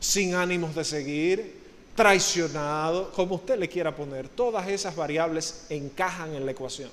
sin 0.00 0.34
ánimos 0.34 0.74
de 0.74 0.84
seguir, 0.84 1.61
traicionado, 2.02 3.12
como 3.12 3.36
usted 3.36 3.56
le 3.56 3.68
quiera 3.68 3.94
poner, 3.94 4.28
todas 4.28 4.66
esas 4.66 4.96
variables 4.96 5.66
encajan 5.68 6.34
en 6.34 6.44
la 6.44 6.50
ecuación. 6.50 6.90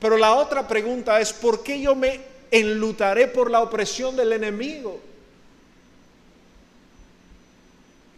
Pero 0.00 0.16
la 0.16 0.32
otra 0.36 0.66
pregunta 0.66 1.20
es, 1.20 1.34
¿por 1.34 1.62
qué 1.62 1.78
yo 1.78 1.94
me 1.94 2.18
enlutaré 2.50 3.28
por 3.28 3.50
la 3.50 3.60
opresión 3.60 4.16
del 4.16 4.32
enemigo? 4.32 4.98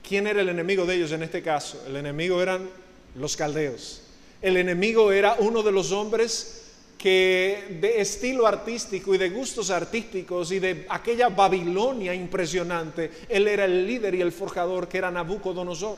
¿Quién 0.09 0.29
era 0.29 0.41
el 0.41 0.51
enemigo 0.51 0.87
de 0.87 0.95
ellos 0.95 1.11
en 1.11 1.25
este 1.25 1.43
caso? 1.43 1.83
El 1.85 1.97
enemigo 1.97 2.41
eran 2.41 2.71
los 3.17 3.37
caldeos. 3.37 4.03
El 4.41 4.57
enemigo 4.57 5.11
era 5.11 5.35
uno 5.41 5.65
de 5.65 5.73
los 5.73 5.91
hombres 5.91 6.70
que 7.01 7.79
de 7.81 8.03
estilo 8.03 8.47
artístico 8.47 9.15
y 9.15 9.19
de 9.19 9.31
gustos 9.31 9.71
artísticos 9.71 10.53
y 10.53 10.59
de 10.59 10.85
aquella 10.91 11.31
Babilonia 11.31 12.13
impresionante, 12.13 13.11
él 13.27 13.49
era 13.49 13.65
el 13.65 13.87
líder 13.87 14.15
y 14.15 14.21
el 14.21 14.33
forjador 14.33 14.87
que 14.87 14.99
era 14.99 15.11
Nabucodonosor. 15.11 15.97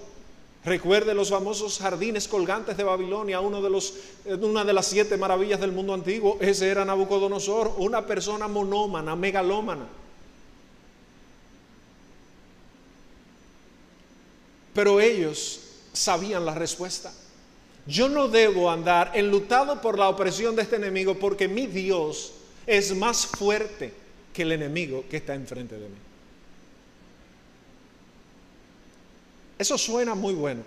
Recuerde 0.65 1.13
los 1.13 1.31
famosos 1.31 1.81
jardines 1.81 2.29
colgantes 2.29 2.77
de 2.77 2.85
Babilonia, 2.85 3.41
los, 3.41 3.95
una 4.27 4.65
de 4.65 4.73
las 4.73 4.87
siete 4.87 5.17
maravillas 5.17 5.61
del 5.61 5.73
mundo 5.73 5.93
antiguo. 5.93 6.39
Ese 6.41 6.69
era 6.69 6.85
Nabucodonosor, 6.85 7.75
una 7.79 8.07
persona 8.07 8.47
monómana, 8.47 9.17
megalómana. 9.17 9.89
Pero 14.73 15.01
ellos 15.01 15.63
sabían 15.93 16.47
la 16.47 16.55
respuesta. 16.55 17.13
Yo 17.87 18.09
no 18.09 18.29
debo 18.29 18.71
andar 18.71 19.11
enlutado 19.15 19.81
por 19.81 19.99
la 19.99 20.09
opresión 20.09 20.55
de 20.55 20.63
este 20.63 20.77
enemigo 20.77 21.15
porque 21.19 21.49
mi 21.49 21.67
Dios 21.67 22.33
es 22.67 22.95
más 22.95 23.27
fuerte 23.27 23.93
que 24.33 24.43
el 24.43 24.53
enemigo 24.53 25.05
que 25.11 25.17
está 25.17 25.35
enfrente 25.35 25.77
de 25.77 25.89
mí. 25.89 25.97
Eso 29.59 29.77
suena 29.79 30.15
muy 30.15 30.35
bueno, 30.35 30.63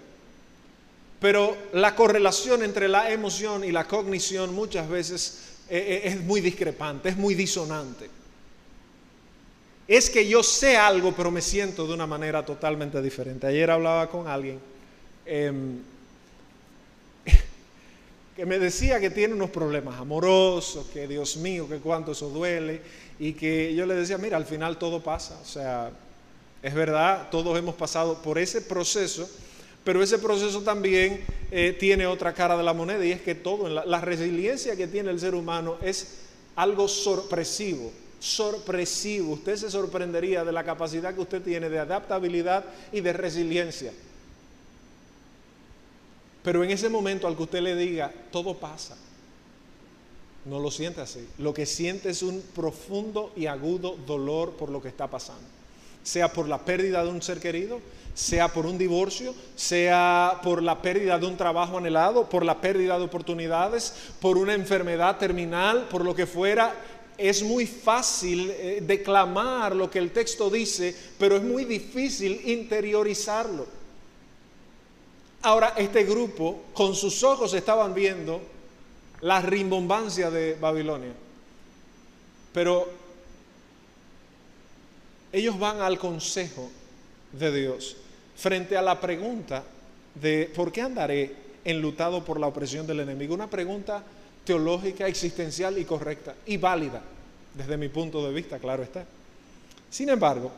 pero 1.20 1.56
la 1.74 1.96
correlación 1.96 2.64
entre 2.64 2.88
la 2.88 3.12
emoción 3.12 3.64
y 3.64 3.72
la 3.72 3.88
cognición 3.88 4.54
muchas 4.54 4.88
veces 4.88 5.56
eh, 5.70 6.02
eh, 6.06 6.10
es 6.10 6.22
muy 6.22 6.42
discrepante, 6.42 7.10
es 7.10 7.18
muy 7.18 7.34
disonante. 7.34 8.10
Es 9.88 10.10
que 10.10 10.28
yo 10.28 10.42
sé 10.44 10.78
algo, 10.78 11.14
pero 11.14 11.30
me 11.30 11.42
siento 11.42 11.86
de 11.86 11.94
una 11.94 12.08
manera 12.08 12.46
totalmente 12.46 13.02
diferente. 13.02 13.48
Ayer 13.48 13.70
hablaba 13.70 14.10
con 14.10 14.28
alguien. 14.28 14.60
Em, 15.26 15.80
que 18.36 18.46
me 18.46 18.60
decía 18.60 19.00
que 19.00 19.10
tiene 19.10 19.34
unos 19.34 19.50
problemas 19.50 20.00
amorosos, 20.00 20.88
que 20.88 21.08
Dios 21.08 21.38
mío, 21.38 21.70
que 21.70 21.78
cuánto 21.78 22.12
eso 22.12 22.30
duele, 22.30 22.82
y 23.18 23.34
que 23.34 23.74
yo 23.74 23.86
le 23.86 23.96
decía, 23.96 24.18
mira, 24.18 24.36
al 24.36 24.46
final 24.46 24.78
todo 24.78 25.02
pasa, 25.02 25.40
o 25.42 25.46
sea, 25.46 25.92
es 26.62 26.74
verdad, 26.74 27.30
todos 27.32 27.58
hemos 27.58 27.76
pasado 27.76 28.22
por 28.22 28.38
ese 28.38 28.62
proceso, 28.62 29.30
pero 29.86 30.04
ese 30.04 30.18
proceso 30.18 30.62
también 30.64 31.24
eh, 31.52 31.76
tiene 31.80 32.08
otra 32.08 32.34
cara 32.34 32.58
de 32.58 32.64
la 32.64 32.74
moneda 32.74 33.06
y 33.06 33.12
es 33.12 33.22
que 33.22 33.36
todo, 33.36 33.70
la, 33.70 33.86
la 33.86 34.02
resiliencia 34.02 34.76
que 34.76 34.88
tiene 34.88 35.12
el 35.12 35.20
ser 35.20 35.36
humano 35.36 35.78
es 35.82 36.18
algo 36.56 36.88
sorpresivo, 36.88 37.92
sorpresivo. 38.20 39.34
Usted 39.34 39.56
se 39.56 39.70
sorprendería 39.70 40.44
de 40.44 40.52
la 40.52 40.64
capacidad 40.64 41.14
que 41.14 41.22
usted 41.22 41.42
tiene 41.42 41.70
de 41.70 41.80
adaptabilidad 41.80 42.66
y 42.92 43.02
de 43.02 43.14
resiliencia. 43.14 43.94
Pero 46.46 46.64
en 46.64 46.70
ese 46.70 46.90
momento 46.90 47.26
al 47.26 47.36
que 47.36 47.42
usted 47.42 47.62
le 47.62 47.76
diga, 47.76 48.14
todo 48.32 48.54
pasa, 48.54 48.96
no 50.46 50.60
lo 50.60 50.70
siente 50.70 51.02
así. 51.02 51.28
Lo 51.40 51.56
que 51.56 51.66
siente 51.66 52.12
es 52.12 52.22
un 52.22 52.40
profundo 52.54 53.34
y 53.36 53.48
agudo 53.48 53.98
dolor 54.06 54.52
por 54.52 54.70
lo 54.70 54.80
que 54.80 54.90
está 54.90 55.10
pasando. 55.10 55.42
Sea 56.04 56.32
por 56.32 56.48
la 56.48 56.64
pérdida 56.64 57.04
de 57.04 57.10
un 57.10 57.24
ser 57.24 57.40
querido, 57.40 57.80
sea 58.14 58.54
por 58.54 58.68
un 58.68 58.78
divorcio, 58.78 59.34
sea 59.56 60.40
por 60.44 60.62
la 60.62 60.84
pérdida 60.84 61.18
de 61.18 61.26
un 61.26 61.36
trabajo 61.36 61.80
anhelado, 61.80 62.30
por 62.30 62.46
la 62.46 62.62
pérdida 62.62 63.00
de 63.00 63.06
oportunidades, 63.06 63.92
por 64.22 64.38
una 64.38 64.54
enfermedad 64.54 65.18
terminal, 65.18 65.88
por 65.90 66.06
lo 66.06 66.14
que 66.14 66.28
fuera. 66.28 66.76
Es 67.18 67.42
muy 67.42 67.66
fácil 67.66 68.52
eh, 68.52 68.84
declamar 68.86 69.76
lo 69.76 69.90
que 69.90 69.98
el 69.98 70.12
texto 70.12 70.52
dice, 70.52 70.96
pero 71.18 71.38
es 71.38 71.42
muy 71.42 71.66
difícil 71.66 72.40
interiorizarlo. 72.46 73.66
Ahora, 75.46 75.76
este 75.78 76.06
grupo 76.06 76.64
con 76.74 76.96
sus 76.96 77.22
ojos 77.22 77.54
estaban 77.54 77.94
viendo 77.94 78.42
la 79.22 79.42
rimbombancia 79.42 80.32
de 80.32 80.56
Babilonia. 80.56 81.14
Pero 82.52 82.90
ellos 85.32 85.60
van 85.60 85.82
al 85.82 86.00
consejo 86.00 86.72
de 87.32 87.62
Dios 87.62 87.96
frente 88.36 88.76
a 88.76 88.82
la 88.82 89.00
pregunta 89.00 89.64
de 90.16 90.52
¿por 90.56 90.72
qué 90.72 90.82
andaré 90.82 91.36
enlutado 91.64 92.26
por 92.26 92.40
la 92.40 92.48
opresión 92.48 92.88
del 92.88 93.02
enemigo? 93.02 93.36
Una 93.36 93.48
pregunta 93.48 94.04
teológica, 94.44 95.06
existencial 95.06 95.78
y 95.78 95.86
correcta 95.86 96.34
y 96.48 96.58
válida 96.58 97.04
desde 97.54 97.78
mi 97.78 97.90
punto 97.90 98.26
de 98.26 98.34
vista, 98.34 98.58
claro 98.58 98.82
está. 98.82 99.06
Sin 99.92 100.10
embargo, 100.10 100.52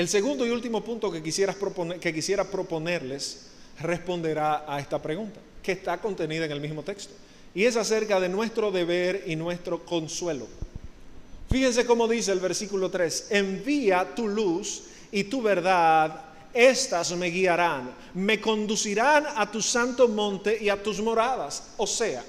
el 0.00 0.08
segundo 0.08 0.46
y 0.46 0.50
último 0.50 0.82
punto 0.82 1.12
que, 1.12 1.22
que 1.22 2.14
quisiera 2.14 2.44
proponerles 2.44 3.48
responderá 3.80 4.64
a 4.66 4.80
esta 4.80 5.00
pregunta, 5.00 5.40
que 5.62 5.72
está 5.72 5.98
contenida 5.98 6.46
en 6.46 6.52
el 6.52 6.60
mismo 6.62 6.82
texto, 6.82 7.12
y 7.54 7.64
es 7.64 7.76
acerca 7.76 8.18
de 8.18 8.30
nuestro 8.30 8.70
deber 8.70 9.24
y 9.26 9.36
nuestro 9.36 9.84
consuelo. 9.84 10.46
Fíjense 11.50 11.84
cómo 11.84 12.08
dice 12.08 12.32
el 12.32 12.40
versículo 12.40 12.90
3, 12.90 13.26
envía 13.28 14.14
tu 14.14 14.26
luz 14.26 14.84
y 15.12 15.24
tu 15.24 15.42
verdad, 15.42 16.22
estas 16.54 17.12
me 17.12 17.26
guiarán, 17.26 17.90
me 18.14 18.40
conducirán 18.40 19.26
a 19.36 19.50
tu 19.50 19.60
santo 19.60 20.08
monte 20.08 20.56
y 20.62 20.70
a 20.70 20.82
tus 20.82 21.02
moradas. 21.02 21.74
O 21.76 21.86
sea, 21.86 22.24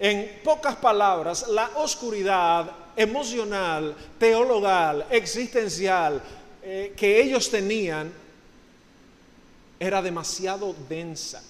en 0.00 0.40
pocas 0.42 0.74
palabras, 0.74 1.46
la 1.48 1.70
oscuridad 1.76 2.72
emocional, 2.96 3.94
teologal, 4.18 5.06
existencial, 5.10 6.20
eh, 6.62 6.92
que 6.96 7.20
ellos 7.20 7.50
tenían 7.50 8.12
era 9.80 10.00
demasiado 10.00 10.74
densa. 10.88 11.42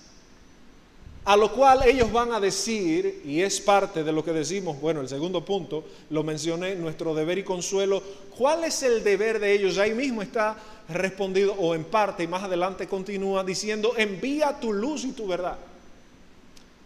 A 1.24 1.36
lo 1.36 1.52
cual 1.52 1.86
ellos 1.86 2.10
van 2.10 2.32
a 2.32 2.40
decir, 2.40 3.22
y 3.24 3.42
es 3.42 3.60
parte 3.60 4.02
de 4.02 4.10
lo 4.10 4.24
que 4.24 4.32
decimos, 4.32 4.80
bueno, 4.80 5.00
el 5.00 5.08
segundo 5.08 5.44
punto, 5.44 5.84
lo 6.10 6.24
mencioné, 6.24 6.74
nuestro 6.74 7.14
deber 7.14 7.38
y 7.38 7.44
consuelo. 7.44 8.02
¿Cuál 8.36 8.64
es 8.64 8.82
el 8.82 9.04
deber 9.04 9.38
de 9.38 9.52
ellos? 9.52 9.78
Ahí 9.78 9.94
mismo 9.94 10.22
está 10.22 10.56
respondido, 10.88 11.54
o 11.54 11.76
en 11.76 11.84
parte, 11.84 12.24
y 12.24 12.26
más 12.26 12.42
adelante 12.42 12.88
continúa 12.88 13.44
diciendo, 13.44 13.92
envía 13.96 14.58
tu 14.58 14.72
luz 14.72 15.04
y 15.04 15.12
tu 15.12 15.28
verdad. 15.28 15.58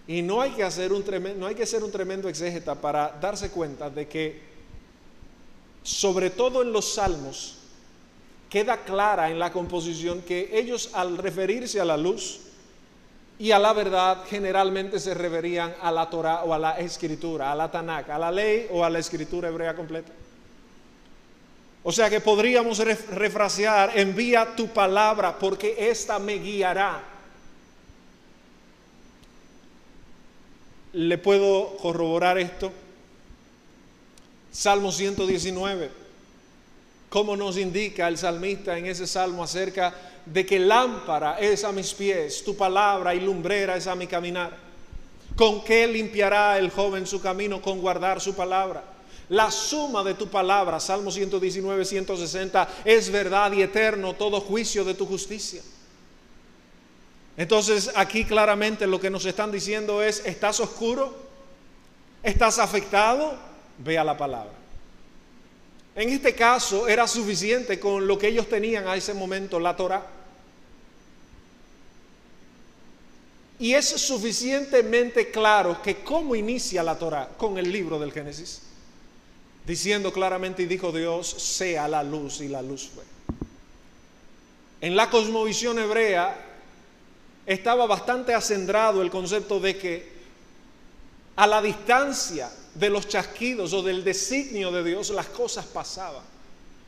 Y 0.07 0.21
no 0.21 0.43
hay 0.43 0.51
que, 0.51 0.63
hacer 0.63 0.93
un 0.93 1.03
tremendo, 1.03 1.41
no 1.41 1.47
hay 1.47 1.55
que 1.55 1.65
ser 1.65 1.83
un 1.83 1.91
tremendo 1.91 2.29
exégeta 2.29 2.75
para 2.75 3.17
darse 3.21 3.51
cuenta 3.51 3.89
de 3.89 4.07
que, 4.07 4.41
sobre 5.83 6.29
todo 6.29 6.61
en 6.61 6.73
los 6.73 6.93
salmos, 6.93 7.56
queda 8.49 8.79
clara 8.85 9.31
en 9.31 9.39
la 9.39 9.53
composición 9.53 10.23
que 10.23 10.51
ellos 10.53 10.91
al 10.93 11.19
referirse 11.19 11.81
a 11.81 11.85
la 11.85 11.97
luz 11.97 12.41
y 13.39 13.51
a 13.51 13.59
la 13.59 13.73
verdad 13.73 14.25
generalmente 14.29 14.99
se 14.99 15.13
referían 15.13 15.75
a 15.83 15.91
la 15.91 16.09
Torah 16.09 16.45
o 16.45 16.55
a 16.55 16.59
la 16.59 16.79
escritura, 16.79 17.53
a 17.53 17.55
la 17.55 17.71
Tanakh, 17.71 18.09
a 18.11 18.19
la 18.19 18.31
ley 18.31 18.69
o 18.71 18.85
a 18.85 18.91
la 18.91 18.99
escritura 18.99 19.49
hebrea 19.49 19.75
completa. 19.75 20.13
O 21.83 21.93
sea 21.93 22.09
que 22.09 22.21
podríamos 22.21 22.79
refrasear, 22.79 23.97
envía 23.97 24.57
tu 24.57 24.69
palabra 24.69 25.39
porque 25.39 25.77
esta 25.91 26.19
me 26.19 26.35
guiará. 26.39 27.03
¿Le 30.95 31.19
puedo 31.19 31.77
corroborar 31.77 32.39
esto? 32.39 32.73
Salmo 34.51 34.91
119 34.91 36.06
como 37.17 37.35
nos 37.35 37.57
indica 37.57 38.09
el 38.09 38.19
salmista 38.19 38.77
en 38.77 38.85
ese 38.85 39.07
salmo 39.07 39.43
acerca 39.43 39.95
de 40.27 40.45
que 40.45 40.59
lámpara 40.59 41.39
es 41.41 41.65
a 41.65 41.73
mis 41.73 41.95
pies, 41.95 42.45
tu 42.45 42.55
palabra 42.55 43.15
y 43.15 43.21
lumbrera 43.21 43.75
es 43.75 43.87
a 43.87 43.95
mi 43.95 44.07
caminar. 44.07 44.55
¿Con 45.35 45.65
qué 45.65 45.87
limpiará 45.87 46.59
el 46.59 46.71
joven 46.71 47.07
su 47.07 47.19
camino? 47.23 47.63
Con 47.63 47.81
guardar 47.81 48.21
su 48.21 48.35
palabra. 48.35 48.85
La 49.31 49.51
suma 49.51 50.05
de 50.05 50.13
tu 50.13 50.29
palabra, 50.29 50.79
Salmo 50.79 51.11
119, 51.11 51.87
160, 51.87 52.69
es 52.85 53.11
verdad 53.11 53.51
y 53.53 53.63
eterno 53.63 54.13
todo 54.13 54.39
juicio 54.39 54.85
de 54.85 54.93
tu 54.93 55.07
justicia. 55.07 55.63
Entonces 57.39 57.91
aquí 57.97 58.27
claramente 58.27 58.87
lo 58.87 59.01
que 59.01 59.09
nos 59.09 59.25
están 59.25 59.51
diciendo 59.51 60.03
es, 60.03 60.23
¿estás 60.27 60.61
oscuro? 60.61 61.17
¿Estás 62.23 62.59
afectado? 62.59 63.39
Ve 63.79 63.97
a 63.97 64.05
la 64.05 64.19
palabra. 64.19 64.56
En 65.97 66.11
este 66.11 66.35
caso 66.35 66.87
era 66.87 67.09
suficiente 67.09 67.81
con 67.81 68.07
lo 68.07 68.19
que 68.19 68.29
ellos 68.29 68.49
tenían 68.51 68.87
a 68.87 68.97
ese 68.97 69.15
momento, 69.15 69.59
la 69.59 69.75
Torah. 69.75 70.07
Y 73.59 73.73
es 73.73 73.87
suficientemente 73.87 75.31
claro 75.31 75.81
que 75.81 76.05
cómo 76.05 76.37
inicia 76.37 76.83
la 76.83 76.99
Torah 76.99 77.31
con 77.39 77.57
el 77.57 77.73
libro 77.73 77.99
del 77.99 78.13
Génesis, 78.13 78.61
diciendo 79.67 80.13
claramente 80.13 80.63
y 80.63 80.67
dijo 80.67 80.93
Dios, 80.93 81.27
sea 81.29 81.89
la 81.89 82.03
luz 82.03 82.43
y 82.43 82.49
la 82.49 82.61
luz 82.61 82.91
fue. 82.95 83.05
En 84.83 84.95
la 84.95 85.09
cosmovisión 85.09 85.79
hebrea 85.79 86.37
estaba 87.47 87.87
bastante 87.87 88.35
acendrado 88.35 89.01
el 89.01 89.11
concepto 89.11 89.59
de 89.59 89.79
que 89.79 90.13
a 91.37 91.47
la 91.47 91.63
distancia 91.63 92.51
de 92.79 92.91
los 92.91 93.09
chasquidos 93.09 93.73
o 93.73 93.83
del 93.83 94.05
designio 94.05 94.71
de 94.71 94.85
Dios 94.85 95.11
las 95.11 95.27
cosas 95.27 95.65
pasaban. 95.67 96.23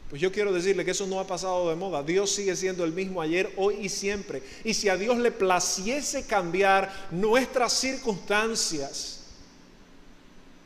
Pues 0.09 0.23
yo 0.23 0.33
quiero 0.33 0.53
decirle 0.53 0.85
que 0.85 0.93
eso 0.93 1.07
no 1.07 1.21
ha 1.21 1.27
pasado 1.27 1.69
de 1.69 1.77
moda. 1.77 2.03
Dios 2.03 2.31
sigue 2.31 2.57
siendo 2.57 2.85
el 2.85 2.93
mismo 2.93 3.21
ayer, 3.21 3.53
hoy 3.57 3.77
y 3.83 3.89
siempre. 3.91 4.43
Y 4.65 4.73
si 4.73 4.89
a 4.89 4.97
Dios 4.97 5.19
le 5.19 5.31
placiese 5.31 6.27
cambiar 6.27 6.91
nuestras 7.11 7.75
circunstancias, 7.75 9.25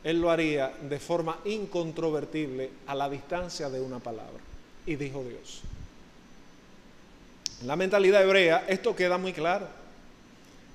Él 0.03 0.21
lo 0.21 0.31
haría 0.31 0.73
de 0.81 0.99
forma 0.99 1.39
incontrovertible 1.43 2.69
a 2.87 2.95
la 2.95 3.09
distancia 3.09 3.69
de 3.69 3.81
una 3.81 3.99
palabra. 3.99 4.39
Y 4.85 4.95
dijo 4.95 5.23
Dios. 5.23 5.61
En 7.61 7.67
la 7.67 7.75
mentalidad 7.75 8.23
hebrea 8.23 8.65
esto 8.67 8.95
queda 8.95 9.17
muy 9.17 9.33
claro. 9.33 9.67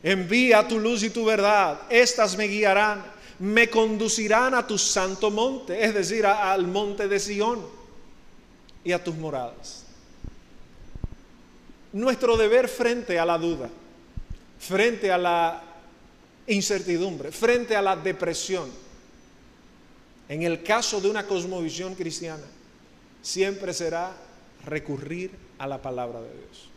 Envía 0.03 0.69
tu 0.69 0.79
luz 0.79 1.03
y 1.03 1.11
tu 1.11 1.25
verdad, 1.25 1.81
estas 1.89 2.37
me 2.37 2.45
guiarán, 2.45 3.05
me 3.39 3.71
conducirán 3.71 4.55
a 4.55 4.67
tu 4.67 4.77
santo 4.79 5.31
monte, 5.31 5.85
es 5.85 5.95
decir, 5.95 6.27
al 6.27 6.67
monte 6.67 7.07
de 7.07 7.21
Sion 7.21 7.65
y 8.83 8.93
a 8.93 9.03
tus 9.03 9.15
moradas. 9.15 9.85
Nuestro 11.93 12.37
deber 12.37 12.69
frente 12.69 13.19
a 13.19 13.25
la 13.25 13.39
duda, 13.39 13.71
frente 14.59 15.11
a 15.13 15.19
la 15.19 15.63
incertidumbre, 16.47 17.31
frente 17.31 17.77
a 17.77 17.83
la 17.83 17.97
depresión, 17.97 18.71
en 20.29 20.43
el 20.43 20.63
caso 20.63 21.01
de 21.01 21.09
una 21.09 21.27
cosmovisión 21.27 21.95
cristiana, 21.95 22.45
siempre 23.23 23.73
será 23.73 24.13
recurrir 24.65 25.31
a 25.59 25.67
la 25.67 25.81
palabra 25.81 26.21
de 26.21 26.33
Dios. 26.33 26.69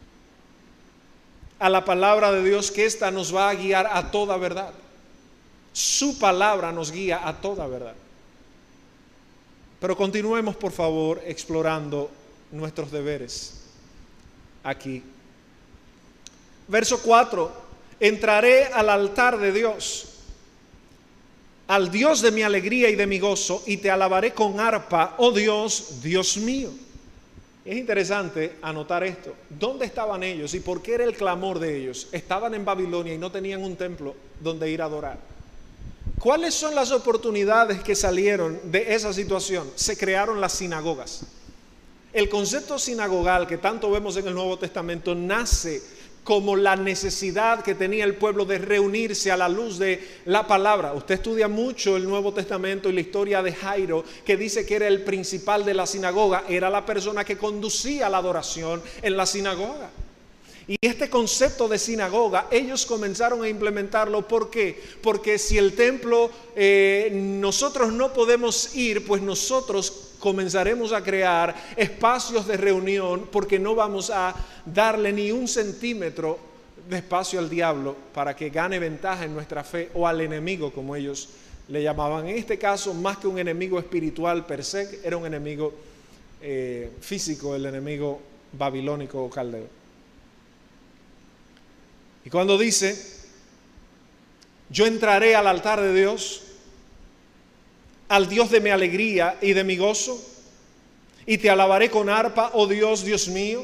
A 1.59 1.69
la 1.69 1.83
palabra 1.83 2.31
de 2.31 2.43
Dios 2.43 2.71
que 2.71 2.85
ésta 2.85 3.11
nos 3.11 3.35
va 3.35 3.49
a 3.49 3.55
guiar 3.55 3.87
a 3.91 4.09
toda 4.11 4.37
verdad. 4.37 4.73
Su 5.73 6.19
palabra 6.19 6.71
nos 6.71 6.91
guía 6.91 7.27
a 7.27 7.39
toda 7.39 7.67
verdad. 7.67 7.95
Pero 9.79 9.97
continuemos, 9.97 10.55
por 10.55 10.71
favor, 10.71 11.21
explorando 11.25 12.11
nuestros 12.51 12.91
deberes 12.91 13.61
aquí. 14.63 15.01
Verso 16.67 17.01
4, 17.01 17.51
entraré 17.99 18.65
al 18.65 18.89
altar 18.89 19.39
de 19.39 19.51
Dios, 19.51 20.07
al 21.67 21.89
Dios 21.89 22.21
de 22.21 22.31
mi 22.31 22.43
alegría 22.43 22.89
y 22.89 22.95
de 22.95 23.07
mi 23.07 23.19
gozo, 23.19 23.63
y 23.65 23.77
te 23.77 23.89
alabaré 23.89 24.33
con 24.33 24.59
arpa, 24.59 25.15
oh 25.17 25.31
Dios, 25.31 26.01
Dios 26.01 26.37
mío. 26.37 26.69
Es 27.63 27.77
interesante 27.77 28.57
anotar 28.61 29.03
esto. 29.03 29.35
¿Dónde 29.49 29.85
estaban 29.85 30.23
ellos 30.23 30.53
y 30.53 30.59
por 30.59 30.81
qué 30.81 30.95
era 30.95 31.03
el 31.03 31.15
clamor 31.15 31.59
de 31.59 31.77
ellos? 31.77 32.07
Estaban 32.11 32.53
en 32.55 32.65
Babilonia 32.65 33.13
y 33.13 33.17
no 33.17 33.31
tenían 33.31 33.63
un 33.63 33.75
templo 33.75 34.15
donde 34.39 34.69
ir 34.69 34.81
a 34.81 34.85
adorar. 34.85 35.30
¿Cuáles 36.21 36.53
son 36.53 36.75
las 36.75 36.91
oportunidades 36.91 37.81
que 37.81 37.95
salieron 37.95 38.59
de 38.65 38.93
esa 38.93 39.11
situación? 39.11 39.71
Se 39.73 39.97
crearon 39.97 40.39
las 40.39 40.53
sinagogas. 40.53 41.23
El 42.13 42.29
concepto 42.29 42.77
sinagogal 42.77 43.47
que 43.47 43.57
tanto 43.57 43.89
vemos 43.89 44.15
en 44.17 44.27
el 44.27 44.35
Nuevo 44.35 44.59
Testamento 44.59 45.15
nace 45.15 45.81
como 46.23 46.55
la 46.55 46.75
necesidad 46.75 47.63
que 47.63 47.73
tenía 47.73 48.03
el 48.03 48.17
pueblo 48.17 48.45
de 48.45 48.59
reunirse 48.59 49.31
a 49.31 49.37
la 49.37 49.49
luz 49.49 49.79
de 49.79 50.19
la 50.25 50.45
palabra. 50.45 50.93
Usted 50.93 51.15
estudia 51.15 51.47
mucho 51.47 51.97
el 51.97 52.07
Nuevo 52.07 52.31
Testamento 52.31 52.87
y 52.87 52.93
la 52.93 53.01
historia 53.01 53.41
de 53.41 53.53
Jairo, 53.53 54.03
que 54.23 54.37
dice 54.37 54.63
que 54.63 54.75
era 54.75 54.87
el 54.87 55.01
principal 55.01 55.65
de 55.65 55.73
la 55.73 55.87
sinagoga, 55.87 56.43
era 56.47 56.69
la 56.69 56.85
persona 56.85 57.25
que 57.25 57.39
conducía 57.39 58.09
la 58.09 58.19
adoración 58.19 58.83
en 59.01 59.17
la 59.17 59.25
sinagoga. 59.25 59.89
Y 60.71 60.77
este 60.79 61.09
concepto 61.09 61.67
de 61.67 61.77
sinagoga, 61.77 62.47
ellos 62.49 62.85
comenzaron 62.85 63.43
a 63.43 63.49
implementarlo. 63.49 64.25
¿Por 64.25 64.49
qué? 64.49 64.81
Porque 65.01 65.37
si 65.37 65.57
el 65.57 65.75
templo 65.75 66.31
eh, 66.55 67.11
nosotros 67.13 67.91
no 67.91 68.13
podemos 68.13 68.73
ir, 68.73 69.05
pues 69.05 69.21
nosotros 69.21 70.13
comenzaremos 70.17 70.93
a 70.93 71.03
crear 71.03 71.53
espacios 71.75 72.47
de 72.47 72.55
reunión 72.55 73.27
porque 73.29 73.59
no 73.59 73.75
vamos 73.75 74.11
a 74.11 74.33
darle 74.65 75.11
ni 75.11 75.29
un 75.33 75.49
centímetro 75.49 76.39
de 76.89 76.99
espacio 76.99 77.39
al 77.39 77.49
diablo 77.49 77.93
para 78.13 78.33
que 78.33 78.49
gane 78.49 78.79
ventaja 78.79 79.25
en 79.25 79.33
nuestra 79.33 79.65
fe 79.65 79.89
o 79.93 80.07
al 80.07 80.21
enemigo, 80.21 80.71
como 80.71 80.95
ellos 80.95 81.27
le 81.67 81.83
llamaban. 81.83 82.29
En 82.29 82.37
este 82.37 82.57
caso, 82.57 82.93
más 82.93 83.17
que 83.17 83.27
un 83.27 83.37
enemigo 83.37 83.77
espiritual 83.77 84.45
per 84.45 84.63
se, 84.63 85.01
era 85.03 85.17
un 85.17 85.25
enemigo 85.25 85.73
eh, 86.41 86.91
físico, 87.01 87.57
el 87.57 87.65
enemigo 87.65 88.21
babilónico 88.53 89.21
o 89.21 89.29
caldeo. 89.29 89.80
Y 92.23 92.29
cuando 92.29 92.57
dice, 92.57 92.95
yo 94.69 94.85
entraré 94.85 95.35
al 95.35 95.47
altar 95.47 95.81
de 95.81 95.93
Dios, 95.93 96.43
al 98.07 98.27
Dios 98.29 98.51
de 98.51 98.61
mi 98.61 98.69
alegría 98.69 99.37
y 99.41 99.53
de 99.53 99.63
mi 99.63 99.77
gozo, 99.77 100.21
y 101.25 101.37
te 101.37 101.49
alabaré 101.49 101.89
con 101.89 102.09
arpa, 102.09 102.51
oh 102.53 102.67
Dios, 102.67 103.03
Dios 103.03 103.27
mío. 103.27 103.63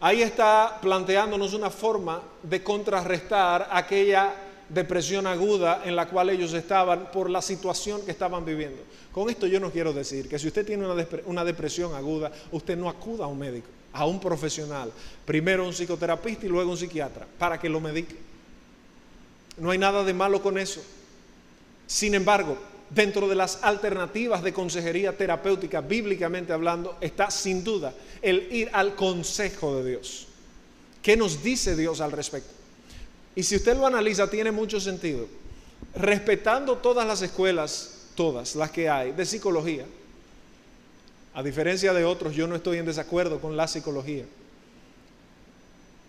Ahí 0.00 0.22
está 0.22 0.78
planteándonos 0.80 1.54
una 1.54 1.70
forma 1.70 2.22
de 2.42 2.62
contrarrestar 2.62 3.68
aquella 3.70 4.34
depresión 4.68 5.26
aguda 5.26 5.82
en 5.84 5.96
la 5.96 6.08
cual 6.08 6.30
ellos 6.30 6.52
estaban 6.52 7.10
por 7.10 7.30
la 7.30 7.40
situación 7.40 8.04
que 8.04 8.10
estaban 8.10 8.44
viviendo. 8.44 8.82
Con 9.12 9.30
esto 9.30 9.46
yo 9.46 9.60
no 9.60 9.70
quiero 9.70 9.92
decir 9.92 10.28
que 10.28 10.38
si 10.38 10.48
usted 10.48 10.66
tiene 10.66 10.86
una, 11.26 11.44
depresión 11.44 11.94
aguda, 11.94 12.30
usted 12.52 12.76
no 12.76 12.88
acuda 12.88 13.24
a 13.24 13.28
un 13.28 13.38
médico 13.38 13.68
a 13.96 14.04
un 14.04 14.20
profesional, 14.20 14.92
primero 15.24 15.64
un 15.64 15.72
psicoterapeuta 15.72 16.44
y 16.44 16.48
luego 16.48 16.70
un 16.70 16.76
psiquiatra, 16.76 17.26
para 17.38 17.58
que 17.58 17.68
lo 17.68 17.80
medique. 17.80 18.16
No 19.56 19.70
hay 19.70 19.78
nada 19.78 20.04
de 20.04 20.12
malo 20.12 20.42
con 20.42 20.58
eso. 20.58 20.82
Sin 21.86 22.14
embargo, 22.14 22.58
dentro 22.90 23.26
de 23.26 23.34
las 23.34 23.62
alternativas 23.62 24.42
de 24.42 24.52
consejería 24.52 25.16
terapéutica, 25.16 25.80
bíblicamente 25.80 26.52
hablando, 26.52 26.98
está 27.00 27.30
sin 27.30 27.64
duda 27.64 27.94
el 28.20 28.52
ir 28.52 28.68
al 28.72 28.94
consejo 28.94 29.76
de 29.76 29.90
Dios. 29.90 30.26
¿Qué 31.02 31.16
nos 31.16 31.42
dice 31.42 31.74
Dios 31.74 32.00
al 32.00 32.12
respecto? 32.12 32.52
Y 33.34 33.42
si 33.42 33.56
usted 33.56 33.76
lo 33.76 33.86
analiza, 33.86 34.28
tiene 34.28 34.50
mucho 34.50 34.78
sentido. 34.78 35.26
Respetando 35.94 36.76
todas 36.78 37.06
las 37.06 37.22
escuelas, 37.22 38.08
todas 38.14 38.56
las 38.56 38.70
que 38.70 38.88
hay 38.88 39.12
de 39.12 39.24
psicología, 39.24 39.86
a 41.36 41.42
diferencia 41.42 41.92
de 41.92 42.02
otros, 42.02 42.34
yo 42.34 42.46
no 42.46 42.56
estoy 42.56 42.78
en 42.78 42.86
desacuerdo 42.86 43.42
con 43.42 43.58
la 43.58 43.68
psicología. 43.68 44.24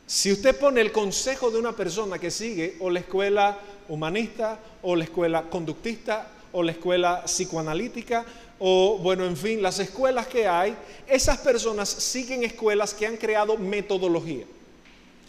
Si 0.05 0.31
usted 0.31 0.57
pone 0.57 0.79
el 0.79 0.93
consejo 0.93 1.51
de 1.51 1.59
una 1.59 1.73
persona 1.73 2.17
que 2.17 2.31
sigue 2.31 2.77
o 2.79 2.89
la 2.89 2.99
escuela 2.99 3.59
humanista 3.89 4.57
o 4.83 4.95
la 4.95 5.03
escuela 5.03 5.43
conductista 5.49 6.29
o 6.53 6.63
la 6.63 6.71
escuela 6.71 7.23
psicoanalítica 7.25 8.25
o 8.57 8.99
bueno, 8.99 9.25
en 9.25 9.35
fin, 9.35 9.61
las 9.61 9.79
escuelas 9.79 10.27
que 10.27 10.47
hay, 10.47 10.73
esas 11.05 11.39
personas 11.39 11.89
siguen 11.89 12.45
escuelas 12.45 12.93
que 12.93 13.05
han 13.05 13.17
creado 13.17 13.57
metodología. 13.57 14.45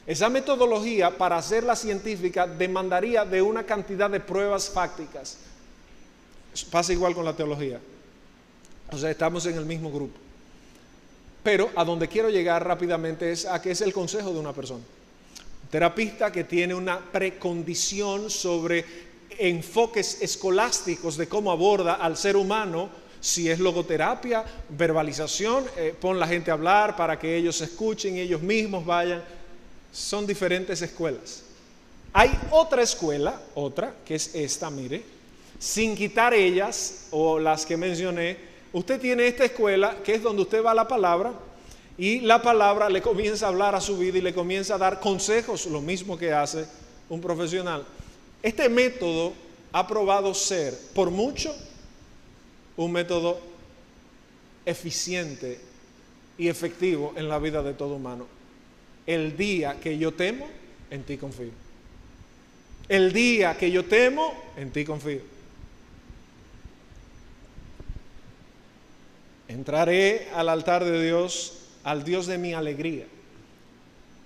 Esa 0.06 0.28
metodología 0.28 1.10
para 1.10 1.38
hacerla 1.38 1.74
científica 1.74 2.46
demandaría 2.46 3.24
de 3.24 3.42
una 3.42 3.64
cantidad 3.64 4.08
de 4.08 4.20
pruebas 4.20 4.70
fácticas. 4.70 5.38
Pasa 6.70 6.92
igual 6.92 7.16
con 7.16 7.24
la 7.24 7.34
teología. 7.34 7.80
O 8.92 8.98
sea, 8.98 9.10
estamos 9.10 9.46
en 9.46 9.56
el 9.56 9.66
mismo 9.66 9.90
grupo. 9.90 10.18
Pero 11.42 11.70
a 11.76 11.84
donde 11.84 12.08
quiero 12.08 12.30
llegar 12.30 12.66
rápidamente 12.66 13.30
es 13.30 13.46
a 13.46 13.60
que 13.60 13.70
es 13.70 13.80
el 13.80 13.92
consejo 13.92 14.32
de 14.32 14.38
una 14.38 14.52
persona. 14.52 14.80
Un 14.80 15.68
terapista 15.70 16.32
que 16.32 16.44
tiene 16.44 16.74
una 16.74 16.98
precondición 16.98 18.30
sobre 18.30 18.84
enfoques 19.38 20.20
escolásticos 20.20 21.16
de 21.16 21.28
cómo 21.28 21.52
aborda 21.52 21.94
al 21.94 22.16
ser 22.16 22.36
humano, 22.36 22.88
si 23.20 23.50
es 23.50 23.58
logoterapia, 23.58 24.44
verbalización, 24.70 25.64
eh, 25.76 25.94
pon 25.98 26.18
la 26.18 26.26
gente 26.26 26.50
a 26.50 26.54
hablar 26.54 26.96
para 26.96 27.18
que 27.18 27.36
ellos 27.36 27.60
escuchen 27.60 28.16
ellos 28.16 28.42
mismos 28.42 28.84
vayan. 28.84 29.22
Son 29.92 30.26
diferentes 30.26 30.80
escuelas. 30.82 31.42
Hay 32.12 32.30
otra 32.50 32.82
escuela, 32.82 33.40
otra, 33.54 33.94
que 34.04 34.14
es 34.14 34.34
esta, 34.34 34.70
mire, 34.70 35.02
sin 35.58 35.96
quitar 35.96 36.32
ellas 36.34 37.06
o 37.10 37.38
las 37.38 37.66
que 37.66 37.76
mencioné, 37.76 38.36
Usted 38.72 39.00
tiene 39.00 39.26
esta 39.26 39.44
escuela 39.44 39.96
que 40.04 40.14
es 40.14 40.22
donde 40.22 40.42
usted 40.42 40.62
va 40.62 40.72
a 40.72 40.74
la 40.74 40.88
palabra 40.88 41.32
y 41.96 42.20
la 42.20 42.40
palabra 42.42 42.88
le 42.88 43.02
comienza 43.02 43.46
a 43.46 43.48
hablar 43.48 43.74
a 43.74 43.80
su 43.80 43.96
vida 43.96 44.18
y 44.18 44.22
le 44.22 44.34
comienza 44.34 44.74
a 44.74 44.78
dar 44.78 45.00
consejos, 45.00 45.66
lo 45.66 45.80
mismo 45.80 46.16
que 46.16 46.32
hace 46.32 46.66
un 47.08 47.20
profesional. 47.20 47.84
Este 48.42 48.68
método 48.68 49.32
ha 49.72 49.86
probado 49.86 50.32
ser, 50.34 50.78
por 50.94 51.10
mucho, 51.10 51.54
un 52.76 52.92
método 52.92 53.40
eficiente 54.64 55.60
y 56.36 56.48
efectivo 56.48 57.12
en 57.16 57.28
la 57.28 57.38
vida 57.38 57.62
de 57.62 57.74
todo 57.74 57.96
humano. 57.96 58.26
El 59.06 59.36
día 59.36 59.80
que 59.80 59.98
yo 59.98 60.12
temo, 60.12 60.46
en 60.90 61.02
ti 61.02 61.16
confío. 61.16 61.50
El 62.88 63.12
día 63.12 63.56
que 63.58 63.70
yo 63.70 63.84
temo, 63.84 64.32
en 64.56 64.70
ti 64.70 64.84
confío. 64.84 65.37
Entraré 69.48 70.28
al 70.34 70.48
altar 70.48 70.84
de 70.84 71.02
Dios, 71.02 71.54
al 71.82 72.04
Dios 72.04 72.26
de 72.26 72.38
mi 72.38 72.52
alegría. 72.52 73.06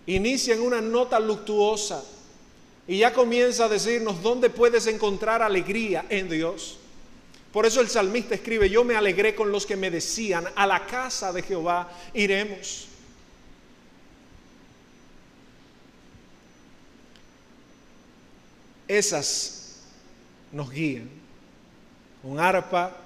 Inicia 0.06 0.54
en 0.54 0.62
una 0.62 0.80
nota 0.80 1.20
luctuosa 1.20 2.04
y 2.88 2.98
ya 2.98 3.12
comienza 3.12 3.66
a 3.66 3.68
decirnos 3.68 4.20
dónde 4.22 4.50
puedes 4.50 4.86
encontrar 4.88 5.42
alegría 5.42 6.04
en 6.08 6.28
Dios. 6.28 6.78
Por 7.52 7.66
eso 7.66 7.80
el 7.80 7.88
salmista 7.88 8.34
escribe, 8.34 8.68
yo 8.68 8.82
me 8.82 8.96
alegré 8.96 9.34
con 9.34 9.52
los 9.52 9.66
que 9.66 9.76
me 9.76 9.90
decían, 9.90 10.46
a 10.56 10.66
la 10.66 10.86
casa 10.86 11.32
de 11.32 11.42
Jehová 11.42 11.92
iremos. 12.14 12.88
Esas 18.88 19.76
nos 20.50 20.70
guían. 20.70 21.08
Con 22.22 22.38
arpa 22.38 22.96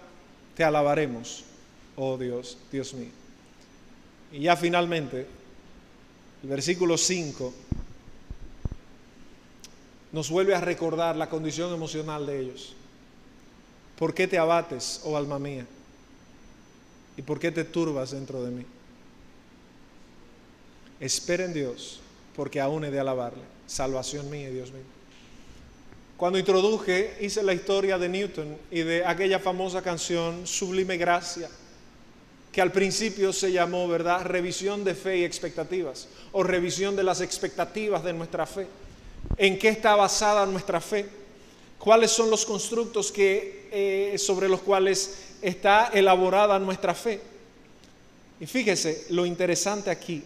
te 0.54 0.64
alabaremos, 0.64 1.44
oh 1.96 2.16
Dios, 2.16 2.58
Dios 2.70 2.94
mío. 2.94 3.10
Y 4.32 4.40
ya 4.40 4.56
finalmente, 4.56 5.26
el 6.42 6.48
versículo 6.48 6.96
5 6.96 7.54
nos 10.12 10.30
vuelve 10.30 10.54
a 10.54 10.60
recordar 10.60 11.16
la 11.16 11.28
condición 11.28 11.72
emocional 11.72 12.26
de 12.26 12.40
ellos. 12.40 12.74
¿Por 13.98 14.14
qué 14.14 14.26
te 14.26 14.38
abates, 14.38 15.00
oh 15.04 15.16
alma 15.16 15.38
mía? 15.38 15.66
¿Y 17.16 17.22
por 17.22 17.40
qué 17.40 17.50
te 17.50 17.64
turbas 17.64 18.10
dentro 18.10 18.42
de 18.42 18.50
mí? 18.50 18.64
Espera 21.00 21.44
en 21.44 21.54
Dios, 21.54 22.00
porque 22.34 22.60
aún 22.60 22.84
he 22.84 22.90
de 22.90 23.00
alabarle. 23.00 23.42
Salvación 23.66 24.30
mía, 24.30 24.50
Dios 24.50 24.70
mío. 24.70 24.82
Cuando 26.16 26.38
introduje, 26.38 27.18
hice 27.20 27.42
la 27.42 27.52
historia 27.52 27.98
de 27.98 28.08
Newton 28.08 28.56
y 28.70 28.80
de 28.80 29.04
aquella 29.04 29.38
famosa 29.38 29.82
canción 29.82 30.46
Sublime 30.46 30.96
Gracia, 30.96 31.50
que 32.56 32.62
al 32.62 32.72
principio 32.72 33.34
se 33.34 33.52
llamó, 33.52 33.86
¿verdad?, 33.86 34.24
revisión 34.24 34.82
de 34.82 34.94
fe 34.94 35.18
y 35.18 35.24
expectativas, 35.24 36.08
o 36.32 36.42
revisión 36.42 36.96
de 36.96 37.02
las 37.02 37.20
expectativas 37.20 38.02
de 38.02 38.14
nuestra 38.14 38.46
fe. 38.46 38.66
¿En 39.36 39.58
qué 39.58 39.68
está 39.68 39.94
basada 39.94 40.46
nuestra 40.46 40.80
fe? 40.80 41.06
¿Cuáles 41.78 42.10
son 42.12 42.30
los 42.30 42.46
constructos 42.46 43.12
que, 43.12 43.68
eh, 43.70 44.16
sobre 44.16 44.48
los 44.48 44.62
cuales 44.62 45.34
está 45.42 45.90
elaborada 45.92 46.58
nuestra 46.58 46.94
fe? 46.94 47.20
Y 48.40 48.46
fíjese 48.46 49.08
lo 49.10 49.26
interesante 49.26 49.90
aquí, 49.90 50.24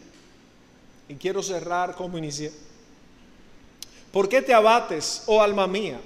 y 1.08 1.14
quiero 1.16 1.42
cerrar 1.42 1.96
como 1.96 2.16
inicié. 2.16 2.52
¿Por 4.12 4.28
qué 4.28 4.40
te 4.40 4.54
abates, 4.54 5.24
oh 5.26 5.42
alma 5.42 5.66
mía? 5.66 6.00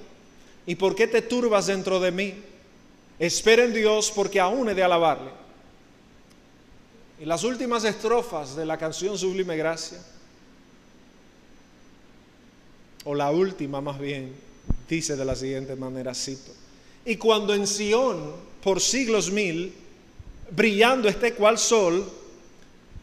¿Y 0.64 0.74
por 0.74 0.94
qué 0.94 1.06
te 1.06 1.20
turbas 1.20 1.66
dentro 1.66 2.00
de 2.00 2.10
mí? 2.12 2.34
Espera 3.18 3.64
en 3.64 3.74
Dios 3.74 4.10
porque 4.10 4.40
aún 4.40 4.70
he 4.70 4.74
de 4.74 4.82
alabarle. 4.82 5.43
Las 7.24 7.44
últimas 7.44 7.84
estrofas 7.84 8.54
de 8.54 8.66
la 8.66 8.76
canción 8.76 9.16
Sublime 9.16 9.56
Gracia, 9.56 9.98
o 13.04 13.14
la 13.14 13.30
última 13.30 13.80
más 13.80 13.98
bien, 13.98 14.32
dice 14.88 15.16
de 15.16 15.24
la 15.24 15.34
siguiente 15.34 15.76
manera, 15.76 16.14
cito, 16.14 16.52
y 17.04 17.16
cuando 17.16 17.54
en 17.54 17.66
Sión, 17.66 18.32
por 18.62 18.80
siglos 18.80 19.30
mil, 19.30 19.74
brillando 20.50 21.08
esté 21.08 21.34
cual 21.34 21.58
sol, 21.58 22.06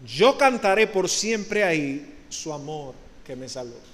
yo 0.05 0.38
cantaré 0.38 0.88
por 0.88 1.09
siempre 1.09 1.63
ahí 1.63 2.15
su 2.30 2.51
amor 2.53 2.93
que 3.26 3.36
me 3.36 3.47
salvó 3.47 3.91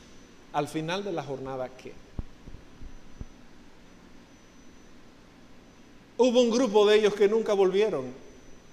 al 0.57 0.67
final 0.67 1.03
de 1.03 1.11
la 1.11 1.21
jornada 1.21 1.69
qué? 1.69 1.93
Hubo 6.17 6.41
un 6.41 6.49
grupo 6.49 6.87
de 6.87 6.95
ellos 6.95 7.13
que 7.13 7.27
nunca 7.27 7.53
volvieron 7.53 8.05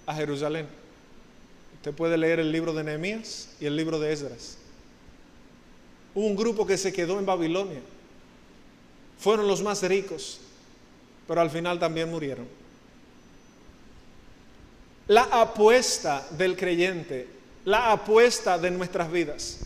a 0.06 0.14
Jerusalén. 0.14 0.66
Usted 1.84 1.96
puede 1.98 2.16
leer 2.16 2.40
el 2.40 2.50
libro 2.50 2.72
de 2.72 2.82
Nehemías 2.82 3.50
y 3.60 3.66
el 3.66 3.76
libro 3.76 4.00
de 4.00 4.10
Esdras. 4.10 4.56
Hubo 6.14 6.24
un 6.24 6.34
grupo 6.34 6.66
que 6.66 6.78
se 6.78 6.94
quedó 6.94 7.18
en 7.18 7.26
Babilonia. 7.26 7.82
Fueron 9.18 9.46
los 9.46 9.62
más 9.62 9.82
ricos, 9.82 10.40
pero 11.28 11.42
al 11.42 11.50
final 11.50 11.78
también 11.78 12.10
murieron. 12.10 12.48
La 15.08 15.24
apuesta 15.24 16.26
del 16.30 16.56
creyente, 16.56 17.28
la 17.66 17.92
apuesta 17.92 18.56
de 18.56 18.70
nuestras 18.70 19.12
vidas, 19.12 19.60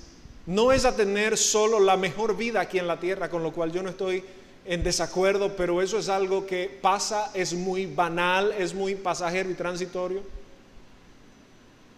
no 0.44 0.72
es 0.72 0.84
a 0.86 0.96
tener 0.96 1.36
solo 1.36 1.78
la 1.78 1.96
mejor 1.96 2.36
vida 2.36 2.62
aquí 2.62 2.80
en 2.80 2.88
la 2.88 2.98
tierra, 2.98 3.30
con 3.30 3.44
lo 3.44 3.52
cual 3.52 3.70
yo 3.70 3.80
no 3.80 3.90
estoy 3.90 4.24
en 4.64 4.82
desacuerdo, 4.82 5.54
pero 5.54 5.80
eso 5.80 6.00
es 6.00 6.08
algo 6.08 6.46
que 6.46 6.80
pasa, 6.82 7.30
es 7.32 7.54
muy 7.54 7.86
banal, 7.86 8.50
es 8.58 8.74
muy 8.74 8.96
pasajero 8.96 9.50
y 9.50 9.54
transitorio. 9.54 10.36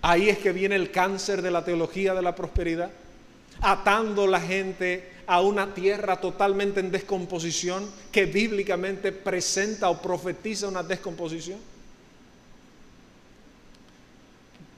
Ahí 0.03 0.29
es 0.29 0.39
que 0.39 0.53
viene 0.53 0.77
el 0.77 0.91
cáncer 0.91 1.43
de 1.43 1.51
la 1.51 1.65
teología 1.65 2.15
de 2.15 2.23
la 2.23 2.35
prosperidad, 2.35 2.91
atando 3.61 4.27
la 4.27 4.41
gente 4.41 5.11
a 5.27 5.43
una 5.43 5.75
tierra 5.75 6.21
totalmente 6.21 6.81
en 6.81 6.91
descomposición, 6.91 7.89
que 8.11 8.27
bíblicamente 8.27 9.13
presenta 9.13 9.91
o 9.91 10.01
profetiza 10.01 10.69
una 10.69 10.83
descomposición. 10.83 11.59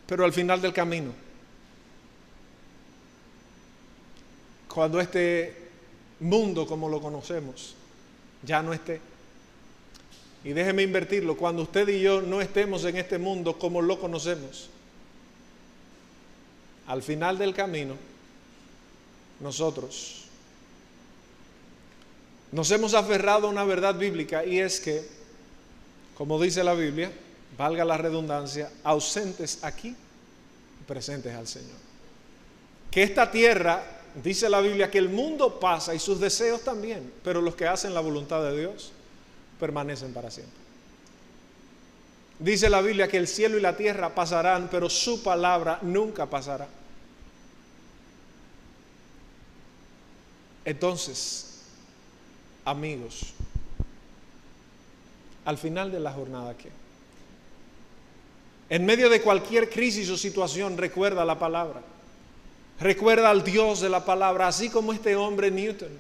Pero 0.07 0.25
al 0.25 0.33
final 0.33 0.61
del 0.61 0.73
camino, 0.73 1.13
cuando 4.69 5.01
este 5.01 5.57
mundo 6.21 6.67
como 6.67 6.89
lo 6.89 7.01
conocemos 7.01 7.75
ya 8.43 8.63
no 8.63 8.73
esté. 8.73 9.01
Y 10.45 10.53
déjeme 10.53 10.83
invertirlo, 10.83 11.37
cuando 11.37 11.63
usted 11.63 11.89
y 11.89 12.01
yo 12.01 12.21
no 12.21 12.41
estemos 12.41 12.85
en 12.85 12.97
este 12.97 13.19
mundo 13.19 13.59
como 13.59 13.81
lo 13.81 14.01
conocemos, 14.01 14.69
al 16.87 17.03
final 17.03 17.39
del 17.39 17.55
camino, 17.55 17.97
nosotros 19.41 20.23
nos 22.53 22.71
hemos 22.71 22.95
aferrado 22.95 23.47
a 23.47 23.51
una 23.51 23.65
verdad 23.65 23.95
bíblica 23.95 24.45
y 24.45 24.59
es 24.59 24.79
que, 24.79 25.03
como 26.15 26.41
dice 26.41 26.63
la 26.63 26.75
Biblia, 26.75 27.11
valga 27.57 27.85
la 27.85 27.97
redundancia, 27.97 28.71
ausentes 28.85 29.65
aquí, 29.65 29.97
presentes 30.87 31.35
al 31.35 31.49
Señor. 31.49 31.79
Que 32.91 33.03
esta 33.03 33.31
tierra 33.31 33.83
dice 34.23 34.51
la 34.51 34.61
Biblia 34.61 34.91
que 34.91 34.99
el 34.99 35.09
mundo 35.09 35.59
pasa 35.59 35.95
y 35.95 35.99
sus 35.99 36.21
deseos 36.21 36.63
también, 36.63 37.11
pero 37.25 37.41
los 37.41 37.57
que 37.57 37.67
hacen 37.67 37.95
la 37.95 38.01
voluntad 38.01 38.43
de 38.43 38.59
Dios 38.59 38.93
permanecen 39.59 40.13
para 40.13 40.31
siempre. 40.31 40.62
Dice 42.43 42.69
la 42.69 42.81
Biblia 42.81 43.07
que 43.07 43.19
el 43.19 43.29
cielo 43.29 43.57
y 43.57 43.61
la 43.61 43.77
tierra 43.77 44.17
pasarán, 44.17 44.67
pero 44.69 44.91
su 44.91 45.23
palabra 45.23 45.79
nunca 45.83 46.27
pasará. 46.27 46.67
Entonces, 50.65 51.61
amigos, 52.65 53.33
al 55.45 55.57
final 55.57 55.93
de 55.93 56.01
la 56.01 56.11
jornada, 56.13 56.57
¿qué? 56.57 56.71
En 58.71 58.87
medio 58.87 59.09
de 59.09 59.23
cualquier 59.23 59.71
crisis 59.71 60.11
o 60.11 60.17
situación, 60.17 60.77
recuerda 60.77 61.25
la 61.25 61.39
palabra. 61.39 61.81
Recuerda 62.81 63.31
al 63.31 63.45
Dios 63.45 63.81
de 63.81 63.89
la 63.89 64.05
palabra, 64.05 64.49
así 64.49 64.69
como 64.69 64.93
este 64.93 65.15
hombre 65.15 65.53
Newton. 65.53 65.91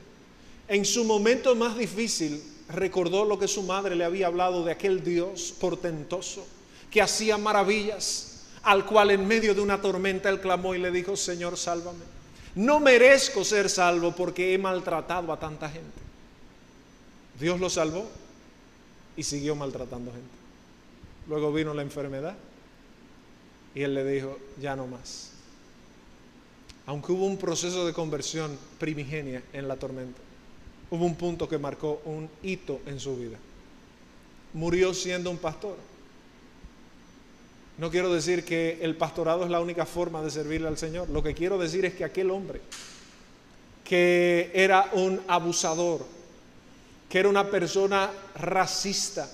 En 0.67 0.85
su 0.85 1.05
momento 1.05 1.55
más 1.55 1.79
difícil 1.79 2.43
recordó 2.69 3.25
lo 3.25 3.39
que 3.39 3.49
su 3.49 3.63
madre 3.63 3.95
le 3.97 4.05
había 4.05 4.27
hablado 4.27 4.65
de 4.65 4.73
aquel 4.73 5.03
Dios 5.03 5.55
portentoso 5.59 6.47
que 6.91 7.03
hacía 7.03 7.39
maravillas, 7.39 8.45
al 8.63 8.85
cual 8.85 9.11
en 9.11 9.27
medio 9.27 9.55
de 9.55 9.61
una 9.61 9.81
tormenta 9.81 10.29
él 10.29 10.41
clamó 10.41 10.75
y 10.75 10.79
le 10.79 10.91
dijo, 10.91 11.17
Señor, 11.17 11.57
sálvame. 11.57 12.05
No 12.55 12.81
merezco 12.81 13.45
ser 13.45 13.71
salvo 13.71 14.13
porque 14.13 14.53
he 14.53 14.59
maltratado 14.59 15.33
a 15.33 15.39
tanta 15.39 15.69
gente. 15.69 16.01
Dios 17.41 17.59
lo 17.59 17.71
salvó 17.71 18.07
y 19.17 19.23
siguió 19.23 19.57
maltratando 19.57 20.13
gente. 20.13 20.29
Luego 21.29 21.53
vino 21.53 21.73
la 21.73 21.83
enfermedad 21.83 22.37
y 23.75 23.83
él 23.83 23.95
le 23.95 24.05
dijo, 24.05 24.39
ya 24.61 24.77
no 24.77 24.87
más 24.87 25.33
aunque 26.87 27.13
hubo 27.13 27.27
un 27.27 27.37
proceso 27.37 27.87
de 27.87 27.93
conversión 27.93 28.59
primigenia 28.79 29.43
en 29.53 29.69
la 29.69 29.77
tormenta, 29.77 30.21
hubo 30.93 31.07
un 31.07 31.15
punto 31.15 31.49
que 31.49 31.57
marcó 31.57 32.03
un 32.05 32.29
hito 32.43 32.81
en 32.85 33.01
su 33.01 33.17
vida. 33.17 33.39
Murió 34.53 34.93
siendo 34.93 35.31
un 35.31 35.39
pastor. 35.39 35.77
No 37.79 37.91
quiero 37.91 38.13
decir 38.13 38.45
que 38.45 38.79
el 38.83 38.95
pastorado 38.97 39.45
es 39.45 39.51
la 39.51 39.63
única 39.63 39.87
forma 39.87 40.21
de 40.21 40.31
servirle 40.31 40.69
al 40.69 40.77
Señor. 40.77 41.09
Lo 41.09 41.23
que 41.23 41.33
quiero 41.33 41.57
decir 41.57 41.87
es 41.87 41.95
que 41.95 42.05
aquel 42.05 42.31
hombre, 42.31 42.61
que 43.83 44.51
era 44.53 44.91
un 44.93 45.23
abusador, 45.29 46.05
que 47.09 47.21
era 47.21 47.31
una 47.31 47.51
persona 47.51 48.11
racista, 48.35 49.31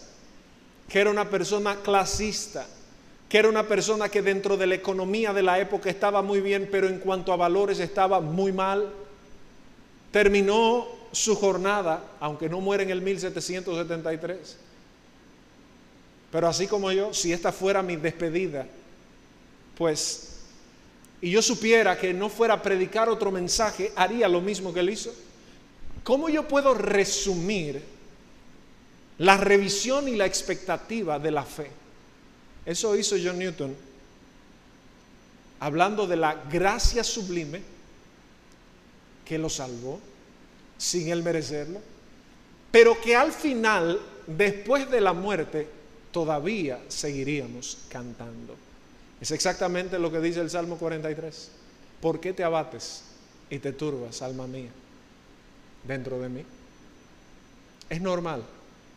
que 0.88 1.00
era 1.00 1.10
una 1.10 1.28
persona 1.28 1.78
clasista, 1.82 2.68
que 3.28 3.36
era 3.36 3.48
una 3.48 3.66
persona 3.66 4.08
que 4.08 4.22
dentro 4.22 4.56
de 4.56 4.68
la 4.68 4.76
economía 4.76 5.32
de 5.32 5.42
la 5.42 5.58
época 5.58 5.90
estaba 5.90 6.22
muy 6.22 6.40
bien, 6.40 6.68
pero 6.70 6.86
en 6.86 7.00
cuanto 7.00 7.32
a 7.32 7.36
valores 7.36 7.80
estaba 7.80 8.20
muy 8.20 8.52
mal. 8.52 8.92
Terminó 10.12 10.97
su 11.12 11.34
jornada, 11.36 12.04
aunque 12.20 12.48
no 12.48 12.60
muere 12.60 12.82
en 12.82 12.90
el 12.90 13.02
1773. 13.02 14.56
Pero 16.30 16.48
así 16.48 16.66
como 16.66 16.92
yo, 16.92 17.14
si 17.14 17.32
esta 17.32 17.52
fuera 17.52 17.82
mi 17.82 17.96
despedida, 17.96 18.66
pues 19.76 20.38
y 21.20 21.30
yo 21.30 21.42
supiera 21.42 21.98
que 21.98 22.14
no 22.14 22.28
fuera 22.28 22.54
a 22.54 22.62
predicar 22.62 23.08
otro 23.08 23.30
mensaje, 23.30 23.92
haría 23.96 24.28
lo 24.28 24.40
mismo 24.40 24.72
que 24.72 24.80
él 24.80 24.90
hizo. 24.90 25.12
¿Cómo 26.04 26.28
yo 26.28 26.46
puedo 26.46 26.74
resumir 26.74 27.82
la 29.18 29.36
revisión 29.36 30.06
y 30.06 30.14
la 30.14 30.26
expectativa 30.26 31.18
de 31.18 31.30
la 31.32 31.42
fe? 31.42 31.70
Eso 32.64 32.96
hizo 32.96 33.16
John 33.22 33.38
Newton, 33.38 33.74
hablando 35.58 36.06
de 36.06 36.16
la 36.16 36.34
gracia 36.34 37.02
sublime 37.02 37.62
que 39.24 39.38
lo 39.38 39.50
salvó 39.50 40.00
sin 40.78 41.08
él 41.08 41.22
merecerlo, 41.22 41.80
pero 42.70 42.98
que 43.00 43.16
al 43.16 43.32
final, 43.32 44.00
después 44.26 44.90
de 44.90 45.00
la 45.00 45.12
muerte, 45.12 45.68
todavía 46.12 46.80
seguiríamos 46.88 47.78
cantando. 47.88 48.54
Es 49.20 49.30
exactamente 49.32 49.98
lo 49.98 50.10
que 50.10 50.20
dice 50.20 50.40
el 50.40 50.48
Salmo 50.48 50.76
43. 50.76 51.50
¿Por 52.00 52.20
qué 52.20 52.32
te 52.32 52.44
abates 52.44 53.02
y 53.50 53.58
te 53.58 53.72
turbas, 53.72 54.22
alma 54.22 54.46
mía, 54.46 54.70
dentro 55.84 56.20
de 56.20 56.28
mí? 56.28 56.44
Es 57.90 58.00
normal, 58.00 58.44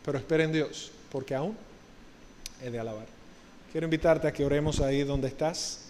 pero 0.04 0.18
espera 0.18 0.44
en 0.44 0.52
Dios, 0.52 0.92
porque 1.10 1.34
aún 1.34 1.56
he 2.62 2.70
de 2.70 2.78
alabar. 2.78 3.06
Quiero 3.72 3.86
invitarte 3.86 4.28
a 4.28 4.32
que 4.32 4.44
oremos 4.44 4.80
ahí 4.80 5.02
donde 5.02 5.28
estás. 5.28 5.80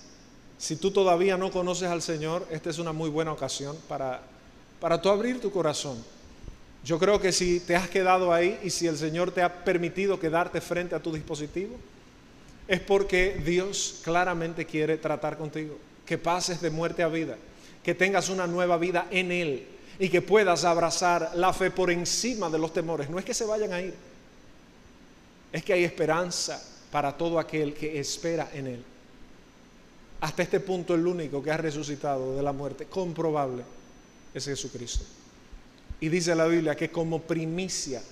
Si 0.56 0.76
tú 0.76 0.92
todavía 0.92 1.36
no 1.36 1.50
conoces 1.50 1.88
al 1.88 2.00
Señor, 2.00 2.46
esta 2.50 2.70
es 2.70 2.78
una 2.78 2.92
muy 2.92 3.10
buena 3.10 3.32
ocasión 3.32 3.76
para, 3.88 4.22
para 4.82 5.00
tú 5.00 5.10
abrir 5.10 5.40
tu 5.40 5.52
corazón. 5.52 5.96
Yo 6.84 6.98
creo 6.98 7.20
que 7.20 7.30
si 7.30 7.60
te 7.60 7.76
has 7.76 7.88
quedado 7.88 8.32
ahí 8.32 8.58
y 8.64 8.70
si 8.70 8.88
el 8.88 8.98
Señor 8.98 9.30
te 9.30 9.40
ha 9.40 9.62
permitido 9.64 10.18
quedarte 10.18 10.60
frente 10.60 10.96
a 10.96 11.00
tu 11.00 11.12
dispositivo, 11.12 11.76
es 12.66 12.80
porque 12.80 13.40
Dios 13.46 14.00
claramente 14.02 14.66
quiere 14.66 14.96
tratar 14.98 15.38
contigo, 15.38 15.78
que 16.04 16.18
pases 16.18 16.60
de 16.60 16.70
muerte 16.70 17.04
a 17.04 17.06
vida, 17.06 17.36
que 17.84 17.94
tengas 17.94 18.28
una 18.28 18.48
nueva 18.48 18.76
vida 18.76 19.06
en 19.12 19.30
Él 19.30 19.68
y 20.00 20.08
que 20.08 20.20
puedas 20.20 20.64
abrazar 20.64 21.30
la 21.36 21.52
fe 21.52 21.70
por 21.70 21.88
encima 21.88 22.50
de 22.50 22.58
los 22.58 22.72
temores. 22.72 23.08
No 23.08 23.20
es 23.20 23.24
que 23.24 23.34
se 23.34 23.44
vayan 23.44 23.72
a 23.72 23.80
ir, 23.80 23.94
es 25.52 25.62
que 25.62 25.74
hay 25.74 25.84
esperanza 25.84 26.60
para 26.90 27.16
todo 27.16 27.38
aquel 27.38 27.72
que 27.72 28.00
espera 28.00 28.50
en 28.52 28.66
Él. 28.66 28.84
Hasta 30.22 30.42
este 30.42 30.58
punto 30.58 30.92
el 30.96 31.06
único 31.06 31.40
que 31.40 31.52
ha 31.52 31.56
resucitado 31.56 32.34
de 32.34 32.42
la 32.42 32.52
muerte 32.52 32.86
comprobable 32.86 33.62
es 34.34 34.44
Jesucristo. 34.44 35.04
Y 36.00 36.08
dice 36.08 36.34
la 36.34 36.46
Biblia 36.46 36.74
que 36.74 36.90
como 36.90 37.22
primicia 37.22 38.02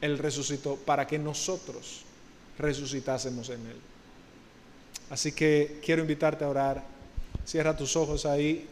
Él 0.00 0.18
resucitó 0.18 0.76
para 0.76 1.06
que 1.06 1.18
nosotros 1.18 2.02
resucitásemos 2.58 3.48
en 3.50 3.66
Él. 3.66 3.76
Así 5.10 5.32
que 5.32 5.80
quiero 5.84 6.02
invitarte 6.02 6.44
a 6.44 6.48
orar. 6.48 6.82
Cierra 7.44 7.76
tus 7.76 7.96
ojos 7.96 8.24
ahí 8.24 8.66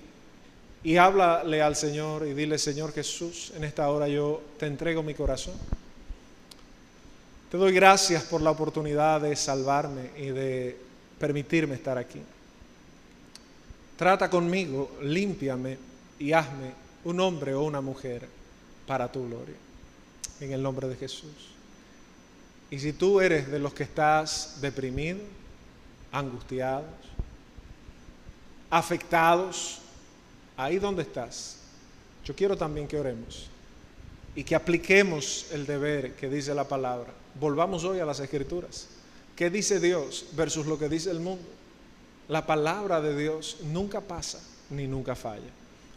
y 0.83 0.97
háblale 0.97 1.61
al 1.61 1.77
Señor 1.77 2.27
y 2.27 2.33
dile, 2.33 2.59
Señor 2.59 2.93
Jesús, 2.93 3.53
en 3.55 3.65
esta 3.65 3.89
hora 3.91 4.09
yo 4.09 4.43
te 4.59 4.67
entrego 4.67 5.03
mi 5.03 5.15
corazón. 5.15 5.55
Te 7.51 7.59
doy 7.59 7.73
gracias 7.73 8.23
por 8.25 8.41
la 8.41 8.51
oportunidad 8.51 9.21
de 9.21 9.37
salvarme 9.37 10.11
y 10.17 10.29
de 10.29 10.77
permitirme 11.19 11.75
estar 11.75 11.99
aquí. 11.99 12.23
Trata 14.01 14.31
conmigo, 14.31 14.97
límpiame 15.03 15.77
y 16.19 16.33
hazme 16.33 16.73
un 17.05 17.21
hombre 17.21 17.53
o 17.53 17.65
una 17.65 17.83
mujer 17.83 18.27
para 18.87 19.13
tu 19.13 19.27
gloria. 19.27 19.57
En 20.41 20.53
el 20.53 20.63
nombre 20.63 20.89
de 20.89 20.97
Jesús. 20.97 21.51
Y 22.71 22.79
si 22.79 22.95
tú 22.95 23.21
eres 23.21 23.51
de 23.51 23.59
los 23.59 23.75
que 23.75 23.83
estás 23.83 24.57
deprimido, 24.63 25.19
angustiados, 26.13 26.89
afectados, 28.71 29.81
ahí 30.57 30.79
donde 30.79 31.03
estás, 31.03 31.59
yo 32.25 32.35
quiero 32.35 32.57
también 32.57 32.89
que 32.89 32.99
oremos 32.99 33.51
y 34.35 34.45
que 34.45 34.55
apliquemos 34.55 35.49
el 35.53 35.67
deber 35.67 36.15
que 36.15 36.31
dice 36.31 36.55
la 36.55 36.67
palabra. 36.67 37.13
Volvamos 37.39 37.85
hoy 37.85 37.99
a 37.99 38.07
las 38.07 38.21
escrituras. 38.21 38.89
¿Qué 39.37 39.51
dice 39.51 39.79
Dios 39.79 40.25
versus 40.33 40.65
lo 40.65 40.79
que 40.79 40.89
dice 40.89 41.11
el 41.11 41.21
mundo? 41.21 41.60
La 42.31 42.47
palabra 42.47 43.01
de 43.01 43.17
Dios 43.17 43.57
nunca 43.65 44.01
pasa 44.01 44.41
ni 44.71 44.87
nunca 44.87 45.17
falla. 45.17 45.51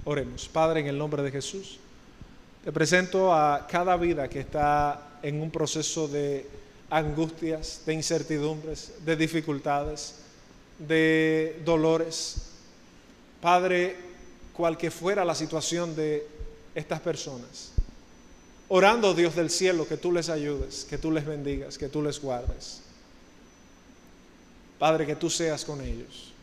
Oremos. 0.03 0.49
Padre, 0.49 0.79
en 0.79 0.88
el 0.88 0.97
nombre 0.97 1.21
de 1.21 1.29
Jesús, 1.29 1.77
te 2.63 2.71
presento 2.71 3.31
a 3.31 3.67
cada 3.69 3.95
vida 3.97 4.27
que 4.27 4.39
está 4.39 5.19
en 5.21 5.39
un 5.39 5.51
proceso 5.51 6.07
de 6.07 6.47
angustias, 6.89 7.84
de 7.86 7.93
incertidumbres, 7.93 8.93
de 9.05 9.15
dificultades, 9.15 10.15
de 10.79 11.61
dolores. 11.63 12.49
Padre, 13.39 13.95
cual 14.53 14.75
que 14.75 14.89
fuera 14.89 15.23
la 15.23 15.36
situación 15.36 15.95
de 15.95 16.25
estas 16.73 16.99
personas, 16.99 17.73
orando 18.69 19.13
Dios 19.13 19.36
del 19.36 19.51
cielo 19.51 19.88
que 19.88 19.97
tú 19.97 20.11
les 20.11 20.29
ayudes, 20.29 20.84
que 20.89 20.97
tú 20.97 21.11
les 21.11 21.27
bendigas, 21.27 21.77
que 21.77 21.89
tú 21.89 22.01
les 22.01 22.19
guardes. 22.19 22.82
Padre, 24.84 25.05
que 25.05 25.15
tú 25.15 25.29
seas 25.29 25.63
con 25.63 25.79
ellos. 25.79 26.34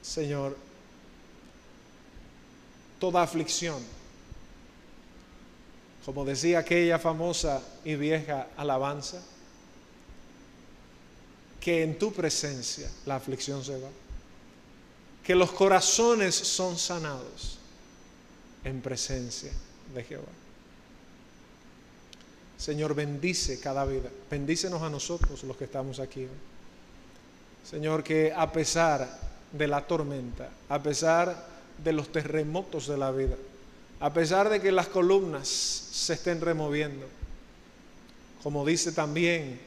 Señor, 0.00 0.56
toda 3.00 3.20
aflicción, 3.20 3.82
como 6.04 6.24
decía 6.24 6.60
aquella 6.60 7.00
famosa 7.00 7.60
y 7.84 7.96
vieja 7.96 8.46
alabanza, 8.56 9.20
que 11.60 11.82
en 11.82 11.98
tu 11.98 12.12
presencia 12.12 12.88
la 13.04 13.16
aflicción 13.16 13.64
se 13.64 13.80
va, 13.80 13.88
que 15.24 15.34
los 15.34 15.50
corazones 15.50 16.32
son 16.32 16.78
sanados 16.78 17.58
en 18.62 18.80
presencia 18.80 19.50
de 19.92 20.04
Jehová. 20.04 20.47
Señor, 22.58 22.94
bendice 22.94 23.60
cada 23.60 23.84
vida, 23.84 24.10
bendícenos 24.28 24.82
a 24.82 24.90
nosotros 24.90 25.44
los 25.44 25.56
que 25.56 25.64
estamos 25.64 26.00
aquí. 26.00 26.26
Señor, 27.64 28.02
que 28.02 28.32
a 28.34 28.50
pesar 28.50 29.08
de 29.52 29.68
la 29.68 29.86
tormenta, 29.86 30.50
a 30.68 30.82
pesar 30.82 31.46
de 31.82 31.92
los 31.92 32.10
terremotos 32.10 32.88
de 32.88 32.98
la 32.98 33.12
vida, 33.12 33.36
a 34.00 34.12
pesar 34.12 34.48
de 34.48 34.60
que 34.60 34.72
las 34.72 34.88
columnas 34.88 35.46
se 35.46 36.14
estén 36.14 36.40
removiendo, 36.40 37.06
como 38.42 38.66
dice 38.66 38.90
también 38.90 39.60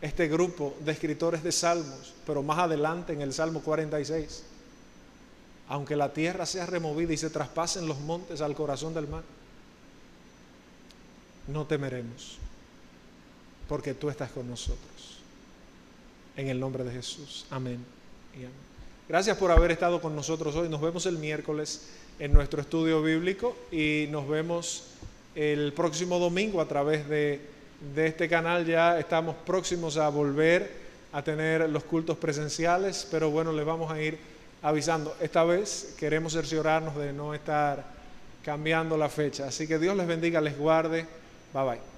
este 0.00 0.26
grupo 0.26 0.74
de 0.80 0.92
escritores 0.92 1.44
de 1.44 1.52
salmos, 1.52 2.12
pero 2.26 2.42
más 2.42 2.58
adelante 2.58 3.12
en 3.12 3.20
el 3.20 3.32
Salmo 3.32 3.60
46, 3.60 4.42
aunque 5.68 5.94
la 5.94 6.12
tierra 6.12 6.44
sea 6.44 6.66
removida 6.66 7.12
y 7.12 7.16
se 7.16 7.30
traspasen 7.30 7.86
los 7.86 8.00
montes 8.00 8.40
al 8.40 8.54
corazón 8.54 8.92
del 8.92 9.06
mar, 9.06 9.22
no 11.48 11.66
temeremos, 11.66 12.38
porque 13.68 13.94
tú 13.94 14.08
estás 14.08 14.30
con 14.30 14.48
nosotros. 14.48 15.18
En 16.36 16.48
el 16.48 16.60
nombre 16.60 16.84
de 16.84 16.92
Jesús. 16.92 17.46
Amén 17.50 17.84
y 18.34 18.38
amén. 18.38 18.66
Gracias 19.08 19.36
por 19.36 19.50
haber 19.52 19.70
estado 19.70 20.00
con 20.00 20.16
nosotros 20.16 20.54
hoy. 20.56 20.68
Nos 20.68 20.80
vemos 20.80 21.06
el 21.06 21.16
miércoles 21.18 21.88
en 22.18 22.32
nuestro 22.32 22.60
estudio 22.60 23.02
bíblico 23.02 23.56
y 23.70 24.06
nos 24.10 24.28
vemos 24.28 24.88
el 25.36 25.72
próximo 25.74 26.18
domingo 26.18 26.60
a 26.60 26.66
través 26.66 27.08
de, 27.08 27.40
este 27.94 28.28
canal. 28.28 28.66
Ya 28.66 28.98
estamos 28.98 29.36
próximos 29.46 29.96
a 29.96 30.08
volver 30.08 30.70
a 31.12 31.22
tener 31.22 31.70
los 31.70 31.84
cultos 31.84 32.18
presenciales, 32.18 33.06
pero 33.10 33.30
bueno, 33.30 33.52
les 33.52 33.64
vamos 33.64 33.92
a 33.92 34.00
ir 34.00 34.18
avisando. 34.60 35.16
Esta 35.20 35.44
vez 35.44 35.94
queremos 35.98 36.32
cerciorarnos 36.32 36.96
de 36.96 37.12
no 37.12 37.32
estar 37.32 37.84
cambiando 38.44 38.96
la 38.96 39.08
fecha. 39.08 39.46
Así 39.46 39.68
que 39.68 39.78
Dios 39.78 39.96
les 39.96 40.06
bendiga, 40.06 40.40
les 40.40 40.58
guarde. 40.58 41.06
Bye 41.52 41.64
bye. 41.64 41.95